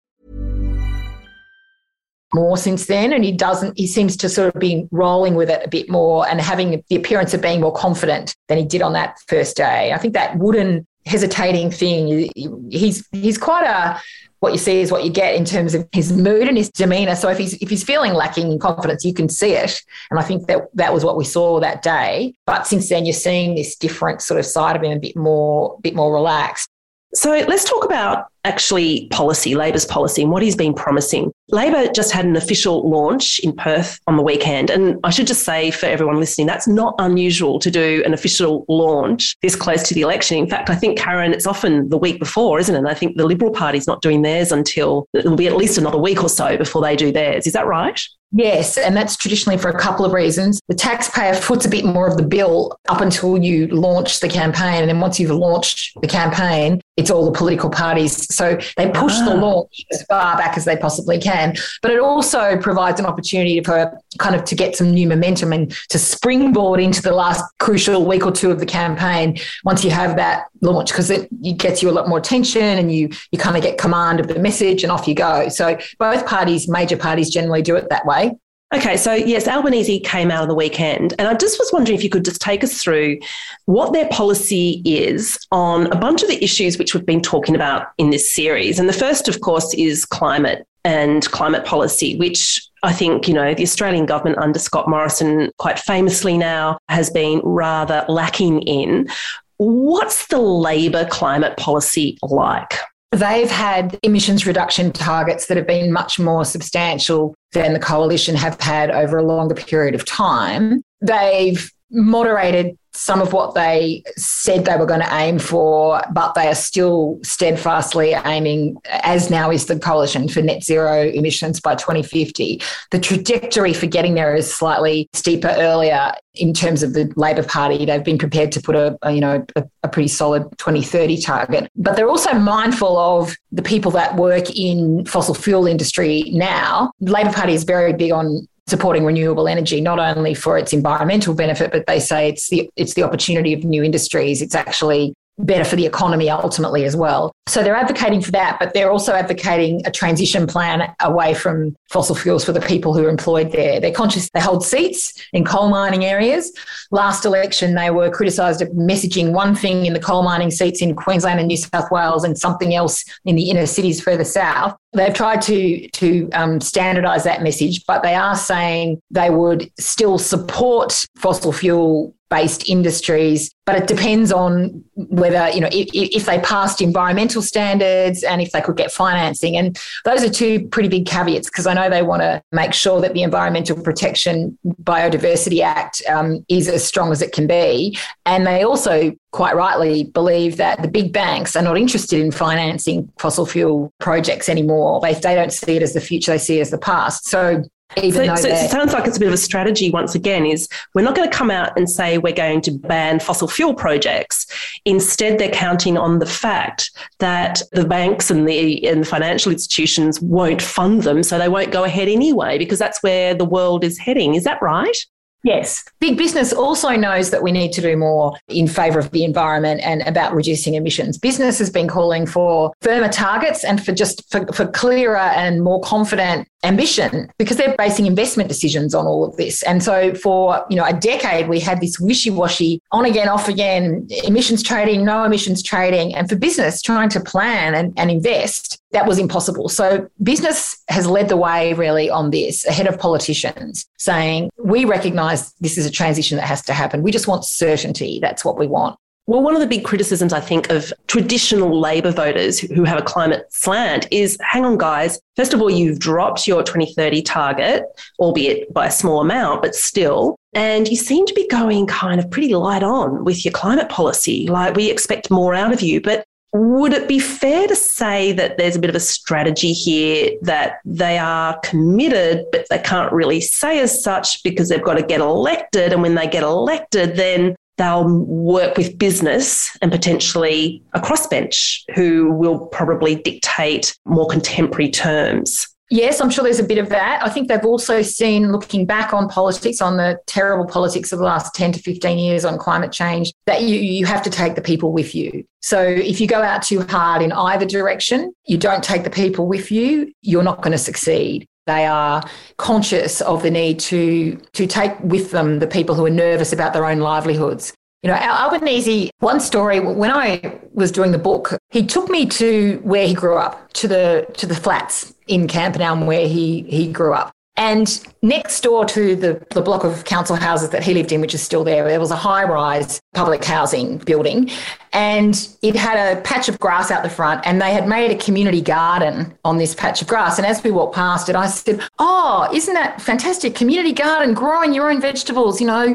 More 2.34 2.56
since 2.56 2.86
then, 2.86 3.12
and 3.12 3.22
he 3.22 3.30
doesn't, 3.30 3.78
he 3.78 3.86
seems 3.86 4.16
to 4.16 4.28
sort 4.28 4.52
of 4.52 4.60
be 4.60 4.88
rolling 4.90 5.36
with 5.36 5.50
it 5.50 5.64
a 5.64 5.68
bit 5.68 5.88
more 5.88 6.26
and 6.26 6.40
having 6.40 6.82
the 6.88 6.96
appearance 6.96 7.32
of 7.32 7.40
being 7.40 7.60
more 7.60 7.72
confident 7.72 8.34
than 8.48 8.58
he 8.58 8.64
did 8.64 8.82
on 8.82 8.92
that 8.94 9.18
first 9.28 9.56
day. 9.56 9.92
I 9.92 9.98
think 9.98 10.14
that 10.14 10.36
wooden 10.38 10.84
hesitating 11.06 11.70
thing, 11.70 12.32
he's, 12.70 13.06
he's 13.12 13.38
quite 13.38 13.64
a, 13.64 14.00
what 14.44 14.52
you 14.52 14.58
see 14.58 14.82
is 14.82 14.92
what 14.92 15.04
you 15.04 15.10
get 15.10 15.34
in 15.34 15.46
terms 15.46 15.74
of 15.74 15.88
his 15.90 16.12
mood 16.12 16.46
and 16.48 16.58
his 16.58 16.68
demeanor. 16.68 17.16
So 17.16 17.30
if 17.30 17.38
he's 17.38 17.54
if 17.54 17.70
he's 17.70 17.82
feeling 17.82 18.12
lacking 18.12 18.52
in 18.52 18.58
confidence, 18.58 19.02
you 19.02 19.14
can 19.14 19.30
see 19.30 19.52
it. 19.52 19.80
And 20.10 20.20
I 20.20 20.22
think 20.22 20.48
that 20.48 20.68
that 20.74 20.92
was 20.92 21.02
what 21.02 21.16
we 21.16 21.24
saw 21.24 21.60
that 21.60 21.80
day. 21.80 22.34
But 22.44 22.66
since 22.66 22.90
then, 22.90 23.06
you're 23.06 23.14
seeing 23.14 23.54
this 23.54 23.74
different 23.74 24.20
sort 24.20 24.38
of 24.38 24.44
side 24.44 24.76
of 24.76 24.82
him, 24.82 24.92
a 24.92 25.00
bit 25.00 25.16
more, 25.16 25.78
bit 25.80 25.94
more 25.94 26.12
relaxed. 26.12 26.68
So 27.14 27.30
let's 27.30 27.64
talk 27.64 27.84
about 27.84 28.26
actually 28.44 29.06
policy, 29.08 29.54
Labor's 29.54 29.86
policy, 29.86 30.22
and 30.22 30.30
what 30.30 30.42
he's 30.42 30.56
been 30.56 30.74
promising. 30.74 31.32
Labor 31.48 31.90
just 31.92 32.12
had 32.12 32.24
an 32.24 32.36
official 32.36 32.88
launch 32.88 33.38
in 33.38 33.54
Perth 33.54 34.00
on 34.06 34.16
the 34.16 34.22
weekend. 34.22 34.68
And 34.68 34.98
I 35.04 35.10
should 35.10 35.26
just 35.26 35.44
say 35.44 35.70
for 35.70 35.86
everyone 35.86 36.18
listening, 36.18 36.46
that's 36.46 36.68
not 36.68 36.94
unusual 36.98 37.58
to 37.60 37.70
do 37.70 38.02
an 38.04 38.12
official 38.12 38.64
launch 38.68 39.36
this 39.42 39.56
close 39.56 39.82
to 39.84 39.94
the 39.94 40.02
election. 40.02 40.38
In 40.38 40.48
fact, 40.48 40.68
I 40.68 40.74
think, 40.74 40.98
Karen, 40.98 41.32
it's 41.32 41.46
often 41.46 41.88
the 41.88 41.96
week 41.96 42.18
before, 42.18 42.58
isn't 42.58 42.74
it? 42.74 42.78
And 42.78 42.88
I 42.88 42.94
think 42.94 43.16
the 43.16 43.26
Liberal 43.26 43.52
Party's 43.52 43.86
not 43.86 44.02
doing 44.02 44.22
theirs 44.22 44.52
until 44.52 45.06
it'll 45.14 45.36
be 45.36 45.46
at 45.46 45.56
least 45.56 45.78
another 45.78 45.98
week 45.98 46.22
or 46.22 46.28
so 46.28 46.56
before 46.56 46.82
they 46.82 46.96
do 46.96 47.12
theirs. 47.12 47.46
Is 47.46 47.52
that 47.54 47.66
right? 47.66 48.00
Yes, 48.36 48.76
and 48.76 48.96
that's 48.96 49.16
traditionally 49.16 49.56
for 49.56 49.68
a 49.68 49.78
couple 49.78 50.04
of 50.04 50.12
reasons. 50.12 50.60
The 50.66 50.74
taxpayer 50.74 51.34
foots 51.34 51.66
a 51.66 51.68
bit 51.68 51.84
more 51.84 52.08
of 52.08 52.16
the 52.16 52.24
bill 52.24 52.76
up 52.88 53.00
until 53.00 53.38
you 53.38 53.68
launch 53.68 54.18
the 54.18 54.28
campaign. 54.28 54.82
And 54.82 54.88
then 54.88 54.98
once 54.98 55.20
you've 55.20 55.30
launched 55.30 55.96
the 56.00 56.08
campaign, 56.08 56.80
it's 56.96 57.12
all 57.12 57.24
the 57.24 57.30
political 57.30 57.70
parties. 57.70 58.34
So 58.34 58.58
they 58.76 58.90
push 58.90 59.12
ah. 59.18 59.28
the 59.28 59.36
launch 59.36 59.84
as 59.92 60.02
far 60.06 60.36
back 60.36 60.56
as 60.56 60.64
they 60.64 60.76
possibly 60.76 61.20
can. 61.20 61.54
But 61.80 61.92
it 61.92 62.00
also 62.00 62.56
provides 62.56 62.98
an 62.98 63.06
opportunity 63.06 63.62
for 63.62 63.96
kind 64.18 64.34
of 64.34 64.44
to 64.46 64.56
get 64.56 64.74
some 64.74 64.90
new 64.90 65.06
momentum 65.06 65.52
and 65.52 65.72
to 65.90 65.98
springboard 66.00 66.80
into 66.80 67.02
the 67.02 67.12
last 67.12 67.44
crucial 67.60 68.04
week 68.04 68.26
or 68.26 68.32
two 68.32 68.50
of 68.50 68.58
the 68.58 68.66
campaign 68.66 69.38
once 69.64 69.84
you 69.84 69.90
have 69.90 70.16
that 70.16 70.46
launch 70.64 70.90
because 70.90 71.10
it, 71.10 71.28
it 71.42 71.58
gets 71.58 71.82
you 71.82 71.90
a 71.90 71.92
lot 71.92 72.08
more 72.08 72.18
attention 72.18 72.62
and 72.62 72.92
you 72.92 73.10
you 73.30 73.38
kind 73.38 73.56
of 73.56 73.62
get 73.62 73.78
command 73.78 74.20
of 74.20 74.28
the 74.28 74.38
message 74.38 74.82
and 74.82 74.90
off 74.90 75.06
you 75.06 75.14
go. 75.14 75.48
So 75.48 75.78
both 75.98 76.26
parties, 76.26 76.68
major 76.68 76.96
parties 76.96 77.30
generally 77.30 77.62
do 77.62 77.76
it 77.76 77.88
that 77.90 78.06
way. 78.06 78.32
Okay, 78.74 78.96
so 78.96 79.12
yes, 79.12 79.46
Albanese 79.46 80.00
came 80.00 80.32
out 80.32 80.42
of 80.42 80.48
the 80.48 80.54
weekend, 80.54 81.14
and 81.18 81.28
I 81.28 81.34
just 81.34 81.60
was 81.60 81.70
wondering 81.72 81.96
if 81.96 82.02
you 82.02 82.10
could 82.10 82.24
just 82.24 82.40
take 82.40 82.64
us 82.64 82.82
through 82.82 83.20
what 83.66 83.92
their 83.92 84.08
policy 84.08 84.82
is 84.84 85.38
on 85.52 85.86
a 85.92 85.96
bunch 85.96 86.22
of 86.22 86.28
the 86.28 86.42
issues 86.42 86.76
which 86.76 86.92
we've 86.92 87.06
been 87.06 87.20
talking 87.20 87.54
about 87.54 87.88
in 87.98 88.10
this 88.10 88.34
series. 88.34 88.80
And 88.80 88.88
the 88.88 88.94
first, 88.94 89.28
of 89.28 89.40
course, 89.42 89.72
is 89.74 90.04
climate 90.04 90.66
and 90.84 91.30
climate 91.30 91.64
policy, 91.64 92.16
which 92.16 92.60
I 92.82 92.92
think, 92.92 93.28
you 93.28 93.34
know, 93.34 93.54
the 93.54 93.62
Australian 93.62 94.06
government 94.06 94.38
under 94.38 94.58
Scott 94.58 94.88
Morrison 94.88 95.50
quite 95.58 95.78
famously 95.78 96.36
now 96.36 96.78
has 96.88 97.10
been 97.10 97.40
rather 97.44 98.04
lacking 98.08 98.62
in. 98.62 99.08
What's 99.56 100.26
the 100.26 100.38
Labor 100.38 101.06
climate 101.06 101.56
policy 101.56 102.18
like? 102.22 102.74
They've 103.12 103.50
had 103.50 103.98
emissions 104.02 104.46
reduction 104.46 104.90
targets 104.90 105.46
that 105.46 105.56
have 105.56 105.68
been 105.68 105.92
much 105.92 106.18
more 106.18 106.44
substantial 106.44 107.34
than 107.52 107.72
the 107.72 107.78
coalition 107.78 108.34
have 108.34 108.60
had 108.60 108.90
over 108.90 109.18
a 109.18 109.22
longer 109.22 109.54
period 109.54 109.94
of 109.94 110.04
time. 110.04 110.82
They've 111.00 111.70
moderated 111.90 112.76
some 112.94 113.20
of 113.20 113.32
what 113.32 113.54
they 113.54 114.02
said 114.16 114.64
they 114.64 114.76
were 114.76 114.86
going 114.86 115.00
to 115.00 115.14
aim 115.14 115.38
for, 115.38 116.02
but 116.12 116.34
they 116.34 116.46
are 116.46 116.54
still 116.54 117.18
steadfastly 117.22 118.12
aiming, 118.24 118.76
as 118.88 119.30
now 119.30 119.50
is 119.50 119.66
the 119.66 119.78
coalition, 119.78 120.28
for 120.28 120.40
net 120.40 120.62
zero 120.62 121.02
emissions 121.08 121.60
by 121.60 121.74
2050. 121.74 122.62
The 122.90 122.98
trajectory 122.98 123.72
for 123.72 123.86
getting 123.86 124.14
there 124.14 124.34
is 124.34 124.52
slightly 124.52 125.08
steeper 125.12 125.52
earlier 125.56 126.12
in 126.34 126.52
terms 126.52 126.82
of 126.82 126.94
the 126.94 127.12
Labor 127.16 127.42
Party. 127.42 127.84
They've 127.84 128.02
been 128.02 128.18
prepared 128.18 128.52
to 128.52 128.60
put 128.60 128.74
a, 128.74 128.96
a 129.02 129.12
you 129.12 129.20
know 129.20 129.44
a, 129.56 129.64
a 129.82 129.88
pretty 129.88 130.08
solid 130.08 130.44
2030 130.58 131.20
target, 131.20 131.70
but 131.76 131.96
they're 131.96 132.08
also 132.08 132.32
mindful 132.34 132.96
of 132.96 133.36
the 133.52 133.62
people 133.62 133.90
that 133.92 134.16
work 134.16 134.50
in 134.56 135.04
fossil 135.06 135.34
fuel 135.34 135.66
industry 135.66 136.24
now. 136.32 136.92
The 137.00 137.12
Labor 137.12 137.32
Party 137.32 137.54
is 137.54 137.64
very 137.64 137.92
big 137.92 138.12
on 138.12 138.48
supporting 138.66 139.04
renewable 139.04 139.46
energy, 139.46 139.80
not 139.80 139.98
only 139.98 140.34
for 140.34 140.56
its 140.56 140.72
environmental 140.72 141.34
benefit, 141.34 141.70
but 141.70 141.86
they 141.86 142.00
say 142.00 142.28
it's 142.28 142.48
the 142.48 142.70
it's 142.76 142.94
the 142.94 143.02
opportunity 143.02 143.52
of 143.52 143.64
new 143.64 143.82
industries. 143.82 144.40
It's 144.40 144.54
actually 144.54 145.14
better 145.38 145.64
for 145.64 145.76
the 145.76 145.86
economy 145.86 146.30
ultimately 146.30 146.84
as 146.84 146.96
well. 146.96 147.32
So 147.46 147.62
they're 147.62 147.76
advocating 147.76 148.22
for 148.22 148.30
that, 148.32 148.58
but 148.58 148.72
they're 148.72 148.90
also 148.90 149.12
advocating 149.12 149.82
a 149.86 149.90
transition 149.90 150.46
plan 150.46 150.94
away 151.00 151.34
from 151.34 151.76
fossil 151.90 152.14
fuels 152.14 152.44
for 152.44 152.52
the 152.52 152.60
people 152.60 152.94
who 152.94 153.04
are 153.04 153.08
employed 153.08 153.52
there. 153.52 153.80
They're 153.80 153.92
conscious 153.92 154.30
they 154.30 154.40
hold 154.40 154.64
seats 154.64 155.12
in 155.32 155.44
coal 155.44 155.68
mining 155.68 156.04
areas. 156.04 156.52
Last 156.90 157.24
election, 157.24 157.74
they 157.74 157.90
were 157.90 158.10
criticised 158.10 158.62
of 158.62 158.68
messaging 158.70 159.32
one 159.32 159.54
thing 159.54 159.86
in 159.86 159.92
the 159.92 160.00
coal 160.00 160.22
mining 160.22 160.50
seats 160.50 160.80
in 160.80 160.94
Queensland 160.94 161.38
and 161.38 161.48
New 161.48 161.56
South 161.56 161.90
Wales 161.90 162.24
and 162.24 162.38
something 162.38 162.74
else 162.74 163.04
in 163.24 163.36
the 163.36 163.50
inner 163.50 163.66
cities 163.66 164.00
further 164.00 164.24
south. 164.24 164.76
They've 164.92 165.12
tried 165.12 165.42
to 165.42 165.88
to 165.88 166.30
um, 166.32 166.60
standardise 166.60 167.24
that 167.24 167.42
message, 167.42 167.84
but 167.86 168.02
they 168.02 168.14
are 168.14 168.36
saying 168.36 169.00
they 169.10 169.30
would 169.30 169.70
still 169.78 170.18
support 170.18 171.06
fossil 171.16 171.52
fuel 171.52 172.14
based 172.34 172.68
industries 172.68 173.54
but 173.66 173.76
it 173.76 173.86
depends 173.86 174.30
on 174.30 174.84
whether 174.94 175.48
you 175.50 175.60
know 175.60 175.68
if, 175.72 175.88
if, 175.92 176.26
they 176.26 176.38
passed 176.40 176.80
environmental 176.80 177.40
standards 177.40 178.22
and 178.22 178.42
if 178.42 178.52
they 178.52 178.60
could 178.60 178.76
get 178.76 178.92
financing. 178.92 179.56
And 179.56 179.78
those 180.04 180.22
are 180.22 180.28
two 180.28 180.68
pretty 180.68 180.88
big 180.88 181.06
caveats 181.06 181.48
because 181.48 181.66
i 181.66 181.74
know 181.74 181.88
they 181.88 182.02
want 182.02 182.22
to 182.22 182.42
make 182.52 182.74
sure 182.74 183.00
that 183.00 183.14
the 183.14 183.22
environmental 183.22 183.80
protection 183.80 184.58
biodiversity 184.82 185.60
act 185.60 186.02
um, 186.08 186.44
is 186.48 186.68
as 186.68 186.84
strong 186.84 187.10
as 187.12 187.22
it 187.22 187.32
can 187.32 187.46
be. 187.46 187.96
And 188.26 188.46
they 188.46 188.62
also 188.62 189.12
quite 189.32 189.56
rightly 189.56 190.04
believe 190.04 190.58
that 190.58 190.82
the 190.82 190.88
big 190.88 191.12
banks 191.12 191.56
are 191.56 191.62
not 191.62 191.76
interested 191.76 192.20
in 192.20 192.30
financing 192.30 193.10
fossil 193.18 193.46
fuel 193.46 193.92
projects 193.98 194.48
anymore. 194.48 195.00
They, 195.00 195.14
they 195.14 195.34
don't 195.34 195.52
see 195.52 195.76
it 195.76 195.82
as 195.82 195.92
the 195.92 196.00
future 196.00 196.32
they 196.32 196.38
see 196.38 196.58
it 196.58 196.62
as 196.62 196.70
the 196.70 196.78
past. 196.78 197.26
So 197.26 197.62
even 198.02 198.36
so, 198.36 198.42
so 198.42 198.48
it 198.48 198.70
sounds 198.70 198.92
like 198.92 199.06
it's 199.06 199.16
a 199.16 199.20
bit 199.20 199.28
of 199.28 199.34
a 199.34 199.38
strategy 199.38 199.90
once 199.90 200.14
again 200.14 200.46
is 200.46 200.68
we're 200.94 201.02
not 201.02 201.14
going 201.14 201.28
to 201.28 201.36
come 201.36 201.50
out 201.50 201.76
and 201.76 201.88
say 201.88 202.18
we're 202.18 202.32
going 202.32 202.60
to 202.60 202.70
ban 202.70 203.20
fossil 203.20 203.48
fuel 203.48 203.74
projects 203.74 204.46
instead 204.84 205.38
they're 205.38 205.50
counting 205.50 205.96
on 205.96 206.18
the 206.18 206.26
fact 206.26 206.90
that 207.18 207.62
the 207.72 207.84
banks 207.84 208.30
and 208.30 208.48
the 208.48 208.86
and 208.86 209.02
the 209.02 209.06
financial 209.06 209.52
institutions 209.52 210.20
won't 210.20 210.62
fund 210.62 211.02
them 211.02 211.22
so 211.22 211.38
they 211.38 211.48
won't 211.48 211.72
go 211.72 211.84
ahead 211.84 212.08
anyway 212.08 212.58
because 212.58 212.78
that's 212.78 213.02
where 213.02 213.34
the 213.34 213.44
world 213.44 213.84
is 213.84 213.98
heading 213.98 214.34
is 214.34 214.44
that 214.44 214.60
right 214.62 214.96
Yes. 215.44 215.84
Big 216.00 216.16
business 216.16 216.54
also 216.54 216.96
knows 216.96 217.30
that 217.30 217.42
we 217.42 217.52
need 217.52 217.72
to 217.74 217.82
do 217.82 217.98
more 217.98 218.34
in 218.48 218.66
favour 218.66 218.98
of 218.98 219.10
the 219.10 219.24
environment 219.24 219.82
and 219.82 220.00
about 220.02 220.34
reducing 220.34 220.72
emissions. 220.72 221.18
Business 221.18 221.58
has 221.58 221.68
been 221.68 221.86
calling 221.86 222.26
for 222.26 222.72
firmer 222.80 223.10
targets 223.10 223.62
and 223.62 223.84
for 223.84 223.92
just 223.92 224.28
for, 224.30 224.46
for 224.54 224.66
clearer 224.66 225.18
and 225.18 225.62
more 225.62 225.82
confident 225.82 226.48
ambition 226.64 227.30
because 227.38 227.56
they're 227.56 227.74
basing 227.76 228.06
investment 228.06 228.48
decisions 228.48 228.94
on 228.94 229.06
all 229.06 229.24
of 229.24 229.36
this. 229.36 229.62
And 229.62 229.82
so 229.82 230.14
for, 230.14 230.64
you 230.70 230.76
know, 230.76 230.84
a 230.84 230.92
decade 230.92 231.48
we 231.48 231.60
had 231.60 231.80
this 231.80 232.00
wishy-washy 232.00 232.80
on 232.92 233.04
again, 233.04 233.28
off 233.28 233.48
again, 233.48 234.06
emissions 234.24 234.62
trading, 234.62 235.04
no 235.04 235.24
emissions 235.24 235.62
trading. 235.62 236.14
And 236.14 236.28
for 236.28 236.36
business 236.36 236.82
trying 236.82 237.08
to 237.10 237.20
plan 237.20 237.74
and, 237.74 237.92
and 237.96 238.10
invest, 238.10 238.80
that 238.92 239.06
was 239.06 239.18
impossible. 239.18 239.68
So 239.68 240.08
business 240.22 240.82
has 240.88 241.06
led 241.06 241.28
the 241.28 241.36
way 241.36 241.72
really 241.74 242.08
on 242.08 242.30
this 242.30 242.64
ahead 242.66 242.86
of 242.86 242.98
politicians 242.98 243.86
saying, 243.98 244.50
we 244.58 244.84
recognize 244.84 245.52
this 245.54 245.76
is 245.76 245.86
a 245.86 245.90
transition 245.90 246.36
that 246.36 246.46
has 246.46 246.62
to 246.62 246.72
happen. 246.72 247.02
We 247.02 247.10
just 247.10 247.28
want 247.28 247.44
certainty. 247.44 248.18
That's 248.20 248.44
what 248.44 248.58
we 248.58 248.66
want. 248.66 248.96
Well, 249.26 249.42
one 249.42 249.54
of 249.54 249.62
the 249.62 249.66
big 249.66 249.84
criticisms, 249.84 250.34
I 250.34 250.40
think, 250.40 250.70
of 250.70 250.92
traditional 251.06 251.80
Labor 251.80 252.10
voters 252.10 252.58
who 252.58 252.84
have 252.84 252.98
a 252.98 253.02
climate 253.02 253.46
slant 253.48 254.06
is 254.10 254.36
hang 254.42 254.66
on, 254.66 254.76
guys. 254.76 255.18
First 255.36 255.54
of 255.54 255.62
all, 255.62 255.70
you've 255.70 255.98
dropped 255.98 256.46
your 256.46 256.62
2030 256.62 257.22
target, 257.22 257.84
albeit 258.18 258.72
by 258.74 258.86
a 258.86 258.90
small 258.90 259.22
amount, 259.22 259.62
but 259.62 259.74
still. 259.74 260.36
And 260.52 260.86
you 260.88 260.96
seem 260.96 261.24
to 261.24 261.32
be 261.32 261.48
going 261.48 261.86
kind 261.86 262.20
of 262.20 262.30
pretty 262.30 262.54
light 262.54 262.82
on 262.82 263.24
with 263.24 263.46
your 263.46 263.52
climate 263.52 263.88
policy. 263.88 264.46
Like, 264.46 264.76
we 264.76 264.90
expect 264.90 265.30
more 265.30 265.54
out 265.54 265.72
of 265.72 265.80
you. 265.80 266.02
But 266.02 266.24
would 266.52 266.92
it 266.92 267.08
be 267.08 267.18
fair 267.18 267.66
to 267.66 267.74
say 267.74 268.30
that 268.32 268.58
there's 268.58 268.76
a 268.76 268.78
bit 268.78 268.90
of 268.90 268.94
a 268.94 269.00
strategy 269.00 269.72
here 269.72 270.32
that 270.42 270.80
they 270.84 271.16
are 271.16 271.58
committed, 271.60 272.44
but 272.52 272.66
they 272.68 272.78
can't 272.78 273.12
really 273.12 273.40
say 273.40 273.80
as 273.80 274.04
such 274.04 274.42
because 274.42 274.68
they've 274.68 274.84
got 274.84 274.94
to 274.94 275.02
get 275.02 275.20
elected? 275.20 275.94
And 275.94 276.02
when 276.02 276.14
they 276.14 276.28
get 276.28 276.42
elected, 276.42 277.16
then 277.16 277.56
they'll 277.76 278.08
work 278.24 278.76
with 278.76 278.98
business 278.98 279.76
and 279.82 279.90
potentially 279.90 280.82
a 280.92 281.00
crossbench 281.00 281.82
who 281.94 282.32
will 282.32 282.66
probably 282.66 283.16
dictate 283.16 283.96
more 284.04 284.26
contemporary 284.26 284.90
terms. 284.90 285.68
Yes, 285.90 286.20
I'm 286.20 286.30
sure 286.30 286.42
there's 286.42 286.58
a 286.58 286.64
bit 286.64 286.78
of 286.78 286.88
that. 286.88 287.22
I 287.22 287.28
think 287.28 287.48
they've 287.48 287.64
also 287.64 288.00
seen, 288.00 288.50
looking 288.50 288.86
back 288.86 289.12
on 289.12 289.28
politics, 289.28 289.82
on 289.82 289.98
the 289.98 290.18
terrible 290.26 290.66
politics 290.66 291.12
of 291.12 291.18
the 291.18 291.24
last 291.24 291.54
10 291.54 291.72
to 291.72 291.78
15 291.78 292.18
years 292.18 292.44
on 292.44 292.58
climate 292.58 292.90
change, 292.90 293.32
that 293.44 293.62
you, 293.62 293.76
you 293.76 294.06
have 294.06 294.22
to 294.22 294.30
take 294.30 294.54
the 294.54 294.62
people 294.62 294.92
with 294.92 295.14
you. 295.14 295.44
So 295.60 295.80
if 295.82 296.20
you 296.20 296.26
go 296.26 296.42
out 296.42 296.62
too 296.62 296.80
hard 296.82 297.20
in 297.22 297.32
either 297.32 297.66
direction, 297.66 298.32
you 298.46 298.56
don't 298.56 298.82
take 298.82 299.04
the 299.04 299.10
people 299.10 299.46
with 299.46 299.70
you, 299.70 300.12
you're 300.22 300.42
not 300.42 300.62
going 300.62 300.72
to 300.72 300.78
succeed. 300.78 301.46
They 301.66 301.86
are 301.86 302.22
conscious 302.58 303.20
of 303.22 303.42
the 303.42 303.50
need 303.50 303.78
to, 303.80 304.36
to 304.52 304.66
take 304.66 304.98
with 305.00 305.30
them 305.30 305.58
the 305.58 305.66
people 305.66 305.94
who 305.94 306.04
are 306.04 306.10
nervous 306.10 306.52
about 306.52 306.72
their 306.72 306.84
own 306.84 306.98
livelihoods. 306.98 307.72
You 308.02 308.08
know, 308.08 308.16
Albanese, 308.16 309.10
one 309.20 309.40
story, 309.40 309.80
when 309.80 310.10
I 310.10 310.60
was 310.74 310.92
doing 310.92 311.10
the 311.10 311.18
book, 311.18 311.56
he 311.70 311.86
took 311.86 312.10
me 312.10 312.26
to 312.26 312.78
where 312.82 313.06
he 313.06 313.14
grew 313.14 313.38
up, 313.38 313.72
to 313.74 313.88
the 313.88 314.26
to 314.34 314.46
the 314.46 314.54
flats 314.54 315.14
in 315.26 315.48
Camperdown 315.48 316.04
where 316.04 316.28
he 316.28 316.64
he 316.68 316.92
grew 316.92 317.14
up. 317.14 317.32
And 317.56 318.04
next 318.20 318.62
door 318.62 318.84
to 318.86 319.14
the, 319.14 319.46
the 319.50 319.62
block 319.62 319.84
of 319.84 320.04
council 320.04 320.34
houses 320.34 320.70
that 320.70 320.82
he 320.82 320.92
lived 320.92 321.12
in, 321.12 321.20
which 321.20 321.34
is 321.34 321.42
still 321.42 321.62
there, 321.62 321.86
there 321.86 322.00
was 322.00 322.10
a 322.10 322.16
high 322.16 322.42
rise 322.42 323.00
public 323.14 323.44
housing 323.44 323.98
building. 323.98 324.50
And 324.92 325.48
it 325.62 325.76
had 325.76 326.16
a 326.16 326.20
patch 326.22 326.48
of 326.48 326.58
grass 326.58 326.90
out 326.90 327.04
the 327.04 327.08
front, 327.08 327.46
and 327.46 327.62
they 327.62 327.72
had 327.72 327.86
made 327.86 328.10
a 328.10 328.16
community 328.16 328.60
garden 328.60 329.38
on 329.44 329.58
this 329.58 329.72
patch 329.72 330.02
of 330.02 330.08
grass. 330.08 330.36
And 330.36 330.46
as 330.46 330.64
we 330.64 330.72
walked 330.72 330.96
past 330.96 331.28
it, 331.28 331.36
I 331.36 331.46
said, 331.46 331.80
Oh, 332.00 332.48
isn't 332.52 332.74
that 332.74 333.00
fantastic? 333.00 333.54
Community 333.54 333.92
garden, 333.92 334.34
growing 334.34 334.74
your 334.74 334.90
own 334.90 335.00
vegetables, 335.00 335.60
you 335.60 335.68
know, 335.68 335.94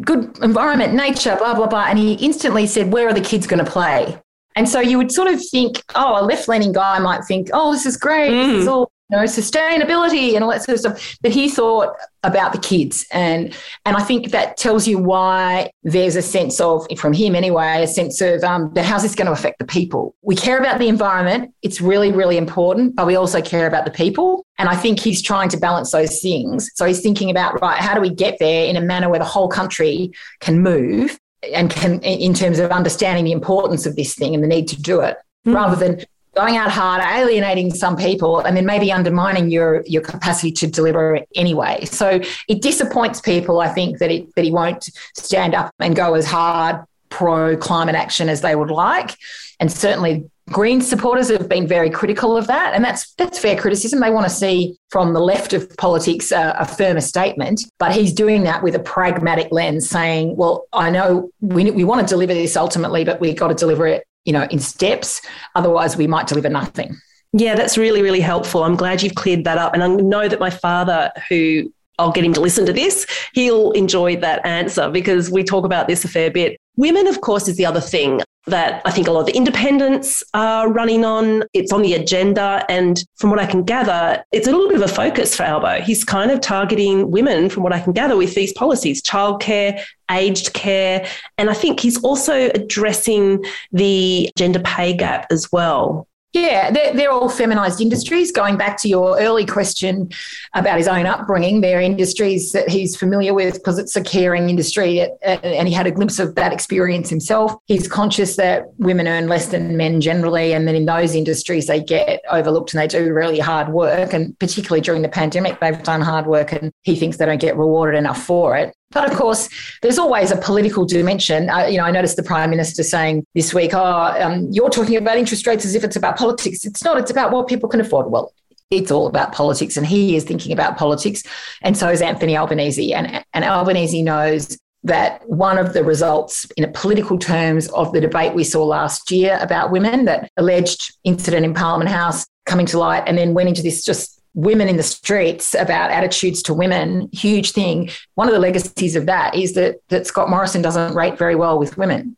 good 0.00 0.38
environment, 0.38 0.94
nature, 0.94 1.36
blah, 1.36 1.54
blah, 1.54 1.66
blah. 1.66 1.84
And 1.86 1.98
he 1.98 2.14
instantly 2.14 2.66
said, 2.66 2.92
Where 2.92 3.08
are 3.08 3.14
the 3.14 3.20
kids 3.20 3.46
going 3.46 3.62
to 3.62 3.70
play? 3.70 4.18
And 4.56 4.68
so 4.68 4.80
you 4.80 4.98
would 4.98 5.10
sort 5.10 5.28
of 5.28 5.44
think, 5.50 5.82
oh, 5.94 6.22
a 6.22 6.22
left 6.24 6.48
leaning 6.48 6.72
guy 6.72 6.98
might 7.00 7.24
think, 7.24 7.50
oh, 7.52 7.72
this 7.72 7.86
is 7.86 7.96
great. 7.96 8.30
Mm. 8.30 8.46
This 8.46 8.62
is 8.62 8.68
all 8.68 8.90
you 9.10 9.18
know, 9.18 9.24
sustainability 9.24 10.34
and 10.34 10.42
all 10.42 10.50
that 10.50 10.62
sort 10.62 10.74
of 10.74 10.80
stuff. 10.80 11.18
But 11.20 11.32
he 11.32 11.48
thought 11.50 11.94
about 12.22 12.52
the 12.52 12.58
kids. 12.58 13.06
And 13.12 13.54
and 13.84 13.96
I 13.96 14.02
think 14.02 14.30
that 14.30 14.56
tells 14.56 14.88
you 14.88 14.98
why 14.98 15.70
there's 15.82 16.16
a 16.16 16.22
sense 16.22 16.60
of, 16.60 16.86
from 16.96 17.12
him 17.12 17.34
anyway, 17.34 17.82
a 17.82 17.86
sense 17.86 18.20
of 18.20 18.42
um, 18.42 18.74
how's 18.76 19.02
this 19.02 19.14
going 19.14 19.26
to 19.26 19.32
affect 19.32 19.58
the 19.58 19.66
people? 19.66 20.14
We 20.22 20.34
care 20.34 20.58
about 20.58 20.78
the 20.78 20.88
environment. 20.88 21.54
It's 21.62 21.80
really, 21.80 22.12
really 22.12 22.38
important, 22.38 22.96
but 22.96 23.06
we 23.06 23.16
also 23.16 23.42
care 23.42 23.66
about 23.66 23.84
the 23.84 23.90
people. 23.90 24.46
And 24.58 24.68
I 24.68 24.76
think 24.76 25.00
he's 25.00 25.20
trying 25.20 25.50
to 25.50 25.58
balance 25.58 25.92
those 25.92 26.20
things. 26.20 26.70
So 26.74 26.86
he's 26.86 27.00
thinking 27.00 27.30
about, 27.30 27.60
right, 27.60 27.78
how 27.78 27.94
do 27.94 28.00
we 28.00 28.10
get 28.10 28.38
there 28.38 28.66
in 28.66 28.76
a 28.76 28.80
manner 28.80 29.10
where 29.10 29.18
the 29.18 29.24
whole 29.24 29.48
country 29.48 30.12
can 30.40 30.60
move 30.60 31.18
and 31.52 31.68
can, 31.68 32.00
in 32.00 32.32
terms 32.32 32.58
of 32.58 32.70
understanding 32.70 33.24
the 33.24 33.32
importance 33.32 33.84
of 33.84 33.96
this 33.96 34.14
thing 34.14 34.34
and 34.34 34.42
the 34.42 34.48
need 34.48 34.66
to 34.68 34.80
do 34.80 35.00
it, 35.00 35.18
mm. 35.46 35.54
rather 35.54 35.76
than 35.76 36.02
going 36.34 36.56
out 36.56 36.70
hard, 36.70 37.02
alienating 37.02 37.72
some 37.72 37.96
people, 37.96 38.40
and 38.40 38.56
then 38.56 38.66
maybe 38.66 38.90
undermining 38.92 39.50
your 39.50 39.82
your 39.86 40.02
capacity 40.02 40.52
to 40.52 40.66
deliver 40.66 41.20
anyway. 41.34 41.84
So 41.84 42.20
it 42.48 42.62
disappoints 42.62 43.20
people, 43.20 43.60
I 43.60 43.68
think, 43.68 43.98
that 43.98 44.10
it 44.10 44.34
that 44.34 44.44
he 44.44 44.50
won't 44.50 44.84
stand 45.16 45.54
up 45.54 45.72
and 45.78 45.94
go 45.94 46.14
as 46.14 46.26
hard 46.26 46.84
pro 47.08 47.56
climate 47.56 47.94
action 47.94 48.28
as 48.28 48.40
they 48.40 48.56
would 48.56 48.70
like. 48.70 49.16
And 49.60 49.70
certainly 49.70 50.28
Green 50.50 50.82
supporters 50.82 51.30
have 51.30 51.48
been 51.48 51.66
very 51.66 51.88
critical 51.88 52.36
of 52.36 52.46
that, 52.48 52.74
and 52.74 52.84
that's 52.84 53.14
that's 53.14 53.38
fair 53.38 53.56
criticism. 53.56 54.00
They 54.00 54.10
want 54.10 54.28
to 54.28 54.34
see 54.34 54.76
from 54.90 55.14
the 55.14 55.20
left 55.20 55.54
of 55.54 55.74
politics 55.78 56.32
a, 56.32 56.54
a, 56.58 56.66
firmer 56.66 57.00
statement, 57.00 57.62
but 57.78 57.92
he's 57.92 58.12
doing 58.12 58.42
that 58.42 58.62
with 58.62 58.74
a 58.74 58.78
pragmatic 58.78 59.48
lens, 59.52 59.88
saying, 59.88 60.36
"Well, 60.36 60.66
I 60.74 60.90
know 60.90 61.30
we 61.40 61.70
we 61.70 61.84
want 61.84 62.06
to 62.06 62.06
deliver 62.06 62.34
this 62.34 62.58
ultimately, 62.58 63.04
but 63.04 63.20
we've 63.20 63.36
got 63.36 63.48
to 63.48 63.54
deliver 63.54 63.86
it 63.86 64.06
you 64.24 64.32
know, 64.32 64.46
in 64.50 64.58
steps. 64.58 65.22
Otherwise, 65.54 65.96
we 65.96 66.06
might 66.06 66.26
deliver 66.26 66.48
nothing. 66.48 66.96
Yeah, 67.32 67.54
that's 67.54 67.76
really, 67.76 68.02
really 68.02 68.20
helpful. 68.20 68.62
I'm 68.62 68.76
glad 68.76 69.02
you've 69.02 69.16
cleared 69.16 69.44
that 69.44 69.58
up. 69.58 69.74
And 69.74 69.82
I 69.82 69.88
know 69.88 70.28
that 70.28 70.38
my 70.38 70.50
father, 70.50 71.10
who 71.28 71.72
I'll 71.98 72.12
get 72.12 72.24
him 72.24 72.32
to 72.34 72.40
listen 72.40 72.66
to 72.66 72.72
this, 72.72 73.06
he'll 73.32 73.70
enjoy 73.72 74.16
that 74.16 74.44
answer 74.44 74.90
because 74.90 75.30
we 75.30 75.44
talk 75.44 75.64
about 75.64 75.88
this 75.88 76.04
a 76.04 76.08
fair 76.08 76.30
bit. 76.30 76.58
Women, 76.76 77.06
of 77.06 77.20
course, 77.20 77.46
is 77.48 77.56
the 77.56 77.66
other 77.66 77.80
thing 77.80 78.20
that 78.46 78.82
I 78.84 78.90
think 78.90 79.06
a 79.06 79.12
lot 79.12 79.20
of 79.20 79.26
the 79.26 79.36
independents 79.36 80.22
are 80.34 80.70
running 80.70 81.04
on. 81.04 81.44
It's 81.54 81.72
on 81.72 81.82
the 81.82 81.94
agenda. 81.94 82.64
And 82.68 83.02
from 83.16 83.30
what 83.30 83.38
I 83.38 83.46
can 83.46 83.62
gather, 83.62 84.22
it's 84.32 84.46
a 84.46 84.50
little 84.50 84.68
bit 84.68 84.76
of 84.76 84.82
a 84.82 84.92
focus 84.92 85.34
for 85.34 85.44
Albo. 85.44 85.80
He's 85.80 86.04
kind 86.04 86.30
of 86.30 86.40
targeting 86.40 87.10
women, 87.10 87.48
from 87.48 87.62
what 87.62 87.72
I 87.72 87.80
can 87.80 87.92
gather, 87.92 88.16
with 88.16 88.34
these 88.34 88.52
policies 88.52 89.02
childcare, 89.02 89.82
aged 90.10 90.52
care. 90.52 91.06
And 91.38 91.48
I 91.48 91.54
think 91.54 91.80
he's 91.80 92.02
also 92.02 92.50
addressing 92.50 93.44
the 93.72 94.30
gender 94.36 94.60
pay 94.60 94.94
gap 94.94 95.26
as 95.30 95.50
well. 95.50 96.06
Yeah, 96.34 96.72
they're, 96.72 96.92
they're 96.92 97.12
all 97.12 97.28
feminised 97.28 97.80
industries. 97.80 98.32
Going 98.32 98.56
back 98.56 98.76
to 98.78 98.88
your 98.88 99.16
early 99.20 99.46
question 99.46 100.10
about 100.52 100.78
his 100.78 100.88
own 100.88 101.06
upbringing, 101.06 101.60
they're 101.60 101.80
industries 101.80 102.50
that 102.50 102.68
he's 102.68 102.96
familiar 102.96 103.32
with 103.32 103.54
because 103.54 103.78
it's 103.78 103.94
a 103.94 104.02
caring 104.02 104.50
industry, 104.50 105.08
and 105.22 105.68
he 105.68 105.72
had 105.72 105.86
a 105.86 105.92
glimpse 105.92 106.18
of 106.18 106.34
that 106.34 106.52
experience 106.52 107.08
himself. 107.08 107.54
He's 107.66 107.86
conscious 107.86 108.34
that 108.34 108.64
women 108.78 109.06
earn 109.06 109.28
less 109.28 109.46
than 109.46 109.76
men 109.76 110.00
generally, 110.00 110.52
and 110.52 110.66
then 110.66 110.74
in 110.74 110.86
those 110.86 111.14
industries 111.14 111.68
they 111.68 111.80
get 111.80 112.20
overlooked 112.28 112.74
and 112.74 112.82
they 112.82 112.88
do 112.88 113.12
really 113.12 113.38
hard 113.38 113.68
work. 113.68 114.12
And 114.12 114.36
particularly 114.40 114.80
during 114.80 115.02
the 115.02 115.08
pandemic, 115.08 115.60
they've 115.60 115.80
done 115.84 116.00
hard 116.00 116.26
work, 116.26 116.50
and 116.50 116.72
he 116.82 116.96
thinks 116.96 117.16
they 117.16 117.26
don't 117.26 117.40
get 117.40 117.56
rewarded 117.56 117.96
enough 117.96 118.20
for 118.20 118.56
it. 118.56 118.74
But 118.94 119.10
of 119.10 119.18
course, 119.18 119.48
there's 119.82 119.98
always 119.98 120.30
a 120.30 120.36
political 120.36 120.86
dimension. 120.86 121.50
Uh, 121.50 121.66
you 121.66 121.78
know, 121.78 121.84
I 121.84 121.90
noticed 121.90 122.16
the 122.16 122.22
Prime 122.22 122.48
Minister 122.48 122.82
saying 122.82 123.26
this 123.34 123.52
week, 123.52 123.72
oh, 123.74 124.16
um, 124.18 124.48
you're 124.50 124.70
talking 124.70 124.96
about 124.96 125.18
interest 125.18 125.46
rates 125.46 125.64
as 125.64 125.74
if 125.74 125.84
it's 125.84 125.96
about 125.96 126.16
politics. 126.16 126.64
It's 126.64 126.84
not, 126.84 126.96
it's 126.96 127.10
about 127.10 127.32
what 127.32 127.48
people 127.48 127.68
can 127.68 127.80
afford. 127.80 128.10
Well, 128.10 128.32
it's 128.70 128.90
all 128.90 129.06
about 129.06 129.32
politics, 129.32 129.76
and 129.76 129.86
he 129.86 130.16
is 130.16 130.24
thinking 130.24 130.52
about 130.52 130.78
politics. 130.78 131.22
And 131.62 131.76
so 131.76 131.88
is 131.88 132.00
Anthony 132.00 132.36
Albanese. 132.36 132.94
And, 132.94 133.24
and 133.34 133.44
Albanese 133.44 134.02
knows 134.02 134.56
that 134.84 135.26
one 135.28 135.58
of 135.58 135.72
the 135.72 135.82
results 135.82 136.46
in 136.56 136.64
a 136.64 136.68
political 136.68 137.18
terms 137.18 137.68
of 137.68 137.92
the 137.92 138.00
debate 138.00 138.34
we 138.34 138.44
saw 138.44 138.64
last 138.64 139.10
year 139.10 139.38
about 139.40 139.70
women, 139.70 140.04
that 140.04 140.30
alleged 140.36 140.94
incident 141.04 141.44
in 141.44 141.54
Parliament 141.54 141.90
House 141.90 142.26
coming 142.46 142.66
to 142.66 142.78
light, 142.78 143.02
and 143.06 143.16
then 143.16 143.34
went 143.34 143.48
into 143.48 143.62
this 143.62 143.84
just 143.84 144.20
women 144.34 144.68
in 144.68 144.76
the 144.76 144.82
streets 144.82 145.54
about 145.54 145.90
attitudes 145.90 146.42
to 146.42 146.54
women, 146.54 147.08
huge 147.12 147.52
thing. 147.52 147.90
One 148.14 148.28
of 148.28 148.34
the 148.34 148.40
legacies 148.40 148.96
of 148.96 149.06
that 149.06 149.34
is 149.34 149.54
that, 149.54 149.76
that 149.88 150.06
Scott 150.06 150.28
Morrison 150.28 150.62
doesn't 150.62 150.94
rate 150.94 151.16
very 151.16 151.34
well 151.36 151.58
with 151.58 151.78
women. 151.78 152.16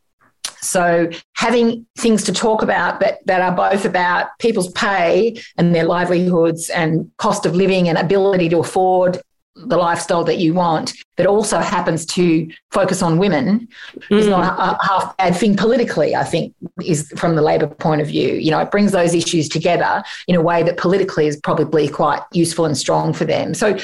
So 0.61 1.09
having 1.35 1.85
things 1.97 2.23
to 2.23 2.33
talk 2.33 2.63
about 2.63 2.99
that, 2.99 3.25
that 3.27 3.41
are 3.41 3.55
both 3.55 3.85
about 3.85 4.29
people's 4.39 4.71
pay 4.71 5.41
and 5.57 5.73
their 5.73 5.85
livelihoods 5.85 6.69
and 6.69 7.11
cost 7.17 7.45
of 7.45 7.55
living 7.55 7.87
and 7.87 7.97
ability 7.97 8.49
to 8.49 8.59
afford 8.59 9.21
the 9.65 9.77
lifestyle 9.77 10.23
that 10.23 10.37
you 10.37 10.53
want 10.53 10.93
that 11.17 11.25
also 11.25 11.59
happens 11.59 12.05
to 12.05 12.47
focus 12.71 13.01
on 13.01 13.17
women 13.17 13.67
mm. 13.95 14.17
is 14.17 14.27
not 14.27 14.43
a, 14.43 14.61
a 14.61 14.85
half 14.85 15.17
bad 15.17 15.35
thing 15.35 15.55
politically, 15.55 16.15
I 16.15 16.23
think, 16.23 16.53
is 16.83 17.11
from 17.17 17.35
the 17.35 17.41
Labor 17.41 17.67
point 17.67 18.01
of 18.01 18.07
view. 18.07 18.33
You 18.33 18.51
know, 18.51 18.59
it 18.59 18.71
brings 18.71 18.91
those 18.91 19.13
issues 19.13 19.49
together 19.49 20.03
in 20.27 20.35
a 20.35 20.41
way 20.41 20.63
that 20.63 20.77
politically 20.77 21.27
is 21.27 21.37
probably 21.37 21.87
quite 21.87 22.21
useful 22.31 22.65
and 22.65 22.77
strong 22.77 23.13
for 23.13 23.25
them. 23.25 23.53
So 23.53 23.77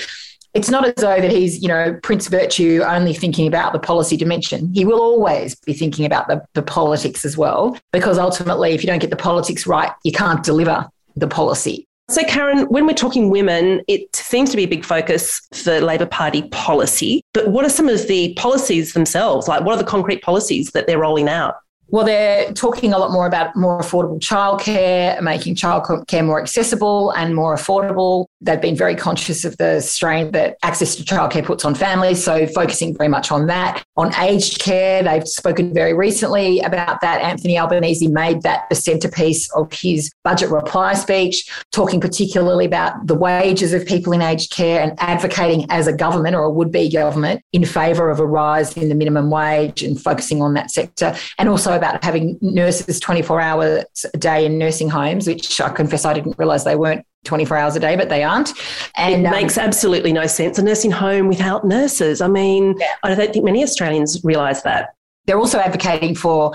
it's 0.54 0.70
not 0.70 0.86
as 0.86 0.94
though 0.96 1.20
that 1.20 1.32
he's, 1.32 1.62
you 1.64 1.68
know, 1.68 2.00
Prince 2.04 2.28
Virtue 2.28 2.82
only 2.86 3.14
thinking 3.14 3.48
about 3.48 3.74
the 3.74 3.80
policy 3.80 4.16
dimension. 4.16 4.72
He 4.74 4.86
will 4.86 5.02
always 5.02 5.56
be 5.56 5.74
thinking 5.74 6.06
about 6.06 6.28
the, 6.28 6.46
the 6.54 6.62
politics 6.62 7.26
as 7.26 7.36
well, 7.36 7.76
because 7.92 8.20
ultimately, 8.20 8.74
if 8.74 8.84
you 8.84 8.88
don't 8.88 9.00
get 9.00 9.10
the 9.10 9.16
politics 9.16 9.66
right, 9.66 9.92
you 10.04 10.12
can't 10.12 10.44
deliver 10.44 10.88
the 11.16 11.28
policy. 11.28 11.88
So, 12.14 12.24
Karen, 12.26 12.66
when 12.66 12.86
we're 12.86 12.94
talking 12.94 13.32
women, 13.32 13.82
it 13.88 14.16
seems 14.16 14.52
to 14.52 14.56
be 14.56 14.66
a 14.66 14.68
big 14.68 14.86
focus 14.86 15.42
for 15.52 15.82
Labor 15.82 16.06
Party 16.06 16.44
policy. 16.50 17.24
But 17.34 17.48
what 17.48 17.66
are 17.66 17.70
some 17.70 17.90
of 17.90 18.08
the 18.08 18.36
policies 18.36 18.94
themselves? 18.94 19.48
Like, 19.48 19.66
what 19.66 19.74
are 19.74 19.78
the 19.80 19.84
concrete 19.84 20.22
policies 20.22 20.70
that 20.74 20.86
they're 20.86 21.00
rolling 21.00 21.28
out? 21.28 21.56
Well, 21.88 22.06
they're 22.06 22.54
talking 22.54 22.94
a 22.94 23.00
lot 23.00 23.10
more 23.10 23.26
about 23.26 23.56
more 23.56 23.80
affordable 23.80 24.20
childcare, 24.20 25.20
making 25.24 25.56
childcare 25.56 26.24
more 26.24 26.40
accessible 26.40 27.10
and 27.14 27.34
more 27.34 27.56
affordable. 27.56 28.28
They've 28.44 28.62
been 28.62 28.76
very 28.76 28.96
conscious 28.96 29.46
of 29.46 29.58
the 29.58 29.80
strain 29.82 30.32
that 30.32 30.58
access 30.64 30.96
to 30.96 31.04
childcare 31.04 31.46
puts 31.46 31.64
on 31.66 31.76
families, 31.76 32.24
so 32.24 32.46
focusing 32.48 32.96
very 32.96 33.08
much 33.08 33.32
on 33.32 33.48
that. 33.48 33.84
On 33.96 34.14
aged 34.16 34.60
care, 34.60 35.02
they've 35.02 35.28
spoken 35.28 35.74
very 35.74 35.94
recently 35.94 36.60
about 36.60 37.02
that. 37.02 37.22
Anthony 37.22 37.58
Albanese 37.58 38.08
made 38.08 38.42
that 38.42 38.68
the 38.70 38.76
centrepiece 38.76 39.50
of 39.54 39.72
his 39.72 40.12
budget 40.24 40.50
reply 40.50 40.94
speech, 40.94 41.50
talking 41.72 42.02
particularly 42.02 42.66
about 42.66 43.08
the 43.08 43.16
wages 43.16 43.74
of 43.74 43.86
people 43.86 44.14
in 44.14 44.22
aged 44.22 44.52
care 44.52 44.82
and 44.82 44.94
advocating 45.00 45.66
as 45.70 45.88
a 45.88 45.94
government 45.94 46.36
or 46.36 46.44
a 46.44 46.50
would 46.50 46.72
be 46.72 46.90
government 46.90 47.42
in 47.54 47.66
favour 47.66 48.10
of 48.10 48.20
a 48.20 48.26
rise 48.26 48.76
in 48.76 48.90
the 48.90 48.96
minimum 48.96 49.30
wage 49.30 49.84
and 49.84 50.02
focusing 50.02 50.42
on 50.42 50.54
that 50.54 50.70
sector. 50.70 51.16
And 51.38 51.50
also 51.50 51.76
about 51.76 52.04
having 52.04 52.38
nurses 52.42 53.00
24 53.00 53.42
hours 53.42 53.86
a 54.14 54.18
day 54.18 54.46
in 54.46 54.58
nursing 54.58 54.90
homes, 54.90 55.28
which 55.28 55.62
I 55.62 55.70
confess 55.70 56.06
I 56.06 56.14
didn't 56.14 56.38
realise 56.38 56.64
they 56.64 56.76
weren't 56.76 57.06
24 57.24 57.58
hours 57.58 57.76
a 57.76 57.80
day, 57.80 57.96
but 57.96 58.10
they 58.10 58.24
aren't. 58.24 58.54
And 58.96 59.26
it 59.26 59.26
um, 59.26 59.32
makes 59.32 59.58
absolutely 59.58 60.14
no 60.14 60.28
sense. 60.28 60.58
A 60.60 60.64
nursing 60.64 60.92
home 60.92 61.28
without 61.28 61.66
nurses. 61.66 62.22
I 62.22 62.28
mean, 62.28 62.76
yeah. 62.80 62.88
I 63.04 63.16
don't 63.16 63.34
think 63.34 63.46
many 63.46 63.64
Australians 63.64 64.22
realise 64.24 64.62
that. 64.62 64.96
They're 65.26 65.40
also 65.40 65.60
advocating 65.60 66.16
for 66.16 66.54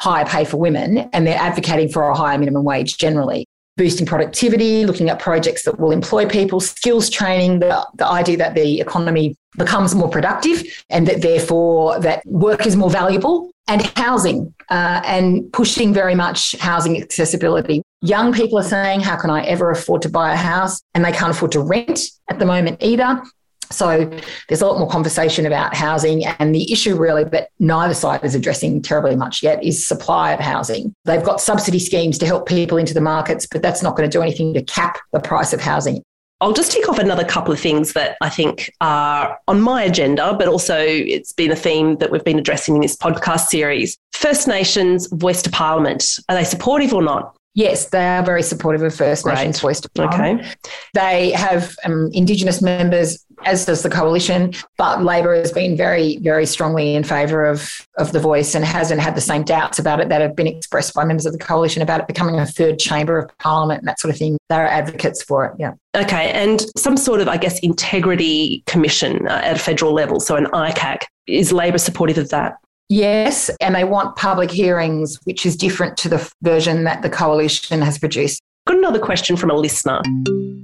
higher 0.00 0.24
pay 0.24 0.44
for 0.44 0.56
women 0.56 0.98
and 1.12 1.26
they're 1.26 1.38
advocating 1.38 1.88
for 1.88 2.08
a 2.08 2.16
higher 2.16 2.38
minimum 2.38 2.64
wage 2.64 2.98
generally. 2.98 3.46
Boosting 3.76 4.06
productivity, 4.06 4.84
looking 4.84 5.08
at 5.08 5.20
projects 5.20 5.62
that 5.64 5.78
will 5.78 5.92
employ 5.92 6.26
people, 6.26 6.58
skills 6.58 7.08
training, 7.08 7.60
the, 7.60 7.86
the 7.94 8.06
idea 8.06 8.36
that 8.36 8.56
the 8.56 8.80
economy 8.80 9.36
becomes 9.56 9.94
more 9.94 10.08
productive 10.08 10.64
and 10.90 11.06
that 11.06 11.22
therefore 11.22 12.00
that 12.00 12.24
work 12.26 12.66
is 12.66 12.74
more 12.74 12.90
valuable 12.90 13.50
and 13.68 13.82
housing 13.96 14.52
uh, 14.70 15.00
and 15.04 15.52
pushing 15.52 15.94
very 15.94 16.14
much 16.14 16.56
housing 16.58 17.00
accessibility. 17.00 17.82
Young 18.00 18.32
people 18.32 18.58
are 18.58 18.64
saying, 18.64 19.00
How 19.00 19.16
can 19.16 19.30
I 19.30 19.44
ever 19.44 19.70
afford 19.70 20.02
to 20.02 20.08
buy 20.08 20.32
a 20.32 20.36
house? 20.36 20.80
And 20.94 21.04
they 21.04 21.12
can't 21.12 21.30
afford 21.30 21.52
to 21.52 21.60
rent 21.60 22.00
at 22.28 22.38
the 22.38 22.46
moment 22.46 22.82
either. 22.82 23.22
So 23.70 24.10
there's 24.48 24.62
a 24.62 24.66
lot 24.66 24.78
more 24.78 24.88
conversation 24.88 25.44
about 25.44 25.74
housing. 25.74 26.24
And 26.24 26.54
the 26.54 26.72
issue, 26.72 26.96
really, 26.96 27.24
that 27.24 27.50
neither 27.58 27.94
side 27.94 28.24
is 28.24 28.34
addressing 28.34 28.80
terribly 28.82 29.16
much 29.16 29.42
yet 29.42 29.62
is 29.62 29.86
supply 29.86 30.32
of 30.32 30.40
housing. 30.40 30.94
They've 31.04 31.22
got 31.22 31.40
subsidy 31.40 31.78
schemes 31.78 32.18
to 32.18 32.26
help 32.26 32.48
people 32.48 32.78
into 32.78 32.94
the 32.94 33.00
markets, 33.00 33.46
but 33.50 33.62
that's 33.62 33.82
not 33.82 33.96
going 33.96 34.08
to 34.08 34.16
do 34.16 34.22
anything 34.22 34.54
to 34.54 34.62
cap 34.62 34.98
the 35.12 35.20
price 35.20 35.52
of 35.52 35.60
housing. 35.60 36.02
I'll 36.40 36.52
just 36.52 36.70
tick 36.70 36.88
off 36.88 37.00
another 37.00 37.24
couple 37.24 37.52
of 37.52 37.58
things 37.58 37.94
that 37.94 38.16
I 38.20 38.28
think 38.28 38.72
are 38.80 39.38
on 39.48 39.60
my 39.60 39.82
agenda, 39.82 40.34
but 40.38 40.46
also 40.46 40.78
it's 40.78 41.32
been 41.32 41.50
a 41.50 41.56
theme 41.56 41.96
that 41.96 42.12
we've 42.12 42.22
been 42.22 42.38
addressing 42.38 42.76
in 42.76 42.80
this 42.80 42.96
podcast 42.96 43.48
series. 43.48 43.98
First 44.12 44.46
Nations 44.46 45.08
voice 45.08 45.42
to 45.42 45.50
Parliament. 45.50 46.04
Are 46.28 46.36
they 46.36 46.44
supportive 46.44 46.94
or 46.94 47.02
not? 47.02 47.36
Yes, 47.54 47.88
they 47.88 48.06
are 48.06 48.22
very 48.22 48.42
supportive 48.42 48.82
of 48.82 48.94
First. 48.94 49.26
Nations 49.26 49.60
voice 49.60 49.80
to 49.80 49.90
Parliament. 49.90 50.40
Okay. 50.40 50.54
They 50.94 51.30
have 51.32 51.74
um, 51.84 52.10
Indigenous 52.12 52.62
members 52.62 53.24
as 53.44 53.64
does 53.64 53.82
the 53.82 53.90
coalition. 53.90 54.52
But 54.76 55.02
Labor 55.02 55.34
has 55.34 55.52
been 55.52 55.76
very, 55.76 56.18
very 56.18 56.46
strongly 56.46 56.94
in 56.94 57.04
favour 57.04 57.44
of, 57.44 57.86
of 57.96 58.12
the 58.12 58.20
voice 58.20 58.54
and 58.54 58.64
hasn't 58.64 59.00
had 59.00 59.14
the 59.14 59.20
same 59.20 59.42
doubts 59.42 59.78
about 59.78 60.00
it 60.00 60.08
that 60.08 60.20
have 60.20 60.36
been 60.36 60.46
expressed 60.46 60.94
by 60.94 61.04
members 61.04 61.26
of 61.26 61.32
the 61.32 61.38
coalition 61.38 61.82
about 61.82 62.00
it 62.00 62.06
becoming 62.06 62.38
a 62.38 62.46
third 62.46 62.78
chamber 62.78 63.18
of 63.18 63.30
parliament 63.38 63.80
and 63.80 63.88
that 63.88 64.00
sort 64.00 64.12
of 64.12 64.18
thing. 64.18 64.38
They're 64.48 64.66
advocates 64.66 65.22
for 65.22 65.44
it. 65.46 65.52
Yeah. 65.58 65.72
Okay. 65.96 66.30
And 66.30 66.64
some 66.76 66.96
sort 66.96 67.20
of, 67.20 67.28
I 67.28 67.36
guess, 67.36 67.58
integrity 67.60 68.62
commission 68.66 69.26
uh, 69.28 69.40
at 69.44 69.56
a 69.56 69.60
federal 69.60 69.92
level, 69.92 70.20
so 70.20 70.36
an 70.36 70.46
ICAC. 70.46 70.98
Is 71.26 71.52
Labor 71.52 71.78
supportive 71.78 72.16
of 72.18 72.30
that? 72.30 72.56
Yes, 72.88 73.50
and 73.60 73.74
they 73.74 73.84
want 73.84 74.16
public 74.16 74.50
hearings, 74.50 75.18
which 75.24 75.44
is 75.44 75.56
different 75.56 75.96
to 75.98 76.08
the 76.08 76.32
version 76.42 76.84
that 76.84 77.02
the 77.02 77.10
coalition 77.10 77.82
has 77.82 77.98
produced. 77.98 78.40
Got 78.66 78.78
another 78.78 78.98
question 78.98 79.36
from 79.36 79.50
a 79.50 79.54
listener. 79.54 80.00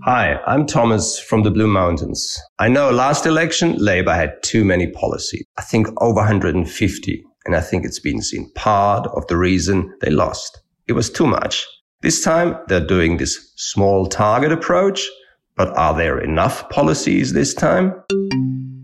Hi, 0.04 0.38
I'm 0.46 0.66
Thomas 0.66 1.18
from 1.18 1.42
the 1.42 1.50
Blue 1.50 1.66
Mountains. 1.66 2.38
I 2.58 2.68
know 2.68 2.90
last 2.90 3.26
election, 3.26 3.76
Labor 3.76 4.14
had 4.14 4.42
too 4.42 4.64
many 4.64 4.90
policies. 4.90 5.44
I 5.58 5.62
think 5.62 5.88
over 6.00 6.16
150. 6.16 7.24
And 7.46 7.54
I 7.54 7.60
think 7.60 7.84
it's 7.84 8.00
been 8.00 8.22
seen 8.22 8.50
part 8.54 9.06
of 9.08 9.26
the 9.26 9.36
reason 9.36 9.94
they 10.00 10.10
lost. 10.10 10.60
It 10.86 10.94
was 10.94 11.10
too 11.10 11.26
much. 11.26 11.66
This 12.00 12.22
time 12.22 12.56
they're 12.68 12.86
doing 12.86 13.18
this 13.18 13.52
small 13.56 14.06
target 14.06 14.52
approach, 14.52 15.06
but 15.56 15.76
are 15.76 15.94
there 15.94 16.18
enough 16.18 16.68
policies 16.70 17.32
this 17.32 17.52
time? 17.52 17.92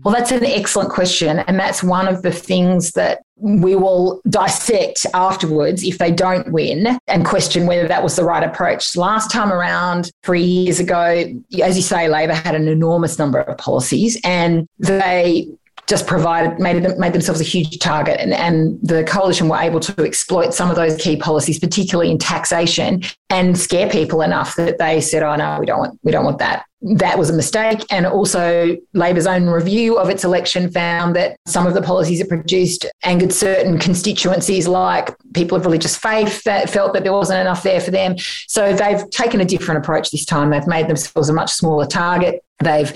Well, 0.03 0.13
that's 0.13 0.31
an 0.31 0.43
excellent 0.43 0.89
question. 0.89 1.39
And 1.39 1.59
that's 1.59 1.83
one 1.83 2.07
of 2.07 2.21
the 2.21 2.31
things 2.31 2.91
that 2.91 3.21
we 3.35 3.75
will 3.75 4.21
dissect 4.29 5.05
afterwards 5.13 5.83
if 5.83 5.97
they 5.97 6.11
don't 6.11 6.51
win 6.51 6.99
and 7.07 7.25
question 7.25 7.65
whether 7.65 7.87
that 7.87 8.03
was 8.03 8.15
the 8.15 8.23
right 8.23 8.43
approach. 8.43 8.95
Last 8.95 9.31
time 9.31 9.51
around, 9.51 10.11
three 10.23 10.43
years 10.43 10.79
ago, 10.79 11.23
as 11.61 11.75
you 11.75 11.81
say, 11.81 12.07
Labor 12.07 12.33
had 12.33 12.55
an 12.55 12.67
enormous 12.67 13.17
number 13.17 13.39
of 13.39 13.57
policies 13.57 14.19
and 14.23 14.67
they 14.79 15.47
just 15.87 16.07
provided 16.07 16.59
made 16.59 16.83
them, 16.83 16.97
made 16.99 17.11
themselves 17.11 17.41
a 17.41 17.43
huge 17.43 17.79
target 17.79 18.19
and, 18.19 18.33
and 18.33 18.79
the 18.81 19.03
coalition 19.03 19.49
were 19.49 19.57
able 19.57 19.79
to 19.79 20.05
exploit 20.05 20.53
some 20.53 20.69
of 20.69 20.75
those 20.75 20.95
key 20.97 21.17
policies 21.17 21.59
particularly 21.59 22.09
in 22.09 22.17
taxation 22.17 23.01
and 23.29 23.57
scare 23.57 23.89
people 23.89 24.21
enough 24.21 24.55
that 24.55 24.77
they 24.77 25.01
said 25.01 25.23
oh 25.23 25.35
no 25.35 25.59
we 25.59 25.65
don't 25.65 25.79
want 25.79 25.99
we 26.03 26.11
don't 26.11 26.23
want 26.23 26.37
that 26.37 26.65
that 26.81 27.17
was 27.17 27.29
a 27.29 27.33
mistake. 27.33 27.85
And 27.91 28.05
also, 28.05 28.77
Labor's 28.93 29.27
own 29.27 29.47
review 29.47 29.97
of 29.97 30.09
its 30.09 30.23
election 30.23 30.71
found 30.71 31.15
that 31.15 31.37
some 31.45 31.67
of 31.67 31.73
the 31.73 31.81
policies 31.81 32.19
it 32.19 32.29
produced 32.29 32.85
angered 33.03 33.31
certain 33.31 33.77
constituencies, 33.77 34.67
like 34.67 35.15
people 35.33 35.57
of 35.57 35.65
religious 35.65 35.95
faith, 35.95 36.43
that 36.43 36.69
felt 36.69 36.93
that 36.93 37.03
there 37.03 37.13
wasn't 37.13 37.39
enough 37.39 37.63
there 37.63 37.79
for 37.79 37.91
them. 37.91 38.15
So 38.47 38.73
they've 38.73 39.07
taken 39.11 39.41
a 39.41 39.45
different 39.45 39.83
approach 39.83 40.11
this 40.11 40.25
time. 40.25 40.49
They've 40.49 40.67
made 40.67 40.87
themselves 40.87 41.29
a 41.29 41.33
much 41.33 41.51
smaller 41.51 41.85
target. 41.85 42.43
They've 42.63 42.93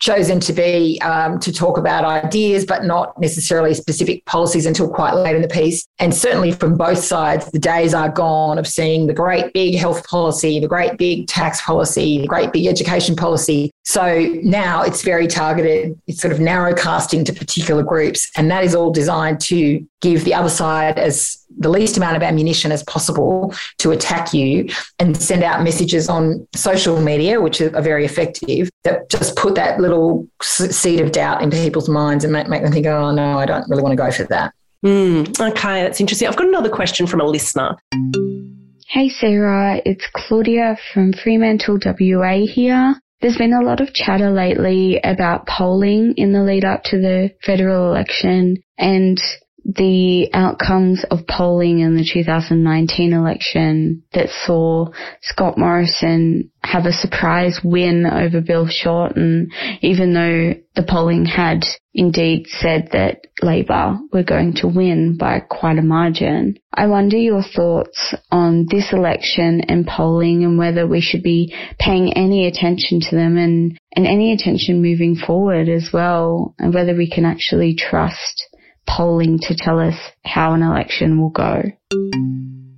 chosen 0.00 0.40
to 0.40 0.52
be 0.52 1.00
um, 1.02 1.38
to 1.40 1.52
talk 1.52 1.78
about 1.78 2.04
ideas, 2.04 2.64
but 2.64 2.84
not 2.84 3.18
necessarily 3.20 3.74
specific 3.74 4.24
policies 4.26 4.66
until 4.66 4.88
quite 4.88 5.14
late 5.14 5.36
in 5.36 5.42
the 5.42 5.48
piece. 5.48 5.86
And 5.98 6.14
certainly 6.14 6.52
from 6.52 6.76
both 6.76 6.98
sides, 6.98 7.50
the 7.50 7.58
days 7.58 7.94
are 7.94 8.08
gone 8.08 8.58
of 8.58 8.66
seeing 8.66 9.06
the 9.06 9.14
great 9.14 9.52
big 9.52 9.76
health 9.76 10.06
policy, 10.06 10.60
the 10.60 10.68
great 10.68 10.98
big 10.98 11.26
tax 11.28 11.62
policy, 11.62 12.20
the 12.20 12.26
great 12.26 12.52
big 12.52 12.66
education 12.66 13.16
policy. 13.16 13.70
So 13.84 14.34
now 14.42 14.82
it's 14.82 15.02
very 15.02 15.26
targeted. 15.26 15.98
It's 16.06 16.20
sort 16.20 16.32
of 16.32 16.40
narrow 16.40 16.74
casting 16.74 17.24
to 17.24 17.32
particular 17.32 17.82
groups, 17.82 18.30
and 18.36 18.50
that 18.50 18.64
is 18.64 18.74
all 18.74 18.90
designed 18.90 19.40
to 19.42 19.86
give 20.00 20.24
the 20.24 20.34
other 20.34 20.50
side 20.50 20.98
as 20.98 21.43
the 21.58 21.68
least 21.68 21.96
amount 21.96 22.16
of 22.16 22.22
ammunition 22.22 22.72
as 22.72 22.82
possible 22.84 23.54
to 23.78 23.90
attack 23.90 24.32
you 24.34 24.68
and 24.98 25.16
send 25.16 25.42
out 25.42 25.62
messages 25.62 26.08
on 26.08 26.46
social 26.54 27.00
media, 27.00 27.40
which 27.40 27.60
are 27.60 27.82
very 27.82 28.04
effective, 28.04 28.70
that 28.84 29.08
just 29.10 29.36
put 29.36 29.54
that 29.54 29.80
little 29.80 30.26
seed 30.42 31.00
of 31.00 31.12
doubt 31.12 31.42
into 31.42 31.56
people's 31.56 31.88
minds 31.88 32.24
and 32.24 32.32
make, 32.32 32.48
make 32.48 32.62
them 32.62 32.72
think, 32.72 32.86
oh, 32.86 33.12
no, 33.12 33.38
I 33.38 33.46
don't 33.46 33.68
really 33.68 33.82
want 33.82 33.92
to 33.92 33.96
go 33.96 34.10
for 34.10 34.24
that. 34.24 34.52
Mm, 34.84 35.40
okay, 35.40 35.82
that's 35.82 36.00
interesting. 36.00 36.28
I've 36.28 36.36
got 36.36 36.48
another 36.48 36.68
question 36.68 37.06
from 37.06 37.20
a 37.20 37.24
listener. 37.24 37.76
Hey, 38.88 39.08
Sarah, 39.08 39.80
it's 39.84 40.06
Claudia 40.14 40.76
from 40.92 41.12
Fremantle, 41.14 41.78
WA 41.84 42.46
here. 42.46 42.94
There's 43.20 43.38
been 43.38 43.54
a 43.54 43.64
lot 43.64 43.80
of 43.80 43.94
chatter 43.94 44.30
lately 44.30 45.00
about 45.02 45.46
polling 45.46 46.14
in 46.18 46.32
the 46.32 46.42
lead 46.42 46.64
up 46.66 46.82
to 46.84 46.98
the 46.98 47.30
federal 47.42 47.90
election 47.90 48.58
and 48.76 49.18
the 49.64 50.28
outcomes 50.34 51.04
of 51.10 51.26
polling 51.26 51.80
in 51.80 51.96
the 51.96 52.08
2019 52.10 53.12
election 53.12 54.02
that 54.12 54.28
saw 54.44 54.88
Scott 55.22 55.56
Morrison 55.56 56.50
have 56.62 56.84
a 56.84 56.92
surprise 56.92 57.60
win 57.64 58.04
over 58.06 58.40
Bill 58.40 58.66
Shorten, 58.68 59.50
even 59.80 60.12
though 60.12 60.54
the 60.74 60.86
polling 60.86 61.24
had 61.24 61.64
indeed 61.94 62.46
said 62.48 62.90
that 62.92 63.22
Labor 63.42 63.98
were 64.12 64.22
going 64.22 64.54
to 64.56 64.68
win 64.68 65.16
by 65.16 65.40
quite 65.40 65.78
a 65.78 65.82
margin. 65.82 66.56
I 66.72 66.86
wonder 66.86 67.16
your 67.16 67.42
thoughts 67.42 68.14
on 68.30 68.66
this 68.70 68.92
election 68.92 69.62
and 69.68 69.86
polling 69.86 70.44
and 70.44 70.58
whether 70.58 70.86
we 70.86 71.00
should 71.00 71.22
be 71.22 71.54
paying 71.78 72.12
any 72.14 72.46
attention 72.46 73.00
to 73.00 73.16
them 73.16 73.38
and, 73.38 73.78
and 73.94 74.06
any 74.06 74.32
attention 74.32 74.82
moving 74.82 75.16
forward 75.16 75.68
as 75.68 75.90
well, 75.92 76.54
and 76.58 76.74
whether 76.74 76.94
we 76.94 77.10
can 77.10 77.24
actually 77.24 77.76
trust 77.76 78.44
polling 78.86 79.38
to 79.42 79.54
tell 79.56 79.78
us 79.80 79.96
how 80.24 80.52
an 80.54 80.62
election 80.62 81.20
will 81.20 81.30
go? 81.30 81.62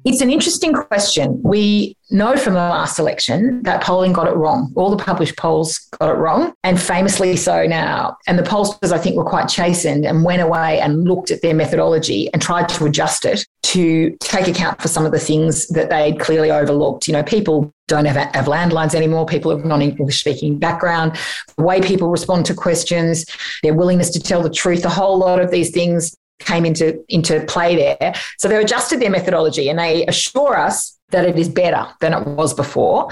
It's 0.07 0.21
an 0.21 0.31
interesting 0.31 0.73
question. 0.73 1.43
We 1.43 1.97
know 2.13 2.37
from 2.37 2.55
the 2.55 2.61
last 2.61 3.01
election 3.01 3.61
that 3.65 3.83
polling 3.83 4.13
got 4.13 4.29
it 4.29 4.37
wrong. 4.37 4.73
All 4.77 4.89
the 4.89 5.03
published 5.03 5.37
polls 5.37 5.81
got 5.99 6.11
it 6.11 6.17
wrong, 6.17 6.55
and 6.63 6.81
famously 6.81 7.35
so 7.35 7.67
now. 7.67 8.17
And 8.29 8.39
the 8.39 8.45
pollsters, 8.45 8.93
I 8.93 8.99
think, 8.99 9.17
were 9.17 9.25
quite 9.25 9.49
chastened 9.49 10.07
and 10.07 10.23
went 10.23 10.43
away 10.43 10.79
and 10.79 11.03
looked 11.09 11.33
at 11.33 11.43
their 11.43 11.55
methodology 11.55 12.33
and 12.33 12.41
tried 12.41 12.69
to 12.69 12.85
adjust 12.85 13.25
it 13.25 13.45
to 13.65 14.17
take 14.21 14.47
account 14.47 14.81
for 14.81 14.87
some 14.87 15.05
of 15.05 15.11
the 15.11 15.19
things 15.19 15.67
that 15.71 15.91
they'd 15.91 16.21
clearly 16.21 16.53
overlooked. 16.53 17.09
You 17.09 17.15
know, 17.15 17.25
people 17.25 17.75
don't 17.89 18.05
have, 18.05 18.33
have 18.33 18.45
landlines 18.45 18.95
anymore. 18.95 19.27
People 19.27 19.51
of 19.51 19.65
non-English 19.65 20.21
speaking 20.21 20.57
background, 20.61 21.19
the 21.57 21.65
way 21.65 21.81
people 21.81 22.11
respond 22.11 22.47
to 22.47 22.55
questions, 22.55 23.27
their 23.65 23.75
willingness 23.75 24.11
to 24.11 24.21
tell 24.21 24.41
the 24.41 24.51
truth, 24.51 24.85
a 24.85 24.89
whole 24.89 25.19
lot 25.19 25.41
of 25.41 25.51
these 25.51 25.71
things 25.71 26.17
came 26.39 26.64
into, 26.64 27.03
into 27.09 27.45
play 27.47 27.76
there. 27.76 28.14
So 28.39 28.49
they 28.49 28.57
adjusted 28.57 29.01
their 29.01 29.11
methodology 29.11 29.68
and 29.68 29.78
they 29.78 30.07
assure 30.07 30.57
us 30.57 30.97
that 31.11 31.24
it 31.24 31.39
is 31.39 31.49
better 31.49 31.87
than 32.01 32.12
it 32.12 32.26
was 32.26 32.53
before. 32.53 33.09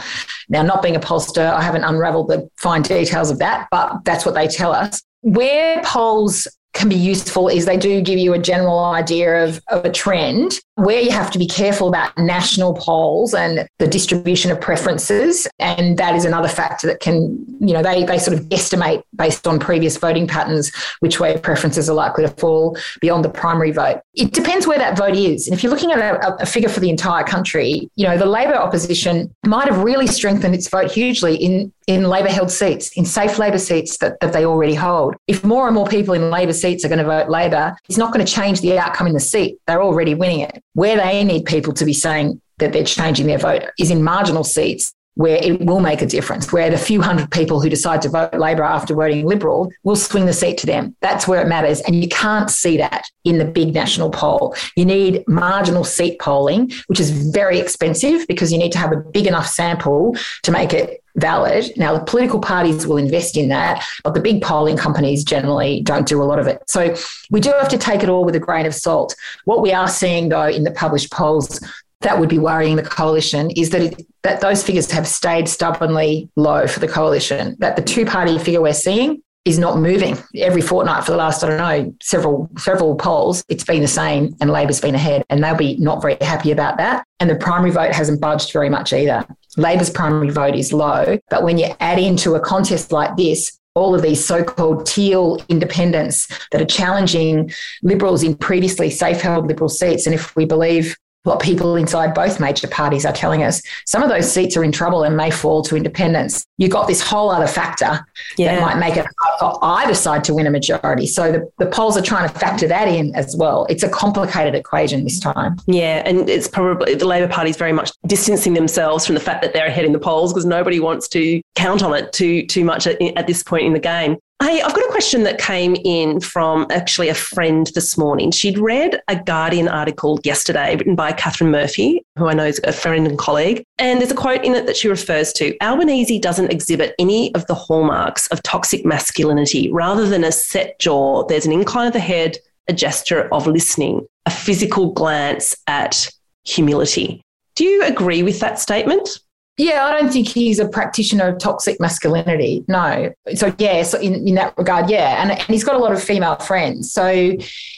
Now, 0.48 0.62
not 0.62 0.82
being 0.82 0.96
a 0.96 1.00
pollster, 1.00 1.52
I 1.52 1.62
haven't 1.62 1.84
unraveled 1.84 2.28
the 2.28 2.48
fine 2.56 2.82
details 2.82 3.30
of 3.30 3.38
that, 3.38 3.68
but 3.70 4.04
that's 4.04 4.26
what 4.26 4.34
they 4.34 4.48
tell 4.48 4.72
us. 4.72 5.02
Where 5.20 5.80
polls 5.84 6.48
can 6.74 6.88
be 6.88 6.96
useful 6.96 7.48
is 7.48 7.66
they 7.66 7.76
do 7.76 8.00
give 8.00 8.18
you 8.18 8.34
a 8.34 8.38
general 8.38 8.80
idea 8.80 9.44
of, 9.44 9.62
of 9.68 9.84
a 9.84 9.90
trend 9.90 10.58
where 10.76 11.00
you 11.00 11.10
have 11.10 11.30
to 11.30 11.38
be 11.38 11.46
careful 11.46 11.88
about 11.88 12.16
national 12.18 12.74
polls 12.74 13.32
and 13.32 13.68
the 13.78 13.86
distribution 13.86 14.50
of 14.50 14.60
preferences. 14.60 15.46
And 15.58 15.96
that 15.98 16.14
is 16.16 16.24
another 16.24 16.48
factor 16.48 16.86
that 16.88 17.00
can, 17.00 17.44
you 17.60 17.72
know, 17.72 17.82
they, 17.82 18.04
they 18.04 18.18
sort 18.18 18.36
of 18.36 18.52
estimate 18.52 19.04
based 19.14 19.46
on 19.46 19.60
previous 19.60 19.96
voting 19.96 20.26
patterns 20.26 20.72
which 21.00 21.20
way 21.20 21.38
preferences 21.38 21.88
are 21.88 21.94
likely 21.94 22.24
to 22.24 22.30
fall 22.30 22.76
beyond 23.00 23.24
the 23.24 23.28
primary 23.28 23.70
vote. 23.70 24.00
It 24.14 24.32
depends 24.32 24.66
where 24.66 24.78
that 24.78 24.98
vote 24.98 25.14
is. 25.14 25.46
And 25.46 25.56
if 25.56 25.62
you're 25.62 25.72
looking 25.72 25.92
at 25.92 25.98
a, 25.98 26.42
a 26.42 26.46
figure 26.46 26.68
for 26.68 26.80
the 26.80 26.90
entire 26.90 27.24
country, 27.24 27.88
you 27.94 28.06
know, 28.06 28.18
the 28.18 28.26
Labor 28.26 28.56
opposition 28.56 29.32
might 29.46 29.68
have 29.68 29.78
really 29.78 30.08
strengthened 30.08 30.54
its 30.54 30.68
vote 30.68 30.90
hugely 30.90 31.36
in 31.36 31.72
in 31.86 32.04
Labor 32.04 32.30
held 32.30 32.50
seats, 32.50 32.92
in 32.96 33.04
safe 33.04 33.38
Labor 33.38 33.58
seats 33.58 33.98
that, 33.98 34.18
that 34.20 34.32
they 34.32 34.46
already 34.46 34.74
hold. 34.74 35.16
If 35.26 35.44
more 35.44 35.66
and 35.66 35.74
more 35.74 35.86
people 35.86 36.14
in 36.14 36.30
Labor 36.30 36.54
seats 36.54 36.84
are 36.84 36.88
going 36.88 36.98
to 36.98 37.04
vote 37.04 37.28
Labor, 37.28 37.76
it's 37.88 37.98
not 37.98 38.12
going 38.12 38.24
to 38.24 38.32
change 38.32 38.60
the 38.62 38.78
outcome 38.78 39.06
in 39.06 39.12
the 39.12 39.20
seat. 39.20 39.58
They're 39.66 39.82
already 39.82 40.14
winning 40.14 40.40
it. 40.40 40.63
Where 40.74 40.96
they 40.96 41.24
need 41.24 41.46
people 41.46 41.72
to 41.74 41.84
be 41.84 41.92
saying 41.92 42.40
that 42.58 42.72
they're 42.72 42.84
changing 42.84 43.26
their 43.26 43.38
vote 43.38 43.64
is 43.78 43.90
in 43.90 44.02
marginal 44.02 44.44
seats 44.44 44.92
where 45.14 45.38
it 45.42 45.64
will 45.64 45.80
make 45.80 46.02
a 46.02 46.06
difference, 46.06 46.52
where 46.52 46.70
the 46.70 46.78
few 46.78 47.00
hundred 47.00 47.30
people 47.30 47.60
who 47.60 47.68
decide 47.68 48.02
to 48.02 48.08
vote 48.08 48.34
Labor 48.34 48.62
after 48.62 48.94
voting 48.94 49.26
Liberal 49.26 49.70
will 49.82 49.96
swing 49.96 50.26
the 50.26 50.32
seat 50.32 50.58
to 50.58 50.66
them. 50.66 50.96
That's 51.00 51.28
where 51.28 51.40
it 51.40 51.48
matters. 51.48 51.80
And 51.82 51.94
you 51.94 52.08
can't 52.08 52.50
see 52.50 52.76
that 52.78 53.06
in 53.24 53.38
the 53.38 53.44
big 53.44 53.74
national 53.74 54.10
poll. 54.10 54.54
You 54.76 54.84
need 54.84 55.24
marginal 55.28 55.84
seat 55.84 56.18
polling, 56.18 56.72
which 56.88 57.00
is 57.00 57.10
very 57.32 57.58
expensive 57.58 58.26
because 58.26 58.52
you 58.52 58.58
need 58.58 58.72
to 58.72 58.78
have 58.78 58.92
a 58.92 58.96
big 58.96 59.26
enough 59.26 59.46
sample 59.46 60.16
to 60.42 60.50
make 60.50 60.72
it 60.72 61.00
valid. 61.16 61.70
Now, 61.76 61.96
the 61.96 62.04
political 62.04 62.40
parties 62.40 62.86
will 62.86 62.96
invest 62.96 63.36
in 63.36 63.48
that, 63.48 63.84
but 64.02 64.14
the 64.14 64.20
big 64.20 64.42
polling 64.42 64.76
companies 64.76 65.22
generally 65.22 65.80
don't 65.82 66.08
do 66.08 66.20
a 66.20 66.24
lot 66.24 66.40
of 66.40 66.48
it. 66.48 66.62
So 66.66 66.94
we 67.30 67.40
do 67.40 67.50
have 67.50 67.68
to 67.68 67.78
take 67.78 68.02
it 68.02 68.08
all 68.08 68.24
with 68.24 68.34
a 68.34 68.40
grain 68.40 68.66
of 68.66 68.74
salt. 68.74 69.14
What 69.44 69.62
we 69.62 69.72
are 69.72 69.88
seeing, 69.88 70.28
though, 70.28 70.48
in 70.48 70.64
the 70.64 70.72
published 70.72 71.12
polls 71.12 71.60
that 72.04 72.18
would 72.18 72.28
be 72.28 72.38
worrying 72.38 72.76
the 72.76 72.82
coalition 72.82 73.50
is 73.50 73.70
that 73.70 73.82
it, 73.82 74.06
that 74.22 74.40
those 74.40 74.62
figures 74.62 74.90
have 74.90 75.06
stayed 75.06 75.48
stubbornly 75.48 76.30
low 76.36 76.66
for 76.66 76.80
the 76.80 76.88
coalition. 76.88 77.56
That 77.58 77.76
the 77.76 77.82
two 77.82 78.06
party 78.06 78.38
figure 78.38 78.62
we're 78.62 78.72
seeing 78.72 79.22
is 79.44 79.58
not 79.58 79.78
moving 79.78 80.16
every 80.36 80.62
fortnight 80.62 81.04
for 81.04 81.10
the 81.10 81.18
last 81.18 81.44
I 81.44 81.48
don't 81.48 81.58
know 81.58 81.94
several 82.02 82.48
several 82.56 82.94
polls. 82.94 83.44
It's 83.48 83.64
been 83.64 83.82
the 83.82 83.88
same, 83.88 84.34
and 84.40 84.50
Labor's 84.50 84.80
been 84.80 84.94
ahead, 84.94 85.24
and 85.28 85.42
they'll 85.42 85.56
be 85.56 85.76
not 85.76 86.00
very 86.00 86.16
happy 86.20 86.50
about 86.50 86.78
that. 86.78 87.04
And 87.20 87.28
the 87.28 87.36
primary 87.36 87.70
vote 87.70 87.92
hasn't 87.92 88.20
budged 88.20 88.52
very 88.52 88.70
much 88.70 88.92
either. 88.92 89.26
Labor's 89.56 89.90
primary 89.90 90.30
vote 90.30 90.54
is 90.54 90.72
low. 90.72 91.18
But 91.30 91.42
when 91.42 91.58
you 91.58 91.74
add 91.80 91.98
into 91.98 92.34
a 92.34 92.40
contest 92.40 92.90
like 92.92 93.16
this, 93.16 93.58
all 93.74 93.94
of 93.94 94.02
these 94.02 94.24
so 94.24 94.42
called 94.42 94.86
teal 94.86 95.38
independents 95.48 96.28
that 96.52 96.60
are 96.60 96.66
challenging 96.66 97.50
Liberals 97.82 98.22
in 98.22 98.36
previously 98.36 98.88
safe 98.88 99.20
held 99.20 99.46
Liberal 99.46 99.68
seats. 99.68 100.06
And 100.06 100.14
if 100.14 100.34
we 100.36 100.44
believe 100.44 100.96
what 101.24 101.40
people 101.40 101.74
inside 101.76 102.14
both 102.14 102.38
major 102.38 102.68
parties 102.68 103.04
are 103.04 103.12
telling 103.12 103.42
us. 103.42 103.60
Some 103.86 104.02
of 104.02 104.08
those 104.08 104.30
seats 104.30 104.56
are 104.56 104.62
in 104.62 104.72
trouble 104.72 105.02
and 105.02 105.16
may 105.16 105.30
fall 105.30 105.62
to 105.62 105.76
independents. 105.76 106.46
You've 106.58 106.70
got 106.70 106.86
this 106.86 107.00
whole 107.00 107.30
other 107.30 107.46
factor 107.46 108.06
yeah. 108.36 108.54
that 108.54 108.62
might 108.62 108.78
make 108.78 108.96
it 108.96 109.06
hard 109.18 109.40
for 109.40 109.58
either 109.64 109.94
side 109.94 110.22
to 110.24 110.34
win 110.34 110.46
a 110.46 110.50
majority. 110.50 111.06
So 111.06 111.32
the, 111.32 111.50
the 111.58 111.66
polls 111.66 111.96
are 111.96 112.02
trying 112.02 112.28
to 112.28 112.38
factor 112.38 112.68
that 112.68 112.88
in 112.88 113.14
as 113.14 113.34
well. 113.36 113.66
It's 113.68 113.82
a 113.82 113.88
complicated 113.88 114.54
equation 114.54 115.04
this 115.04 115.18
time. 115.18 115.56
Yeah, 115.66 116.02
and 116.04 116.28
it's 116.28 116.46
probably 116.46 116.94
the 116.94 117.06
Labor 117.06 117.32
Party 117.32 117.50
is 117.50 117.56
very 117.56 117.72
much 117.72 117.90
distancing 118.06 118.54
themselves 118.54 119.06
from 119.06 119.14
the 119.14 119.20
fact 119.20 119.42
that 119.42 119.54
they're 119.54 119.66
ahead 119.66 119.86
in 119.86 119.92
the 119.92 119.98
polls 119.98 120.32
because 120.32 120.44
nobody 120.44 120.78
wants 120.78 121.08
to 121.08 121.40
count 121.54 121.82
on 121.82 121.94
it 121.94 122.12
too 122.12 122.46
too 122.46 122.64
much 122.64 122.86
at, 122.86 123.00
at 123.16 123.26
this 123.26 123.42
point 123.42 123.64
in 123.64 123.72
the 123.72 123.78
game. 123.78 124.18
Hey, 124.44 124.60
I've 124.60 124.74
got 124.74 124.84
a 124.84 124.90
question 124.90 125.22
that 125.22 125.38
came 125.38 125.74
in 125.86 126.20
from 126.20 126.66
actually 126.68 127.08
a 127.08 127.14
friend 127.14 127.66
this 127.74 127.96
morning. 127.96 128.30
She'd 128.30 128.58
read 128.58 129.00
a 129.08 129.16
Guardian 129.16 129.68
article 129.68 130.20
yesterday 130.22 130.76
written 130.76 130.94
by 130.94 131.12
Katharine 131.12 131.50
Murphy, 131.50 132.04
who 132.18 132.26
I 132.26 132.34
know 132.34 132.44
is 132.44 132.60
a 132.64 132.72
friend 132.74 133.06
and 133.06 133.16
colleague. 133.16 133.64
And 133.78 134.00
there's 134.02 134.10
a 134.10 134.14
quote 134.14 134.44
in 134.44 134.54
it 134.54 134.66
that 134.66 134.76
she 134.76 134.86
refers 134.86 135.32
to 135.34 135.56
Albanese 135.62 136.18
doesn't 136.18 136.52
exhibit 136.52 136.94
any 136.98 137.34
of 137.34 137.46
the 137.46 137.54
hallmarks 137.54 138.26
of 138.26 138.42
toxic 138.42 138.84
masculinity. 138.84 139.72
Rather 139.72 140.06
than 140.06 140.24
a 140.24 140.30
set 140.30 140.78
jaw, 140.78 141.26
there's 141.26 141.46
an 141.46 141.52
incline 141.52 141.86
of 141.86 141.94
the 141.94 141.98
head, 141.98 142.36
a 142.68 142.74
gesture 142.74 143.32
of 143.32 143.46
listening, 143.46 144.06
a 144.26 144.30
physical 144.30 144.92
glance 144.92 145.56
at 145.68 146.06
humility. 146.44 147.22
Do 147.54 147.64
you 147.64 147.82
agree 147.82 148.22
with 148.22 148.40
that 148.40 148.58
statement? 148.58 149.20
Yeah, 149.56 149.84
I 149.84 150.00
don't 150.00 150.12
think 150.12 150.26
he's 150.26 150.58
a 150.58 150.68
practitioner 150.68 151.28
of 151.28 151.38
toxic 151.38 151.78
masculinity. 151.78 152.64
No. 152.66 153.12
So, 153.34 153.54
yeah, 153.58 153.84
so 153.84 154.00
in, 154.00 154.26
in 154.26 154.34
that 154.34 154.56
regard, 154.58 154.90
yeah. 154.90 155.22
And, 155.22 155.30
and 155.30 155.42
he's 155.42 155.62
got 155.62 155.76
a 155.76 155.78
lot 155.78 155.92
of 155.92 156.02
female 156.02 156.36
friends. 156.36 156.92
So 156.92 157.36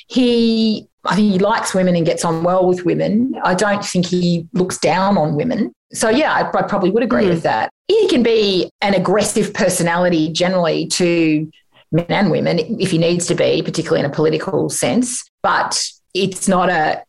he, 0.09 0.87
I 1.05 1.14
think 1.14 1.33
he 1.33 1.39
likes 1.39 1.74
women 1.74 1.95
and 1.95 2.07
gets 2.07 2.24
on 2.24 2.43
well 2.43 2.66
with 2.66 2.87
women. 2.87 3.35
I 3.45 3.55
don't 3.55 3.85
think 3.85 4.07
he 4.07 4.49
looks 4.55 4.79
down 4.79 5.18
on 5.18 5.35
women. 5.35 5.72
So, 5.93 6.09
yeah, 6.09 6.33
I, 6.33 6.49
I 6.49 6.62
probably 6.62 6.91
would 6.91 7.03
agree 7.03 7.27
mm. 7.27 7.29
with 7.29 7.43
that. 7.43 7.70
He 7.89 8.09
can 8.09 8.22
be 8.22 8.70
an 8.81 8.95
aggressive 8.95 9.53
personality 9.53 10.33
generally 10.33 10.87
to 10.89 11.51
men 11.93 12.07
and 12.09 12.31
women 12.31 12.59
if 12.81 12.91
he 12.91 12.99
needs 12.99 13.27
to 13.27 13.35
be, 13.35 13.61
particularly 13.62 14.01
in 14.01 14.11
a 14.11 14.14
political 14.14 14.70
sense. 14.70 15.29
But 15.43 15.87
it's 16.14 16.49
not 16.49 16.70
a, 16.70 17.05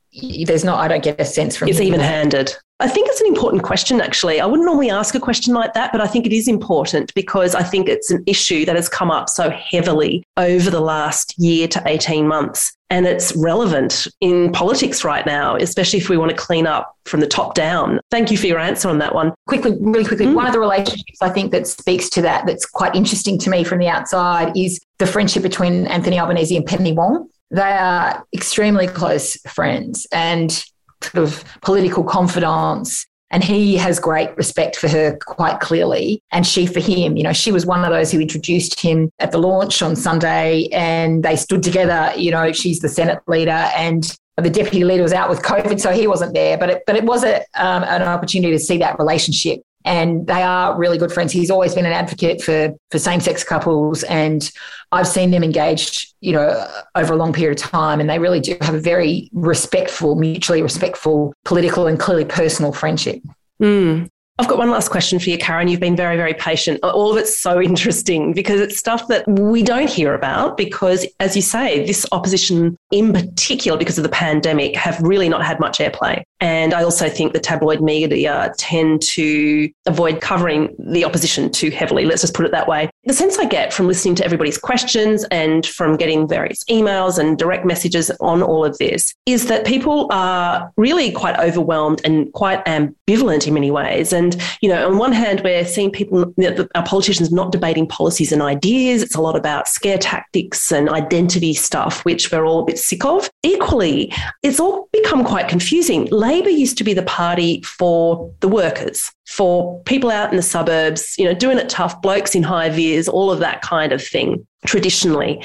there's 0.45 0.65
not, 0.65 0.79
I 0.79 0.89
don't 0.89 1.03
get 1.03 1.21
a 1.21 1.25
sense 1.25 1.55
from 1.55 1.69
It's 1.69 1.79
even 1.79 2.01
handed. 2.01 2.53
I 2.79 2.87
think 2.87 3.07
it's 3.09 3.21
an 3.21 3.27
important 3.27 3.63
question, 3.63 3.99
actually. 4.01 4.39
I 4.39 4.45
wouldn't 4.45 4.65
normally 4.65 4.91
ask 4.91 5.15
a 5.15 5.19
question 5.19 5.53
like 5.55 5.73
that, 5.73 5.91
but 5.91 5.99
I 5.99 6.05
think 6.05 6.27
it 6.27 6.33
is 6.33 6.47
important 6.47 7.11
because 7.15 7.55
I 7.55 7.63
think 7.63 7.89
it's 7.89 8.11
an 8.11 8.23
issue 8.27 8.65
that 8.65 8.75
has 8.75 8.87
come 8.87 9.09
up 9.09 9.29
so 9.29 9.49
heavily 9.49 10.23
over 10.37 10.69
the 10.69 10.79
last 10.79 11.33
year 11.39 11.67
to 11.69 11.81
18 11.87 12.27
months. 12.27 12.77
And 12.91 13.07
it's 13.07 13.35
relevant 13.35 14.07
in 14.21 14.51
politics 14.51 15.03
right 15.03 15.25
now, 15.25 15.55
especially 15.55 15.99
if 15.99 16.07
we 16.07 16.17
want 16.17 16.29
to 16.29 16.37
clean 16.37 16.67
up 16.67 16.95
from 17.05 17.19
the 17.19 17.27
top 17.27 17.55
down. 17.55 17.99
Thank 18.11 18.29
you 18.29 18.37
for 18.37 18.45
your 18.45 18.59
answer 18.59 18.87
on 18.89 18.99
that 18.99 19.13
one. 19.13 19.33
Quickly, 19.47 19.75
really 19.79 20.05
quickly, 20.05 20.27
mm. 20.27 20.35
one 20.35 20.45
of 20.45 20.53
the 20.53 20.59
relationships 20.59 21.21
I 21.21 21.29
think 21.29 21.51
that 21.51 21.67
speaks 21.67 22.09
to 22.11 22.21
that, 22.21 22.45
that's 22.45 22.65
quite 22.65 22.95
interesting 22.95 23.39
to 23.39 23.49
me 23.49 23.63
from 23.63 23.79
the 23.79 23.87
outside, 23.87 24.55
is 24.55 24.79
the 24.99 25.07
friendship 25.07 25.41
between 25.41 25.87
Anthony 25.87 26.19
Albanese 26.19 26.55
and 26.55 26.65
Penny 26.65 26.93
Wong. 26.93 27.27
They 27.49 27.61
are 27.61 28.23
extremely 28.33 28.87
close 28.87 29.35
friends. 29.47 30.05
And 30.11 30.63
sort 31.01 31.23
of 31.23 31.43
political 31.61 32.03
confidants. 32.03 33.05
And 33.29 33.43
he 33.43 33.75
has 33.75 33.99
great 33.99 34.35
respect 34.37 34.77
for 34.77 34.87
her 34.87 35.17
quite 35.25 35.59
clearly. 35.59 36.23
And 36.31 36.47
she 36.47 36.65
for 36.65 36.79
him, 36.79 37.17
you 37.17 37.23
know, 37.23 37.33
she 37.33 37.51
was 37.51 37.65
one 37.65 37.83
of 37.83 37.91
those 37.91 38.09
who 38.09 38.21
introduced 38.21 38.79
him 38.79 39.09
at 39.19 39.31
the 39.31 39.37
launch 39.37 39.81
on 39.81 39.97
Sunday 39.97 40.69
and 40.71 41.23
they 41.23 41.35
stood 41.35 41.61
together. 41.61 42.13
You 42.15 42.31
know, 42.31 42.53
she's 42.53 42.79
the 42.79 42.87
Senate 42.87 43.19
leader 43.27 43.51
and 43.51 44.17
the 44.37 44.49
deputy 44.49 44.83
leader 44.85 45.03
was 45.03 45.13
out 45.13 45.29
with 45.29 45.41
COVID, 45.41 45.79
so 45.79 45.91
he 45.91 46.07
wasn't 46.07 46.33
there. 46.35 46.57
But 46.57 46.69
it, 46.69 46.83
but 46.87 46.95
it 46.95 47.03
was 47.03 47.23
a, 47.23 47.39
um, 47.55 47.83
an 47.83 48.03
opportunity 48.03 48.53
to 48.53 48.59
see 48.59 48.77
that 48.77 48.97
relationship 48.97 49.61
and 49.85 50.27
they 50.27 50.41
are 50.43 50.77
really 50.77 50.97
good 50.97 51.11
friends. 51.11 51.31
He's 51.31 51.49
always 51.49 51.73
been 51.73 51.85
an 51.85 51.93
advocate 51.93 52.41
for 52.41 52.75
for 52.91 52.99
same 52.99 53.19
sex 53.19 53.43
couples, 53.43 54.03
and 54.03 54.49
I've 54.91 55.07
seen 55.07 55.31
them 55.31 55.43
engaged, 55.43 56.13
you 56.21 56.33
know, 56.33 56.67
over 56.95 57.13
a 57.13 57.17
long 57.17 57.33
period 57.33 57.59
of 57.59 57.63
time, 57.63 57.99
and 57.99 58.09
they 58.09 58.19
really 58.19 58.39
do 58.39 58.57
have 58.61 58.75
a 58.75 58.79
very 58.79 59.29
respectful, 59.33 60.15
mutually 60.15 60.61
respectful, 60.61 61.33
political 61.45 61.87
and 61.87 61.99
clearly 61.99 62.25
personal 62.25 62.73
friendship. 62.73 63.21
Mm. 63.61 64.09
I've 64.39 64.47
got 64.47 64.59
one 64.59 64.69
last 64.69 64.89
question 64.89 65.17
for 65.17 65.31
you, 65.31 65.37
Karen. 65.39 65.67
You've 65.67 65.79
been 65.79 65.95
very, 65.95 66.15
very 66.15 66.35
patient. 66.35 66.79
All 66.83 67.11
of 67.11 67.17
it's 67.17 67.39
so 67.39 67.59
interesting 67.69 68.33
because 68.33 68.59
it's 68.59 68.77
stuff 68.77 69.07
that 69.07 69.27
we 69.27 69.63
don't 69.63 69.89
hear 69.89 70.13
about 70.13 70.57
because, 70.57 71.07
as 71.19 71.35
you 71.35 71.41
say, 71.41 71.85
this 71.85 72.05
opposition 72.11 72.77
in 72.91 73.13
particular, 73.13 73.77
because 73.77 73.97
of 73.97 74.03
the 74.03 74.09
pandemic, 74.09 74.75
have 74.75 75.01
really 75.01 75.27
not 75.27 75.43
had 75.43 75.59
much 75.59 75.79
airplay. 75.79 76.21
And 76.39 76.73
I 76.73 76.83
also 76.83 77.09
think 77.09 77.33
the 77.33 77.39
tabloid 77.39 77.81
media 77.81 78.53
tend 78.57 79.01
to 79.03 79.69
avoid 79.85 80.21
covering 80.21 80.75
the 80.77 81.05
opposition 81.05 81.51
too 81.51 81.71
heavily. 81.71 82.05
Let's 82.05 82.21
just 82.21 82.33
put 82.33 82.45
it 82.45 82.51
that 82.51 82.67
way. 82.67 82.89
The 83.05 83.13
sense 83.13 83.37
I 83.37 83.45
get 83.45 83.73
from 83.73 83.87
listening 83.87 84.15
to 84.15 84.25
everybody's 84.25 84.57
questions 84.57 85.23
and 85.31 85.65
from 85.65 85.95
getting 85.97 86.27
various 86.27 86.63
emails 86.65 87.17
and 87.17 87.37
direct 87.37 87.65
messages 87.65 88.11
on 88.19 88.43
all 88.43 88.65
of 88.65 88.77
this 88.77 89.15
is 89.25 89.47
that 89.47 89.65
people 89.65 90.07
are 90.11 90.71
really 90.77 91.11
quite 91.11 91.39
overwhelmed 91.39 92.01
and 92.03 92.31
quite 92.33 92.63
ambivalent 92.65 93.47
in 93.47 93.53
many 93.53 93.71
ways. 93.71 94.13
And, 94.13 94.35
you 94.61 94.69
know, 94.69 94.87
on 94.87 94.97
one 94.97 95.13
hand, 95.13 95.41
we're 95.43 95.65
seeing 95.65 95.89
people, 95.89 96.33
our 96.75 96.85
politicians 96.85 97.31
not 97.31 97.51
debating 97.51 97.87
policies 97.87 98.31
and 98.31 98.41
ideas. 98.41 99.01
It's 99.01 99.15
a 99.15 99.21
lot 99.21 99.35
about 99.35 99.67
scare 99.67 99.97
tactics 99.97 100.71
and 100.71 100.89
identity 100.89 101.53
stuff, 101.53 102.03
which 102.05 102.31
we're 102.31 102.45
all 102.45 102.63
a 102.63 102.65
bit 102.65 102.79
sick 102.79 103.05
of. 103.05 103.29
Equally, 103.43 104.13
it's 104.43 104.59
all 104.59 104.86
become 105.01 105.23
quite 105.23 105.47
confusing 105.47 106.05
Labor 106.05 106.49
used 106.49 106.77
to 106.77 106.83
be 106.83 106.93
the 106.93 107.03
party 107.03 107.61
for 107.63 108.31
the 108.39 108.47
workers, 108.47 109.11
for 109.27 109.81
people 109.83 110.11
out 110.11 110.31
in 110.31 110.37
the 110.37 110.43
suburbs, 110.43 111.15
you 111.17 111.25
know, 111.25 111.33
doing 111.33 111.57
it 111.57 111.69
tough, 111.69 112.01
blokes 112.01 112.35
in 112.35 112.43
high 112.43 112.69
vis, 112.69 113.07
all 113.07 113.31
of 113.31 113.39
that 113.39 113.61
kind 113.61 113.91
of 113.91 114.03
thing 114.03 114.45
traditionally. 114.65 115.43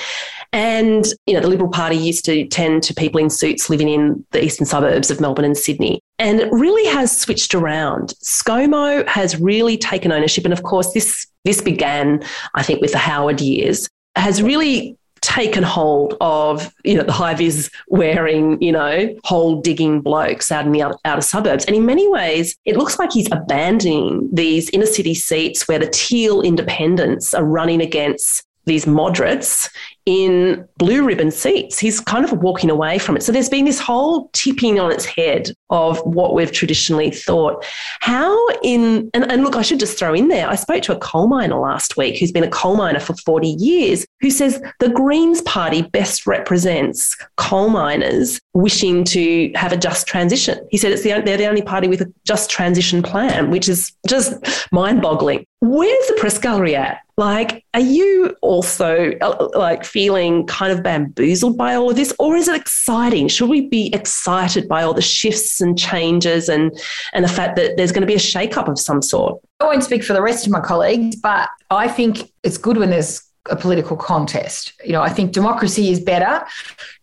And, 0.52 1.06
you 1.26 1.32
know, 1.32 1.40
the 1.40 1.48
Liberal 1.48 1.70
Party 1.70 1.96
used 1.96 2.24
to 2.26 2.46
tend 2.46 2.82
to 2.84 2.94
people 2.94 3.18
in 3.18 3.30
suits 3.30 3.70
living 3.70 3.88
in 3.88 4.24
the 4.32 4.44
eastern 4.44 4.66
suburbs 4.66 5.10
of 5.10 5.20
Melbourne 5.20 5.46
and 5.46 5.56
Sydney. 5.56 6.00
And 6.18 6.40
it 6.40 6.52
really 6.52 6.88
has 6.90 7.16
switched 7.16 7.54
around. 7.54 8.12
ScoMo 8.22 9.06
has 9.08 9.40
really 9.40 9.78
taken 9.78 10.12
ownership. 10.12 10.44
And 10.44 10.52
of 10.52 10.62
course, 10.62 10.92
this, 10.92 11.26
this 11.44 11.62
began, 11.62 12.22
I 12.54 12.62
think, 12.62 12.82
with 12.82 12.92
the 12.92 12.98
Howard 12.98 13.40
years, 13.40 13.88
has 14.14 14.42
really 14.42 14.98
taken 15.22 15.62
hold 15.62 16.14
of, 16.20 16.74
you 16.84 16.94
know, 16.94 17.04
the 17.04 17.12
high 17.12 17.34
vis 17.34 17.70
wearing, 17.88 18.60
you 18.60 18.72
know, 18.72 19.14
hole 19.24 19.60
digging 19.62 20.00
blokes 20.00 20.52
out 20.52 20.66
in 20.66 20.72
the 20.72 20.82
outer 21.04 21.22
suburbs. 21.22 21.64
And 21.64 21.74
in 21.74 21.86
many 21.86 22.08
ways, 22.08 22.56
it 22.64 22.76
looks 22.76 22.98
like 22.98 23.12
he's 23.12 23.30
abandoning 23.32 24.28
these 24.32 24.68
inner 24.70 24.86
city 24.86 25.14
seats 25.14 25.66
where 25.66 25.78
the 25.78 25.88
teal 25.88 26.42
independents 26.42 27.32
are 27.32 27.44
running 27.44 27.80
against 27.80 28.44
these 28.64 28.86
moderates 28.86 29.70
in 30.04 30.66
blue 30.78 31.04
ribbon 31.04 31.30
seats. 31.30 31.78
He's 31.78 32.00
kind 32.00 32.24
of 32.24 32.32
walking 32.32 32.70
away 32.70 32.98
from 32.98 33.16
it. 33.16 33.22
So 33.22 33.30
there's 33.30 33.48
been 33.48 33.64
this 33.64 33.78
whole 33.78 34.30
tipping 34.32 34.80
on 34.80 34.90
its 34.90 35.04
head 35.04 35.50
of 35.70 35.98
what 36.00 36.34
we've 36.34 36.50
traditionally 36.50 37.10
thought. 37.10 37.64
How 38.00 38.36
in, 38.62 39.10
and, 39.14 39.30
and 39.30 39.44
look, 39.44 39.54
I 39.54 39.62
should 39.62 39.78
just 39.78 39.98
throw 39.98 40.12
in 40.12 40.28
there, 40.28 40.48
I 40.48 40.56
spoke 40.56 40.82
to 40.84 40.96
a 40.96 40.98
coal 40.98 41.28
miner 41.28 41.56
last 41.56 41.96
week 41.96 42.18
who's 42.18 42.32
been 42.32 42.44
a 42.44 42.50
coal 42.50 42.76
miner 42.76 43.00
for 43.00 43.14
40 43.14 43.48
years 43.48 44.04
who 44.20 44.30
says 44.30 44.60
the 44.80 44.90
Greens 44.90 45.40
Party 45.42 45.82
best 45.82 46.26
represents 46.26 47.16
coal 47.36 47.68
miners 47.68 48.40
wishing 48.54 49.04
to 49.04 49.52
have 49.54 49.72
a 49.72 49.76
just 49.76 50.06
transition. 50.06 50.58
He 50.70 50.78
said 50.78 50.92
it's 50.92 51.02
the, 51.02 51.22
they're 51.24 51.36
the 51.36 51.46
only 51.46 51.62
party 51.62 51.88
with 51.88 52.00
a 52.02 52.12
just 52.24 52.50
transition 52.50 53.02
plan, 53.02 53.50
which 53.50 53.68
is 53.68 53.92
just 54.06 54.34
mind 54.72 55.00
boggling. 55.00 55.46
Where's 55.60 56.06
the 56.08 56.14
press 56.14 56.38
gallery 56.38 56.74
at? 56.74 56.98
Like, 57.16 57.64
are 57.72 57.80
you 57.80 58.34
also 58.42 59.12
uh, 59.20 59.48
like 59.54 59.84
feeling 59.92 60.46
kind 60.46 60.72
of 60.72 60.82
bamboozled 60.82 61.56
by 61.56 61.74
all 61.74 61.90
of 61.90 61.96
this, 61.96 62.14
or 62.18 62.36
is 62.36 62.48
it 62.48 62.56
exciting? 62.58 63.28
Should 63.28 63.50
we 63.50 63.68
be 63.68 63.92
excited 63.94 64.68
by 64.68 64.82
all 64.82 64.94
the 64.94 65.02
shifts 65.02 65.60
and 65.60 65.78
changes 65.78 66.48
and 66.48 66.72
and 67.12 67.24
the 67.24 67.28
fact 67.28 67.56
that 67.56 67.76
there's 67.76 67.92
going 67.92 68.02
to 68.02 68.06
be 68.06 68.14
a 68.14 68.18
shake-up 68.18 68.68
of 68.68 68.78
some 68.78 69.02
sort? 69.02 69.40
I 69.60 69.64
won't 69.64 69.84
speak 69.84 70.02
for 70.02 70.12
the 70.12 70.22
rest 70.22 70.46
of 70.46 70.52
my 70.52 70.60
colleagues, 70.60 71.16
but 71.16 71.48
I 71.70 71.88
think 71.88 72.32
it's 72.42 72.58
good 72.58 72.76
when 72.76 72.90
there's 72.90 73.22
a 73.50 73.56
political 73.56 73.96
contest. 73.96 74.72
You 74.84 74.92
know, 74.92 75.02
I 75.02 75.08
think 75.08 75.32
democracy 75.32 75.90
is 75.90 76.00
better 76.00 76.44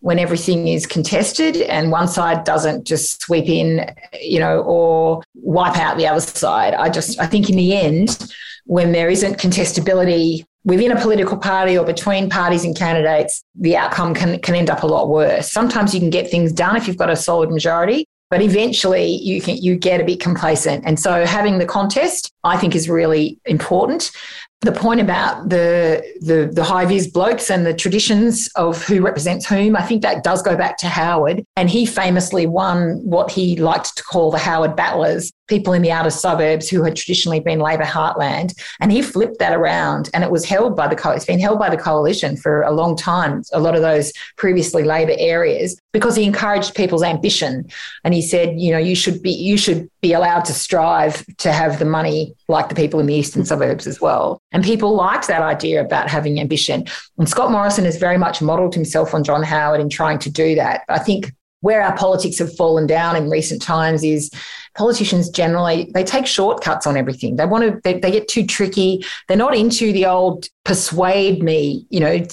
when 0.00 0.18
everything 0.18 0.68
is 0.68 0.86
contested 0.86 1.56
and 1.56 1.90
one 1.90 2.08
side 2.08 2.44
doesn't 2.44 2.86
just 2.86 3.22
sweep 3.22 3.46
in, 3.48 3.94
you 4.20 4.40
know, 4.40 4.62
or 4.62 5.22
wipe 5.34 5.76
out 5.76 5.98
the 5.98 6.06
other 6.06 6.20
side. 6.20 6.74
I 6.74 6.88
just 6.88 7.20
I 7.20 7.26
think 7.26 7.50
in 7.50 7.56
the 7.56 7.76
end 7.76 8.32
when 8.64 8.92
there 8.92 9.10
isn't 9.10 9.38
contestability 9.38 10.44
within 10.64 10.92
a 10.92 11.00
political 11.00 11.36
party 11.36 11.78
or 11.78 11.84
between 11.84 12.28
parties 12.28 12.64
and 12.64 12.76
candidates, 12.76 13.42
the 13.54 13.76
outcome 13.76 14.14
can, 14.14 14.38
can 14.40 14.54
end 14.54 14.70
up 14.70 14.82
a 14.82 14.86
lot 14.86 15.08
worse. 15.08 15.50
Sometimes 15.50 15.94
you 15.94 16.00
can 16.00 16.10
get 16.10 16.30
things 16.30 16.52
done 16.52 16.76
if 16.76 16.86
you've 16.86 16.96
got 16.96 17.10
a 17.10 17.16
solid 17.16 17.50
majority, 17.50 18.06
but 18.28 18.42
eventually 18.42 19.06
you 19.06 19.40
can 19.40 19.56
you 19.56 19.76
get 19.76 20.00
a 20.00 20.04
bit 20.04 20.20
complacent. 20.20 20.84
And 20.86 21.00
so 21.00 21.24
having 21.24 21.58
the 21.58 21.66
contest, 21.66 22.30
I 22.44 22.56
think, 22.56 22.74
is 22.74 22.88
really 22.88 23.38
important 23.46 24.12
the 24.62 24.72
point 24.72 25.00
about 25.00 25.48
the, 25.48 26.04
the 26.20 26.50
the 26.52 26.62
high 26.62 26.84
vis 26.84 27.06
blokes 27.06 27.50
and 27.50 27.64
the 27.64 27.72
traditions 27.72 28.46
of 28.56 28.84
who 28.84 29.00
represents 29.00 29.46
whom, 29.46 29.74
I 29.74 29.82
think 29.86 30.02
that 30.02 30.22
does 30.22 30.42
go 30.42 30.54
back 30.54 30.76
to 30.78 30.86
Howard. 30.86 31.42
And 31.56 31.70
he 31.70 31.86
famously 31.86 32.46
won 32.46 33.00
what 33.02 33.30
he 33.30 33.56
liked 33.56 33.96
to 33.96 34.02
call 34.02 34.30
the 34.30 34.38
Howard 34.38 34.76
Battlers, 34.76 35.32
people 35.46 35.72
in 35.72 35.80
the 35.80 35.90
outer 35.90 36.10
suburbs 36.10 36.68
who 36.68 36.82
had 36.82 36.94
traditionally 36.94 37.40
been 37.40 37.58
Labor 37.58 37.84
heartland. 37.84 38.52
And 38.80 38.92
he 38.92 39.00
flipped 39.00 39.38
that 39.38 39.54
around 39.54 40.10
and 40.12 40.22
it 40.22 40.30
was 40.30 40.44
held 40.44 40.76
by 40.76 40.88
the 40.88 41.00
it's 41.14 41.24
been 41.24 41.40
held 41.40 41.58
by 41.58 41.70
the 41.70 41.78
coalition 41.78 42.36
for 42.36 42.60
a 42.62 42.70
long 42.70 42.96
time, 42.96 43.42
a 43.54 43.60
lot 43.60 43.74
of 43.74 43.80
those 43.80 44.12
previously 44.36 44.84
Labor 44.84 45.14
areas, 45.18 45.80
because 45.94 46.16
he 46.16 46.24
encouraged 46.24 46.74
people's 46.74 47.02
ambition. 47.02 47.66
And 48.04 48.12
he 48.12 48.20
said, 48.20 48.60
you 48.60 48.72
know, 48.72 48.78
you 48.78 48.94
should 48.94 49.22
be 49.22 49.30
you 49.30 49.56
should 49.56 49.88
be 50.00 50.12
allowed 50.12 50.44
to 50.46 50.52
strive 50.52 51.24
to 51.36 51.52
have 51.52 51.78
the 51.78 51.84
money 51.84 52.34
like 52.48 52.68
the 52.68 52.74
people 52.74 53.00
in 53.00 53.06
the 53.06 53.14
eastern 53.14 53.44
suburbs 53.44 53.86
as 53.86 54.00
well. 54.00 54.40
And 54.52 54.64
people 54.64 54.94
liked 54.94 55.26
that 55.28 55.42
idea 55.42 55.84
about 55.84 56.08
having 56.08 56.40
ambition. 56.40 56.86
And 57.18 57.28
Scott 57.28 57.50
Morrison 57.50 57.84
has 57.84 57.98
very 57.98 58.16
much 58.16 58.40
modelled 58.40 58.74
himself 58.74 59.14
on 59.14 59.24
John 59.24 59.42
Howard 59.42 59.80
in 59.80 59.90
trying 59.90 60.18
to 60.20 60.30
do 60.30 60.54
that. 60.54 60.82
I 60.88 60.98
think 60.98 61.32
where 61.60 61.82
our 61.82 61.94
politics 61.96 62.38
have 62.38 62.54
fallen 62.56 62.86
down 62.86 63.16
in 63.16 63.28
recent 63.28 63.60
times 63.60 64.02
is 64.02 64.30
politicians 64.76 65.28
generally 65.28 65.90
they 65.94 66.04
take 66.04 66.26
shortcuts 66.26 66.86
on 66.86 66.96
everything 66.96 67.36
they 67.36 67.44
want 67.44 67.64
to 67.64 67.80
they, 67.82 67.98
they, 67.98 68.10
get 68.10 68.28
too 68.28 68.46
tricky 68.46 69.04
they're 69.28 69.36
not 69.36 69.54
into 69.54 69.92
the 69.92 70.06
old 70.06 70.46
persuade 70.64 71.42
me 71.42 71.84
you 71.90 72.00
know 72.00 72.24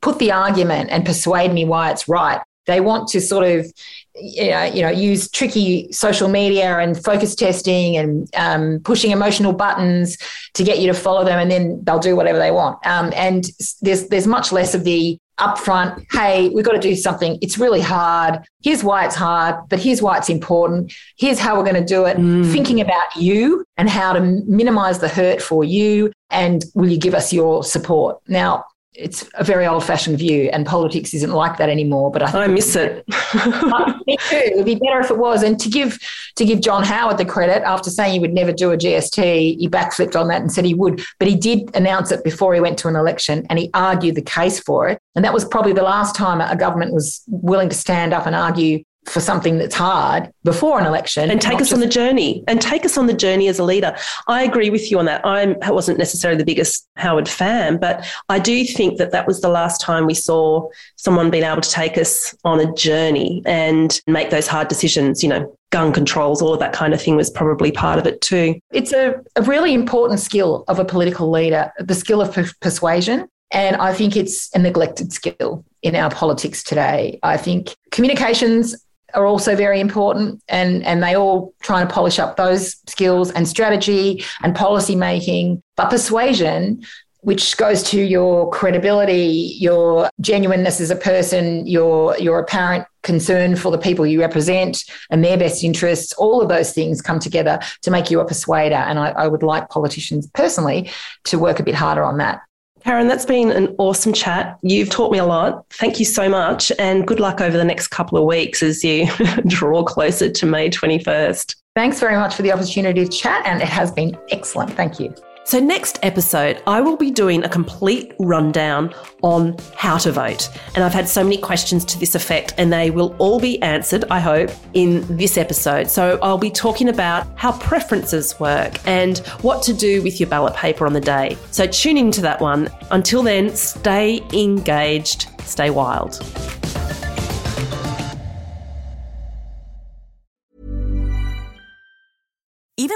put 0.00 0.18
the 0.18 0.32
argument 0.32 0.90
and 0.90 1.04
persuade 1.04 1.52
me 1.52 1.64
why 1.64 1.90
it's 1.90 2.08
right 2.08 2.40
they 2.66 2.80
want 2.80 3.08
to 3.08 3.20
sort 3.20 3.44
of 3.46 3.70
you 4.14 4.50
know, 4.50 4.64
you 4.64 4.82
know, 4.82 4.90
use 4.90 5.30
tricky 5.30 5.90
social 5.92 6.28
media 6.28 6.78
and 6.78 7.02
focus 7.02 7.34
testing 7.34 7.96
and 7.96 8.28
um, 8.34 8.80
pushing 8.84 9.10
emotional 9.10 9.52
buttons 9.52 10.18
to 10.54 10.64
get 10.64 10.78
you 10.80 10.86
to 10.86 10.94
follow 10.94 11.24
them, 11.24 11.38
and 11.38 11.50
then 11.50 11.82
they'll 11.84 11.98
do 11.98 12.14
whatever 12.16 12.38
they 12.38 12.50
want. 12.50 12.84
Um, 12.86 13.12
and 13.14 13.44
there's 13.80 14.08
there's 14.08 14.26
much 14.26 14.52
less 14.52 14.74
of 14.74 14.84
the 14.84 15.18
upfront. 15.38 16.04
Hey, 16.12 16.50
we've 16.50 16.64
got 16.64 16.72
to 16.72 16.78
do 16.78 16.94
something. 16.94 17.38
It's 17.40 17.58
really 17.58 17.80
hard. 17.80 18.40
Here's 18.62 18.84
why 18.84 19.06
it's 19.06 19.14
hard, 19.14 19.68
but 19.68 19.78
here's 19.78 20.02
why 20.02 20.18
it's 20.18 20.28
important. 20.28 20.92
Here's 21.16 21.38
how 21.38 21.56
we're 21.56 21.64
going 21.64 21.82
to 21.82 21.84
do 21.84 22.04
it. 22.04 22.16
Mm. 22.16 22.52
Thinking 22.52 22.80
about 22.80 23.16
you 23.16 23.64
and 23.76 23.88
how 23.88 24.12
to 24.12 24.20
minimize 24.20 24.98
the 24.98 25.08
hurt 25.08 25.40
for 25.40 25.64
you, 25.64 26.12
and 26.30 26.64
will 26.74 26.88
you 26.88 26.98
give 26.98 27.14
us 27.14 27.32
your 27.32 27.64
support? 27.64 28.20
Now, 28.28 28.64
it's 28.94 29.28
a 29.34 29.44
very 29.44 29.66
old 29.66 29.82
fashioned 29.82 30.18
view 30.18 30.50
and 30.52 30.66
politics 30.66 31.14
isn't 31.14 31.30
like 31.30 31.56
that 31.56 31.70
anymore 31.70 32.10
but 32.10 32.22
i, 32.22 32.44
I 32.44 32.46
miss 32.46 32.76
it. 32.76 33.04
Me 34.06 34.16
too 34.28 34.36
it'd 34.36 34.66
be 34.66 34.74
better 34.74 35.00
if 35.00 35.10
it 35.10 35.16
was. 35.18 35.42
And 35.42 35.58
to 35.60 35.68
give 35.68 35.98
to 36.36 36.44
give 36.44 36.60
john 36.60 36.84
howard 36.84 37.18
the 37.18 37.24
credit 37.24 37.62
after 37.62 37.90
saying 37.90 38.12
he 38.12 38.18
would 38.18 38.34
never 38.34 38.52
do 38.52 38.70
a 38.70 38.76
gst 38.76 39.22
he 39.22 39.68
backflipped 39.68 40.18
on 40.18 40.28
that 40.28 40.40
and 40.40 40.52
said 40.52 40.64
he 40.64 40.74
would. 40.74 41.02
But 41.18 41.28
he 41.28 41.36
did 41.36 41.74
announce 41.74 42.12
it 42.12 42.24
before 42.24 42.54
he 42.54 42.60
went 42.60 42.78
to 42.78 42.88
an 42.88 42.96
election 42.96 43.46
and 43.48 43.58
he 43.58 43.70
argued 43.74 44.14
the 44.14 44.22
case 44.22 44.60
for 44.60 44.88
it. 44.88 44.98
And 45.14 45.24
that 45.24 45.32
was 45.32 45.44
probably 45.44 45.72
the 45.72 45.82
last 45.82 46.14
time 46.14 46.40
a 46.40 46.56
government 46.56 46.92
was 46.92 47.22
willing 47.28 47.68
to 47.68 47.76
stand 47.76 48.12
up 48.12 48.26
and 48.26 48.34
argue 48.34 48.82
for 49.06 49.20
something 49.20 49.58
that's 49.58 49.74
hard 49.74 50.30
before 50.44 50.78
an 50.78 50.86
election 50.86 51.30
and 51.30 51.40
take 51.40 51.54
us 51.54 51.68
just- 51.68 51.72
on 51.72 51.80
the 51.80 51.86
journey 51.86 52.44
and 52.46 52.60
take 52.60 52.84
us 52.84 52.96
on 52.96 53.06
the 53.06 53.14
journey 53.14 53.48
as 53.48 53.58
a 53.58 53.64
leader. 53.64 53.96
I 54.28 54.44
agree 54.44 54.70
with 54.70 54.90
you 54.90 54.98
on 54.98 55.06
that. 55.06 55.20
I 55.24 55.70
wasn't 55.70 55.98
necessarily 55.98 56.38
the 56.38 56.44
biggest 56.44 56.86
howard 56.96 57.28
fan 57.28 57.78
but 57.78 58.04
i 58.28 58.38
do 58.38 58.64
think 58.64 58.98
that 58.98 59.10
that 59.12 59.26
was 59.26 59.40
the 59.40 59.48
last 59.48 59.80
time 59.80 60.06
we 60.06 60.14
saw 60.14 60.68
someone 60.96 61.30
being 61.30 61.44
able 61.44 61.60
to 61.60 61.70
take 61.70 61.96
us 61.96 62.34
on 62.44 62.60
a 62.60 62.72
journey 62.74 63.42
and 63.46 64.00
make 64.06 64.30
those 64.30 64.46
hard 64.46 64.68
decisions 64.68 65.22
you 65.22 65.28
know 65.28 65.56
gun 65.70 65.92
controls 65.92 66.42
all 66.42 66.52
of 66.52 66.60
that 66.60 66.72
kind 66.72 66.92
of 66.92 67.00
thing 67.00 67.16
was 67.16 67.30
probably 67.30 67.72
part 67.72 67.98
of 67.98 68.06
it 68.06 68.20
too. 68.20 68.60
It's 68.72 68.92
a, 68.92 69.14
a 69.36 69.42
really 69.42 69.72
important 69.72 70.20
skill 70.20 70.64
of 70.68 70.78
a 70.78 70.84
political 70.84 71.30
leader 71.30 71.72
the 71.78 71.94
skill 71.94 72.20
of 72.20 72.32
per- 72.34 72.50
persuasion. 72.60 73.26
And 73.50 73.76
I 73.76 73.94
think 73.94 74.14
it's 74.14 74.54
a 74.54 74.58
neglected 74.58 75.14
skill 75.14 75.64
in 75.82 75.96
our 75.96 76.10
politics 76.10 76.62
today. 76.62 77.18
I 77.22 77.38
think 77.38 77.74
communications 77.90 78.76
are 79.14 79.26
also 79.26 79.54
very 79.56 79.80
important 79.80 80.42
and, 80.48 80.84
and 80.84 81.02
they 81.02 81.16
all 81.16 81.54
try 81.62 81.80
and 81.80 81.90
polish 81.90 82.18
up 82.18 82.36
those 82.36 82.76
skills 82.88 83.30
and 83.30 83.46
strategy 83.46 84.24
and 84.42 84.54
policy 84.54 84.96
making. 84.96 85.62
But 85.76 85.90
persuasion 85.90 86.82
which 87.22 87.56
goes 87.56 87.84
to 87.84 88.02
your 88.02 88.50
credibility, 88.50 89.56
your 89.58 90.10
genuineness 90.20 90.80
as 90.80 90.90
a 90.90 90.96
person, 90.96 91.64
your 91.66 92.18
your 92.18 92.40
apparent 92.40 92.84
concern 93.02 93.56
for 93.56 93.70
the 93.70 93.78
people 93.78 94.04
you 94.04 94.20
represent 94.20 94.82
and 95.10 95.24
their 95.24 95.38
best 95.38 95.64
interests. 95.64 96.12
All 96.14 96.42
of 96.42 96.48
those 96.48 96.72
things 96.72 97.00
come 97.00 97.18
together 97.18 97.60
to 97.82 97.90
make 97.90 98.10
you 98.10 98.20
a 98.20 98.24
persuader. 98.24 98.74
And 98.74 98.98
I, 98.98 99.10
I 99.10 99.28
would 99.28 99.42
like 99.42 99.70
politicians 99.70 100.28
personally 100.34 100.90
to 101.24 101.38
work 101.38 101.60
a 101.60 101.64
bit 101.64 101.74
harder 101.74 102.02
on 102.02 102.18
that. 102.18 102.42
Karen, 102.84 103.06
that's 103.06 103.26
been 103.26 103.50
an 103.50 103.74
awesome 103.78 104.12
chat. 104.12 104.58
You've 104.62 104.90
taught 104.90 105.12
me 105.12 105.18
a 105.18 105.24
lot. 105.24 105.64
Thank 105.70 105.98
you 105.98 106.04
so 106.04 106.28
much. 106.28 106.72
And 106.78 107.06
good 107.06 107.20
luck 107.20 107.40
over 107.40 107.56
the 107.56 107.64
next 107.64 107.88
couple 107.88 108.18
of 108.18 108.24
weeks 108.24 108.62
as 108.62 108.82
you 108.82 109.06
draw 109.46 109.84
closer 109.84 110.30
to 110.30 110.46
May 110.46 110.68
21st. 110.70 111.56
Thanks 111.74 112.00
very 112.00 112.16
much 112.16 112.34
for 112.34 112.42
the 112.42 112.52
opportunity 112.52 113.04
to 113.04 113.10
chat, 113.10 113.46
and 113.46 113.62
it 113.62 113.68
has 113.68 113.90
been 113.90 114.18
excellent. 114.30 114.72
Thank 114.72 115.00
you. 115.00 115.14
So, 115.44 115.58
next 115.58 115.98
episode, 116.02 116.62
I 116.68 116.80
will 116.80 116.96
be 116.96 117.10
doing 117.10 117.42
a 117.44 117.48
complete 117.48 118.14
rundown 118.20 118.94
on 119.22 119.56
how 119.74 119.98
to 119.98 120.12
vote. 120.12 120.48
And 120.74 120.84
I've 120.84 120.94
had 120.94 121.08
so 121.08 121.24
many 121.24 121.36
questions 121.36 121.84
to 121.86 121.98
this 121.98 122.14
effect, 122.14 122.54
and 122.58 122.72
they 122.72 122.90
will 122.90 123.16
all 123.18 123.40
be 123.40 123.60
answered, 123.60 124.04
I 124.10 124.20
hope, 124.20 124.50
in 124.74 125.04
this 125.16 125.36
episode. 125.36 125.90
So, 125.90 126.18
I'll 126.22 126.38
be 126.38 126.50
talking 126.50 126.88
about 126.88 127.26
how 127.36 127.58
preferences 127.58 128.38
work 128.38 128.78
and 128.86 129.18
what 129.42 129.62
to 129.64 129.74
do 129.74 130.00
with 130.02 130.20
your 130.20 130.28
ballot 130.28 130.54
paper 130.54 130.86
on 130.86 130.92
the 130.92 131.00
day. 131.00 131.36
So, 131.50 131.66
tune 131.66 131.96
into 131.96 132.20
that 132.20 132.40
one. 132.40 132.70
Until 132.92 133.24
then, 133.24 133.54
stay 133.56 134.22
engaged, 134.32 135.28
stay 135.44 135.70
wild. 135.70 136.22